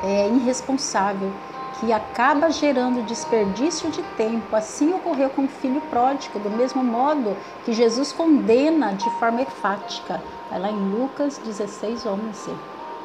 é, 0.04 0.28
irresponsável 0.28 1.32
que 1.80 1.92
acaba 1.92 2.50
gerando 2.50 3.04
desperdício 3.04 3.90
de 3.90 4.02
tempo. 4.16 4.54
Assim 4.54 4.94
ocorreu 4.94 5.30
com 5.30 5.44
o 5.44 5.48
filho 5.48 5.80
pródigo, 5.82 6.38
do 6.38 6.50
mesmo 6.50 6.82
modo 6.82 7.36
que 7.64 7.72
Jesus 7.72 8.12
condena 8.12 8.92
de 8.92 9.08
forma 9.18 9.42
enfática. 9.42 10.22
Vai 10.50 10.60
lá 10.60 10.70
em 10.70 10.90
Lucas 10.90 11.38
16, 11.38 12.06
11. 12.06 12.50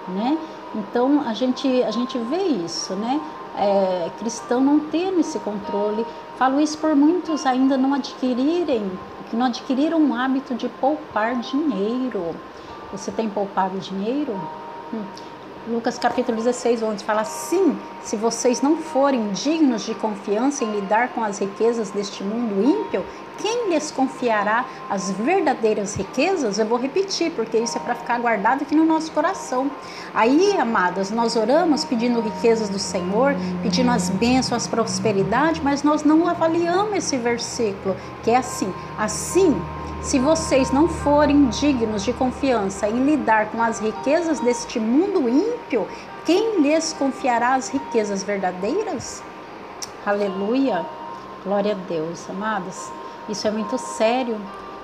Né? 0.08 0.38
Então 0.76 1.22
a 1.28 1.34
gente, 1.34 1.84
a 1.84 1.92
gente 1.92 2.18
vê 2.18 2.44
isso, 2.44 2.94
né? 2.94 3.22
É, 3.58 4.10
cristão 4.18 4.62
não 4.62 4.80
tendo 4.80 5.20
esse 5.20 5.38
controle. 5.40 6.06
Falo 6.38 6.60
isso 6.60 6.78
por 6.78 6.96
muitos 6.96 7.46
ainda 7.46 7.78
não 7.78 7.94
adquirirem, 7.94 8.90
que 9.30 9.36
não 9.36 9.48
adquiriram 9.48 10.00
um 10.00 10.16
hábito 10.16 10.56
de 10.56 10.70
poupar 10.70 11.36
dinheiro. 11.36 12.36
Você 12.92 13.12
tem 13.12 13.30
poupado 13.30 13.78
dinheiro? 13.80 14.34
Hum. 14.94 15.04
Lucas 15.68 16.00
capítulo 16.00 16.38
16, 16.38 16.82
onde 16.82 17.04
fala 17.04 17.22
assim: 17.22 17.78
se 18.02 18.16
vocês 18.16 18.64
não 18.64 18.78
forem 18.78 19.32
dignos 19.32 19.84
de 19.84 19.94
confiança 19.94 20.64
em 20.64 20.72
lidar 20.72 21.10
com 21.10 21.24
as 21.24 21.38
riquezas 21.38 21.92
deste 21.92 22.24
mundo 22.24 22.64
ímpio, 22.64 23.06
quem 23.38 23.70
lhes 23.70 23.92
confiará 23.92 24.66
as 24.90 25.12
verdadeiras 25.12 25.96
riquezas? 25.96 26.58
Eu 26.58 26.66
vou 26.66 26.80
repetir, 26.80 27.32
porque 27.34 27.60
isso 27.60 27.78
é 27.78 27.80
para 27.80 27.94
ficar 27.94 28.20
guardado 28.20 28.64
aqui 28.64 28.76
no 28.76 28.86
nosso 28.86 29.12
coração. 29.12 29.70
Aí, 30.16 30.58
amadas, 30.58 31.12
nós 31.12 31.36
oramos 31.36 31.86
pedindo 31.86 32.22
riquezas 32.22 32.68
do 32.68 32.80
Senhor, 32.80 33.36
pedindo 33.62 33.92
as 33.92 34.10
bênçãos, 34.10 34.64
as 34.64 34.68
prosperidade, 34.68 35.62
mas 35.64 35.84
nós 35.84 36.04
não 36.04 36.28
avaliamos 36.28 36.96
esse 36.96 37.18
versículo, 37.18 37.96
que 38.24 38.32
é 38.32 38.38
assim: 38.38 38.74
assim 38.98 39.62
se 40.02 40.18
vocês 40.18 40.72
não 40.72 40.88
forem 40.88 41.48
dignos 41.50 42.04
de 42.04 42.12
confiança 42.12 42.88
em 42.90 43.06
lidar 43.06 43.52
com 43.52 43.62
as 43.62 43.80
riquezas 43.80 44.40
deste 44.40 44.80
mundo 44.80 45.30
ímpio, 45.30 45.88
quem 46.26 46.60
lhes 46.62 46.92
confiará 46.92 47.54
as 47.54 47.70
riquezas 47.70 48.24
verdadeiras? 48.24 49.22
Aleluia! 50.04 50.84
Glória 51.44 51.74
a 51.74 51.88
Deus, 51.88 52.28
amados. 52.30 52.92
Isso 53.30 53.48
é 53.48 53.52
muito 53.52 53.78
sério. 53.78 54.42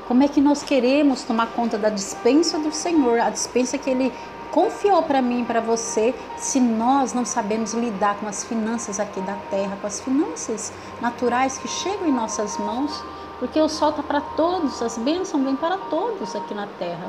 Como 0.07 0.23
é 0.23 0.27
que 0.27 0.39
nós 0.39 0.61
queremos 0.61 1.23
tomar 1.23 1.47
conta 1.47 1.79
da 1.79 1.89
dispensa 1.89 2.59
do 2.59 2.71
Senhor, 2.71 3.19
a 3.19 3.31
dispensa 3.31 3.77
que 3.77 3.89
Ele 3.89 4.13
confiou 4.51 5.01
para 5.01 5.21
mim 5.21 5.41
e 5.41 5.45
para 5.45 5.59
você, 5.59 6.13
se 6.37 6.59
nós 6.59 7.13
não 7.13 7.25
sabemos 7.25 7.73
lidar 7.73 8.15
com 8.15 8.27
as 8.27 8.43
finanças 8.43 8.99
aqui 8.99 9.19
da 9.21 9.35
terra, 9.49 9.77
com 9.81 9.87
as 9.87 9.99
finanças 9.99 10.71
naturais 11.01 11.57
que 11.57 11.67
chegam 11.67 12.07
em 12.07 12.13
nossas 12.13 12.57
mãos? 12.57 13.03
Porque 13.39 13.59
o 13.59 13.69
sol 13.69 13.91
está 13.91 14.01
para 14.01 14.21
todos, 14.21 14.81
as 14.81 14.97
bênçãos 14.97 15.43
vêm 15.43 15.55
para 15.55 15.77
todos 15.77 16.35
aqui 16.35 16.53
na 16.53 16.67
terra. 16.79 17.07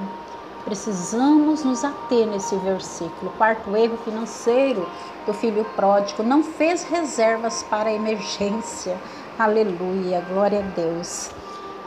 Precisamos 0.65 1.65
nos 1.65 1.83
ater 1.85 2.27
nesse 2.27 2.55
versículo. 2.57 3.33
Quarto 3.39 3.75
erro 3.75 3.97
financeiro 4.05 4.87
do 5.25 5.33
filho 5.33 5.65
pródigo: 5.77 6.23
não 6.23 6.43
fez 6.43 6.85
reservas 6.85 7.63
para 7.63 7.93
emergência. 7.93 8.99
Aleluia, 9.39 10.23
glória 10.29 10.59
a 10.59 10.63
Deus. 10.63 11.31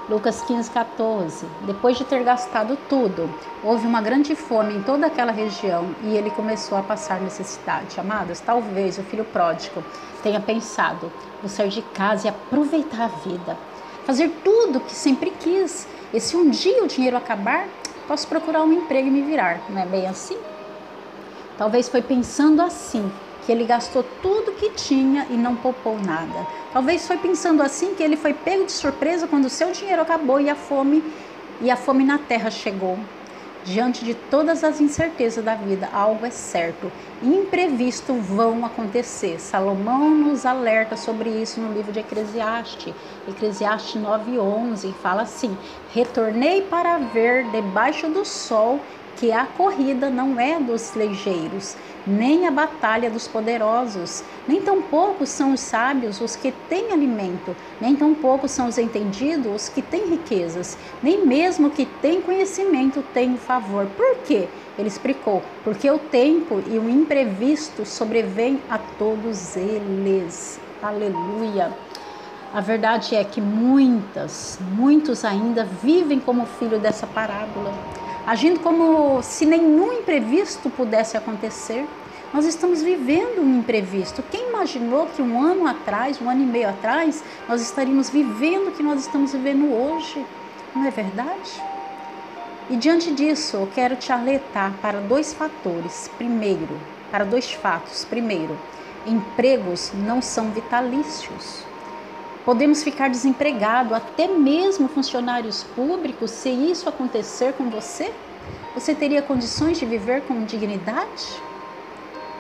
Lucas 0.10 0.42
15, 0.42 0.72
14. 0.72 1.46
Depois 1.62 1.96
de 1.96 2.04
ter 2.04 2.24
gastado 2.24 2.76
tudo, 2.90 3.30
houve 3.64 3.86
uma 3.86 4.02
grande 4.02 4.36
fome 4.36 4.76
em 4.76 4.82
toda 4.82 5.06
aquela 5.06 5.32
região 5.32 5.96
e 6.04 6.18
ele 6.18 6.32
começou 6.32 6.78
a 6.78 6.82
passar 6.82 7.22
necessidade. 7.22 8.00
Amados, 8.00 8.40
talvez 8.40 8.98
o 8.98 9.04
filho 9.04 9.26
pródigo 9.26 9.84
tenha 10.24 10.40
pensado: 10.40 11.12
vou 11.40 11.50
sair 11.50 11.70
de 11.70 11.84
casa 11.84 12.26
e 12.26 12.30
aproveitar 12.30 13.04
a 13.04 13.08
vida 13.08 13.56
fazer 14.06 14.32
tudo 14.44 14.80
que 14.80 14.94
sempre 14.94 15.32
quis. 15.40 15.88
E 16.14 16.20
se 16.20 16.36
um 16.36 16.50
dia 16.50 16.84
o 16.84 16.88
dinheiro 16.88 17.18
acabar, 17.18 17.68
posso 18.08 18.28
procurar 18.28 18.64
um 18.64 18.74
emprego 18.74 19.08
e 19.08 19.12
me 19.12 19.22
virar. 19.22 19.62
Não 19.70 19.82
é 19.82 19.86
bem 19.86 20.08
assim? 20.08 20.38
Talvez 21.58 21.88
foi 21.88 22.02
pensando 22.02 22.62
assim 22.62 23.12
que 23.46 23.52
ele 23.52 23.66
gastou 23.66 24.04
tudo 24.22 24.52
que 24.54 24.70
tinha 24.72 25.28
e 25.30 25.34
não 25.34 25.56
poupou 25.56 25.98
nada. 26.00 26.46
Talvez 26.74 27.08
foi 27.08 27.18
pensando 27.18 27.62
assim 27.62 27.96
que 27.96 28.04
ele 28.04 28.16
foi 28.16 28.34
pego 28.34 28.66
de 28.66 28.72
surpresa 28.72 29.28
quando 29.28 29.46
o 29.46 29.50
seu 29.50 29.72
dinheiro 29.72 30.02
acabou 30.02 30.40
e 30.40 30.50
a 30.50 30.56
fome 30.56 31.04
e 31.60 31.70
a 31.70 31.76
fome 31.76 32.04
na 32.04 32.18
terra 32.18 32.50
chegou. 32.50 32.98
Diante 33.64 34.04
de 34.04 34.16
todas 34.16 34.64
as 34.64 34.82
incertezas 34.82 35.44
da 35.46 35.54
vida, 35.56 35.88
algo 35.88 36.26
é 36.26 36.32
certo. 36.32 36.92
Imprevisto 37.22 38.20
vão 38.20 38.66
acontecer. 38.66 39.38
Salomão 39.38 40.16
nos 40.16 40.48
alerta 40.48 40.98
sobre 40.98 41.30
isso 41.30 41.62
no 41.62 41.72
livro 41.72 41.92
de 41.92 42.00
Eclesiastes. 42.00 42.96
Eclesiastes 43.26 44.02
9:11 44.02 44.94
fala 44.96 45.22
assim: 45.22 45.60
"Retornei 45.86 46.64
para 46.64 46.98
ver 46.98 47.52
debaixo 47.52 48.10
do 48.10 48.26
sol 48.26 48.88
que 49.18 49.32
a 49.32 49.46
corrida 49.46 50.10
não 50.10 50.40
é 50.40 50.60
dos 50.60 50.96
ligeiros, 50.96 51.76
nem 52.06 52.48
a 52.48 52.52
batalha 52.52 53.10
dos 53.10 53.28
poderosos, 53.28 54.24
nem 54.48 54.62
tampouco 54.62 55.26
são 55.26 55.54
os 55.54 55.60
sábios 55.60 56.20
os 56.20 56.36
que 56.36 56.52
têm 56.70 56.92
alimento, 56.92 57.56
nem 57.80 57.96
tampouco 57.96 58.48
são 58.48 58.68
os 58.68 58.78
entendidos 58.78 59.54
os 59.54 59.70
que 59.70 59.82
têm 59.82 60.08
riquezas, 60.08 60.78
nem 61.02 61.26
mesmo 61.26 61.70
que 61.70 61.86
têm 61.86 62.22
conhecimento 62.22 63.04
têm 63.14 63.38
favor. 63.38 63.86
Por 63.98 64.18
quê? 64.26 64.48
Ele 64.78 64.88
explicou: 64.88 65.44
porque 65.64 65.90
o 65.90 66.00
tempo 66.00 66.62
e 66.68 66.80
o 66.80 66.90
imprevisto 66.90 67.86
sobrevêm 67.86 68.60
a 68.70 68.78
todos 68.78 69.56
eles. 69.56 70.60
Aleluia. 70.82 71.72
A 72.54 72.60
verdade 72.60 73.16
é 73.16 73.24
que 73.24 73.40
muitas, 73.40 74.60
muitos 74.74 75.24
ainda 75.24 75.64
vivem 75.64 76.20
como 76.20 76.46
filho 76.46 76.80
dessa 76.80 77.08
parábola 77.08 77.74
agindo 78.26 78.60
como 78.60 79.22
se 79.22 79.46
nenhum 79.46 79.94
imprevisto 79.94 80.70
pudesse 80.70 81.18
acontecer. 81.18 81.86
Nós 82.34 82.46
estamos 82.46 82.82
vivendo 82.82 83.42
um 83.42 83.60
imprevisto. 83.60 84.24
Quem 84.32 84.50
imaginou 84.50 85.08
que 85.08 85.22
um 85.22 85.42
ano 85.42 85.68
atrás, 85.68 86.22
um 86.22 86.30
ano 86.30 86.42
e 86.42 86.46
meio 86.46 86.70
atrás, 86.70 87.24
nós 87.48 87.62
estaríamos 87.62 88.10
vivendo 88.10 88.70
o 88.70 88.72
que 88.72 88.82
nós 88.82 89.02
estamos 89.02 89.34
vivendo 89.34 89.74
hoje? 89.74 90.26
Não 90.74 90.86
é 90.86 90.92
verdade? 90.92 91.62
E 92.70 92.78
diante 92.78 93.14
disso, 93.14 93.58
eu 93.58 93.70
quero 93.74 93.98
te 93.98 94.14
alertar 94.14 94.72
para 94.82 95.02
dois 95.02 95.34
fatores. 95.34 96.10
Primeiro, 96.18 96.80
para 97.12 97.26
dois 97.26 97.52
fatos. 97.52 98.06
Primeiro, 98.06 98.58
empregos 99.06 99.92
não 99.94 100.22
são 100.22 100.52
vitalícios. 100.52 101.71
Podemos 102.44 102.82
ficar 102.82 103.10
desempregados, 103.10 103.94
até 103.94 104.28
mesmo 104.28 104.88
funcionários 104.88 105.64
públicos, 105.64 106.32
se 106.32 106.50
isso 106.50 106.90
acontecer 106.90 107.54
com 107.54 107.70
você? 107.70 108.12
Você 108.74 108.96
teria 108.96 109.22
condições 109.22 109.78
de 109.78 109.86
viver 109.86 110.24
com 110.24 110.44
dignidade? 110.44 111.42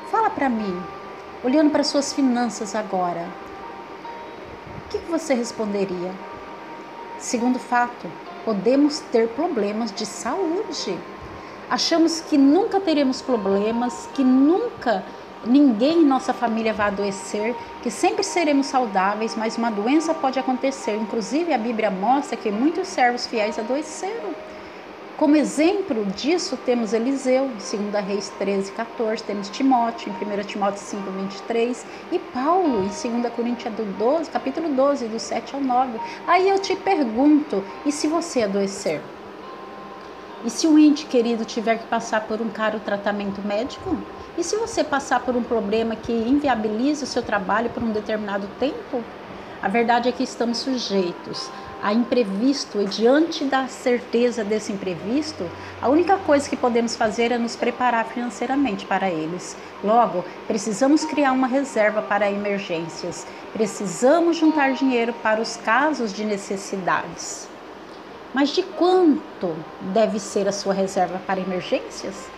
Fala 0.10 0.30
para 0.30 0.49
mim, 0.49 0.82
olhando 1.43 1.70
para 1.70 1.84
suas 1.84 2.14
finanças 2.14 2.74
agora, 2.74 3.28
o 4.86 4.89
que 4.89 4.97
você 5.10 5.36
responderia? 5.36 6.12
Segundo 7.20 7.60
fato, 7.60 8.12
podemos 8.43 8.99
ter 9.12 9.28
problemas 9.30 9.91
de 9.91 10.06
saúde. 10.08 10.97
Achamos 11.70 12.22
que 12.22 12.38
nunca 12.38 12.80
teremos 12.80 13.22
problemas, 13.22 14.10
que 14.16 14.24
nunca 14.24 15.06
ninguém 15.46 16.02
em 16.02 16.06
nossa 16.06 16.34
família 16.34 16.74
vai 16.74 16.88
adoecer, 16.88 17.56
que 17.82 17.89
sempre 17.89 18.24
seremos 18.24 18.68
saudáveis, 18.68 19.36
mas 19.36 19.58
uma 19.58 19.72
doença 19.72 20.14
pode 20.14 20.39
acontecer. 20.39 20.96
Inclusive, 20.96 21.54
a 21.54 21.58
Bíblia 21.58 21.89
mostra 21.89 22.38
que 22.38 22.52
muitos 22.52 22.88
servos 22.88 23.26
fiéis 23.26 23.58
adoeceram. 23.58 24.36
Como 25.18 25.36
exemplo 25.36 26.04
disso, 26.06 26.58
temos 26.58 26.94
Eliseu, 26.94 27.48
2 27.50 28.06
Reis 28.08 28.30
13, 28.39 28.72
14, 28.72 29.22
temos 29.22 29.50
Timóteo, 29.50 30.12
em 30.12 30.39
1 30.42 30.44
Timóteo 30.46 30.82
5, 30.82 31.12
23, 31.12 31.86
e 32.12 32.18
Paulo, 32.18 32.84
em 32.84 33.22
2 33.22 33.34
Coríntios 33.36 33.72
12, 34.00 34.32
capítulo 34.32 34.70
12, 34.70 35.08
do 35.08 35.20
7 35.20 35.54
ao 35.54 35.62
9. 35.62 36.00
Aí 36.26 36.50
eu 36.50 36.58
te 36.58 36.76
pergunto, 36.76 37.64
e 37.86 37.92
se 37.92 38.08
você 38.08 38.42
adoecer? 38.42 39.00
E 40.44 40.50
se 40.50 40.66
um 40.66 40.80
ente 40.80 41.06
querido 41.06 41.46
tiver 41.46 41.78
que 41.78 41.86
passar 41.86 42.22
por 42.22 42.42
um 42.42 42.50
caro 42.50 42.80
tratamento 42.80 43.42
médico? 43.42 43.96
E 44.38 44.43
se 44.43 44.55
você 44.55 44.84
passar 44.84 45.19
por 45.21 45.36
um 45.36 45.43
problema 45.43 45.95
que 45.95 46.11
inviabiliza 46.11 47.03
o 47.03 47.07
seu 47.07 47.21
trabalho 47.21 47.69
por 47.69 47.84
um 47.84 47.91
determinado 47.91 48.47
tempo? 48.59 49.03
A 49.61 49.67
verdade 49.67 50.09
é 50.09 50.11
que 50.11 50.23
estamos 50.23 50.59
sujeitos 50.59 51.51
a 51.82 51.91
imprevisto 51.91 52.79
e 52.79 52.86
diante 52.86 53.43
da 53.43 53.67
certeza 53.67 54.43
desse 54.43 54.71
imprevisto, 54.71 55.49
a 55.82 55.89
única 55.89 56.15
coisa 56.17 56.47
que 56.47 56.55
podemos 56.55 56.95
fazer 56.95 57.32
é 57.32 57.38
nos 57.38 57.55
preparar 57.55 58.05
financeiramente 58.05 58.86
para 58.86 59.09
eles. 59.09 59.57
Logo, 59.84 60.23
precisamos 60.47 61.03
criar 61.03 61.32
uma 61.32 61.47
reserva 61.47 62.01
para 62.01 62.29
emergências. 62.29 63.25
Precisamos 63.51 64.38
juntar 64.38 64.73
dinheiro 64.73 65.13
para 65.23 65.41
os 65.41 65.57
casos 65.57 66.13
de 66.13 66.23
necessidades. 66.23 67.47
Mas 68.34 68.49
de 68.49 68.61
quanto 68.63 69.55
deve 69.93 70.19
ser 70.19 70.47
a 70.47 70.51
sua 70.51 70.73
reserva 70.73 71.19
para 71.25 71.39
emergências? 71.39 72.29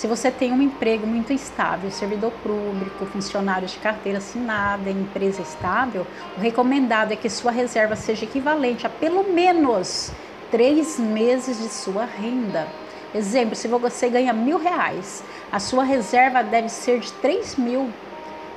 Se 0.00 0.06
você 0.06 0.30
tem 0.30 0.50
um 0.50 0.62
emprego 0.62 1.06
muito 1.06 1.30
instável, 1.30 1.90
servidor 1.90 2.32
público, 2.42 3.04
funcionário 3.04 3.68
de 3.68 3.76
carteira 3.76 4.16
assinada, 4.16 4.88
empresa 4.88 5.42
estável, 5.42 6.06
o 6.38 6.40
recomendado 6.40 7.12
é 7.12 7.16
que 7.16 7.28
sua 7.28 7.52
reserva 7.52 7.94
seja 7.94 8.24
equivalente 8.24 8.86
a 8.86 8.88
pelo 8.88 9.24
menos 9.24 10.10
três 10.50 10.98
meses 10.98 11.58
de 11.58 11.68
sua 11.68 12.06
renda. 12.06 12.66
Exemplo, 13.14 13.54
se 13.54 13.68
você 13.68 14.08
ganha 14.08 14.32
mil 14.32 14.56
reais, 14.56 15.22
a 15.52 15.60
sua 15.60 15.84
reserva 15.84 16.42
deve 16.42 16.70
ser 16.70 16.98
de 16.98 17.12
três 17.12 17.56
mil. 17.56 17.90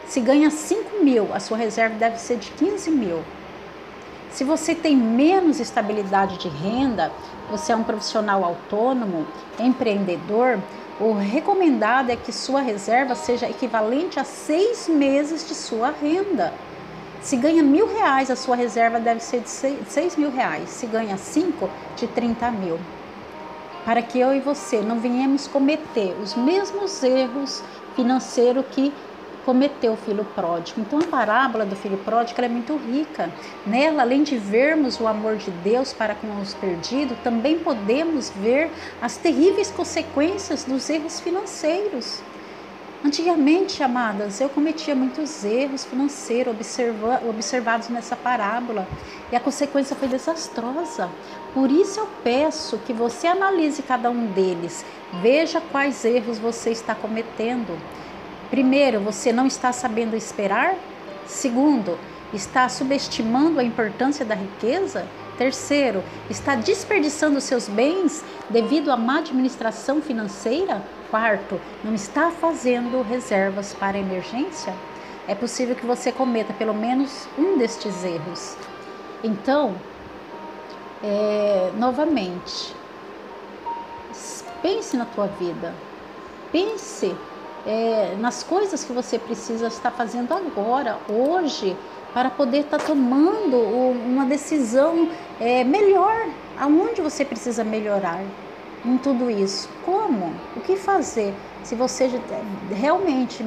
Se 0.07 0.21
ganha 0.21 0.49
cinco 0.49 1.03
mil, 1.03 1.27
a 1.33 1.41
sua 1.41 1.57
reserva 1.57 1.95
deve 1.95 2.21
ser 2.21 2.37
de 2.37 2.51
15 2.51 2.89
mil. 2.89 3.21
Se 4.31 4.45
você 4.45 4.73
tem 4.73 4.95
menos 4.95 5.59
estabilidade 5.59 6.37
de 6.37 6.47
renda, 6.47 7.11
você 7.51 7.73
é 7.73 7.75
um 7.75 7.83
profissional 7.83 8.43
autônomo, 8.43 9.27
empreendedor, 9.59 10.57
o 10.99 11.13
recomendado 11.13 12.11
é 12.11 12.15
que 12.15 12.31
sua 12.31 12.61
reserva 12.61 13.15
seja 13.15 13.49
equivalente 13.49 14.19
a 14.19 14.23
seis 14.23 14.87
meses 14.87 15.47
de 15.47 15.55
sua 15.55 15.91
renda. 15.91 16.53
Se 17.21 17.35
ganha 17.35 17.63
mil 17.63 17.87
reais, 17.87 18.29
a 18.29 18.35
sua 18.35 18.55
reserva 18.55 18.99
deve 18.99 19.21
ser 19.21 19.41
de 19.41 19.49
seis 19.49 20.15
mil 20.15 20.29
reais. 20.29 20.69
Se 20.69 20.85
ganha 20.85 21.17
cinco, 21.17 21.69
de 21.95 22.05
30 22.05 22.51
mil. 22.51 22.79
Para 23.85 24.01
que 24.01 24.19
eu 24.19 24.35
e 24.35 24.39
você 24.39 24.81
não 24.81 24.99
venhamos 24.99 25.47
cometer 25.47 26.15
os 26.21 26.35
mesmos 26.35 27.01
erros 27.01 27.63
financeiros 27.95 28.65
que 28.71 28.93
cometeu 29.45 29.93
o 29.93 29.97
filho 29.97 30.25
pródigo. 30.35 30.81
Então 30.81 30.99
a 30.99 31.03
parábola 31.03 31.65
do 31.65 31.75
filho 31.75 31.97
pródigo 31.97 32.41
é 32.41 32.47
muito 32.47 32.75
rica. 32.77 33.29
Nela, 33.65 34.01
além 34.01 34.23
de 34.23 34.37
vermos 34.37 34.99
o 34.99 35.07
amor 35.07 35.37
de 35.37 35.51
Deus 35.51 35.93
para 35.93 36.15
com 36.15 36.41
os 36.41 36.53
perdidos, 36.53 37.17
também 37.23 37.59
podemos 37.59 38.29
ver 38.29 38.71
as 39.01 39.17
terríveis 39.17 39.71
consequências 39.71 40.63
dos 40.63 40.89
erros 40.89 41.19
financeiros. 41.19 42.21
Antigamente, 43.05 43.83
amadas, 43.83 44.39
eu 44.39 44.47
cometia 44.47 44.95
muitos 44.95 45.43
erros 45.43 45.83
financeiros 45.83 46.53
observa 46.53 47.21
observados 47.27 47.89
nessa 47.89 48.15
parábola 48.15 48.87
e 49.29 49.35
a 49.35 49.41
consequência 49.41 49.93
foi 49.93 50.07
desastrosa. 50.07 51.09
Por 51.53 51.69
isso 51.69 51.99
eu 51.99 52.07
peço 52.23 52.77
que 52.77 52.93
você 52.93 53.27
analise 53.27 53.83
cada 53.83 54.09
um 54.09 54.27
deles, 54.27 54.85
veja 55.21 55.59
quais 55.69 56.05
erros 56.05 56.39
você 56.39 56.69
está 56.69 56.95
cometendo 56.95 57.77
Primeiro, 58.53 58.99
você 58.99 59.33
não 59.33 59.47
está 59.47 59.73
sabendo 59.73 60.15
esperar? 60.15 60.75
Segundo, 61.25 61.97
está 62.31 62.69
subestimando 62.69 63.59
a 63.59 63.63
importância 63.63 64.23
da 64.23 64.35
riqueza? 64.35 65.07
Terceiro, 65.39 66.03
está 66.29 66.53
desperdiçando 66.53 67.41
seus 67.41 67.67
bens 67.67 68.23
devido 68.51 68.91
à 68.91 68.95
má 68.95 69.17
administração 69.17 70.03
financeira? 70.03 70.83
Quarto, 71.09 71.59
não 71.83 71.95
está 71.95 72.29
fazendo 72.29 73.01
reservas 73.01 73.73
para 73.73 73.97
emergência? 73.97 74.71
É 75.27 75.33
possível 75.33 75.75
que 75.75 75.87
você 75.87 76.11
cometa 76.11 76.53
pelo 76.53 76.75
menos 76.75 77.27
um 77.35 77.57
destes 77.57 78.03
erros. 78.03 78.55
Então, 79.23 79.75
é, 81.03 81.71
novamente, 81.75 82.75
pense 84.61 84.95
na 84.95 85.05
tua 85.05 85.25
vida. 85.25 85.73
Pense 86.51 87.15
é, 87.65 88.15
nas 88.19 88.43
coisas 88.43 88.83
que 88.83 88.91
você 88.91 89.17
precisa 89.17 89.67
estar 89.67 89.91
fazendo 89.91 90.33
agora, 90.33 90.97
hoje, 91.09 91.77
para 92.13 92.29
poder 92.29 92.59
estar 92.59 92.79
tomando 92.79 93.57
uma 93.57 94.25
decisão 94.25 95.09
é, 95.39 95.63
melhor, 95.63 96.27
aonde 96.59 97.01
você 97.01 97.25
precisa 97.25 97.63
melhorar 97.63 98.21
em 98.85 98.97
tudo 98.97 99.31
isso. 99.31 99.69
Como? 99.85 100.33
O 100.55 100.59
que 100.61 100.75
fazer? 100.75 101.33
Se 101.63 101.73
você 101.73 102.09
realmente, 102.69 103.43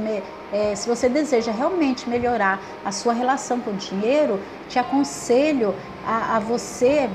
é, 0.53 0.75
se 0.75 0.89
você 0.89 1.09
deseja 1.09 1.53
realmente 1.53 2.09
melhorar 2.09 2.61
a 2.85 2.91
sua 2.91 3.13
relação 3.13 3.61
com 3.61 3.71
o 3.71 3.75
dinheiro, 3.75 4.41
te 4.69 4.79
aconselho 4.79 5.75
a, 6.07 6.37
a 6.37 6.39
você 6.41 7.09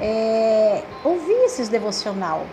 é, 0.00 0.82
ouvir 1.02 1.44
esses 1.44 1.68
devocional, 1.68 2.46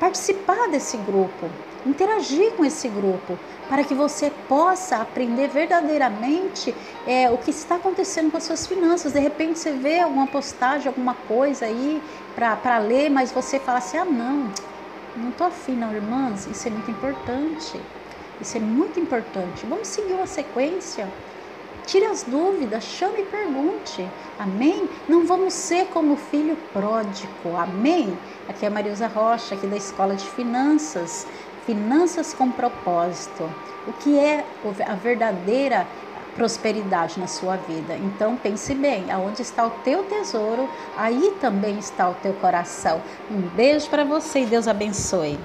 participar 0.00 0.68
desse 0.68 0.96
grupo 0.96 1.48
interagir 1.86 2.52
com 2.52 2.64
esse 2.64 2.88
grupo, 2.88 3.38
para 3.68 3.84
que 3.84 3.94
você 3.94 4.30
possa 4.48 4.96
aprender 4.98 5.48
verdadeiramente 5.48 6.74
é, 7.06 7.30
o 7.30 7.38
que 7.38 7.50
está 7.50 7.76
acontecendo 7.76 8.30
com 8.30 8.36
as 8.36 8.44
suas 8.44 8.66
finanças. 8.66 9.12
De 9.12 9.20
repente 9.20 9.58
você 9.58 9.72
vê 9.72 10.00
alguma 10.00 10.26
postagem, 10.26 10.88
alguma 10.88 11.14
coisa 11.26 11.66
aí 11.66 12.02
para 12.34 12.78
ler, 12.78 13.10
mas 13.10 13.32
você 13.32 13.58
fala 13.58 13.78
assim: 13.78 13.98
ah, 13.98 14.04
não, 14.04 14.50
não 15.16 15.30
estou 15.30 15.46
afim, 15.46 15.76
não, 15.76 15.92
irmãs. 15.92 16.46
Isso 16.46 16.68
é 16.68 16.70
muito 16.70 16.90
importante. 16.90 17.80
Isso 18.40 18.56
é 18.56 18.60
muito 18.60 18.98
importante. 18.98 19.64
Vamos 19.66 19.88
seguir 19.88 20.14
uma 20.14 20.26
sequência. 20.26 21.08
Tire 21.86 22.06
as 22.06 22.22
dúvidas, 22.22 22.84
chame 22.84 23.22
e 23.22 23.24
pergunte. 23.24 24.08
Amém? 24.38 24.88
Não 25.08 25.26
vamos 25.26 25.52
ser 25.52 25.86
como 25.86 26.14
o 26.14 26.16
filho 26.16 26.56
pródigo. 26.72 27.56
Amém? 27.56 28.16
Aqui 28.48 28.64
é 28.64 28.68
a 28.68 28.70
Marisa 28.70 29.08
Rocha, 29.08 29.54
aqui 29.54 29.66
da 29.66 29.76
Escola 29.76 30.14
de 30.14 30.28
Finanças. 30.30 31.26
Finanças 31.66 32.34
com 32.34 32.50
propósito. 32.50 33.48
O 33.86 33.92
que 33.92 34.18
é 34.18 34.44
a 34.86 34.94
verdadeira 34.94 35.86
prosperidade 36.34 37.20
na 37.20 37.26
sua 37.26 37.56
vida? 37.56 37.96
Então 37.96 38.36
pense 38.36 38.74
bem, 38.74 39.10
aonde 39.10 39.42
está 39.42 39.66
o 39.66 39.70
teu 39.84 40.04
tesouro, 40.04 40.68
aí 40.96 41.36
também 41.40 41.78
está 41.78 42.08
o 42.08 42.14
teu 42.14 42.32
coração. 42.34 43.00
Um 43.30 43.40
beijo 43.40 43.88
para 43.88 44.04
você 44.04 44.40
e 44.40 44.46
Deus 44.46 44.66
abençoe. 44.66 45.38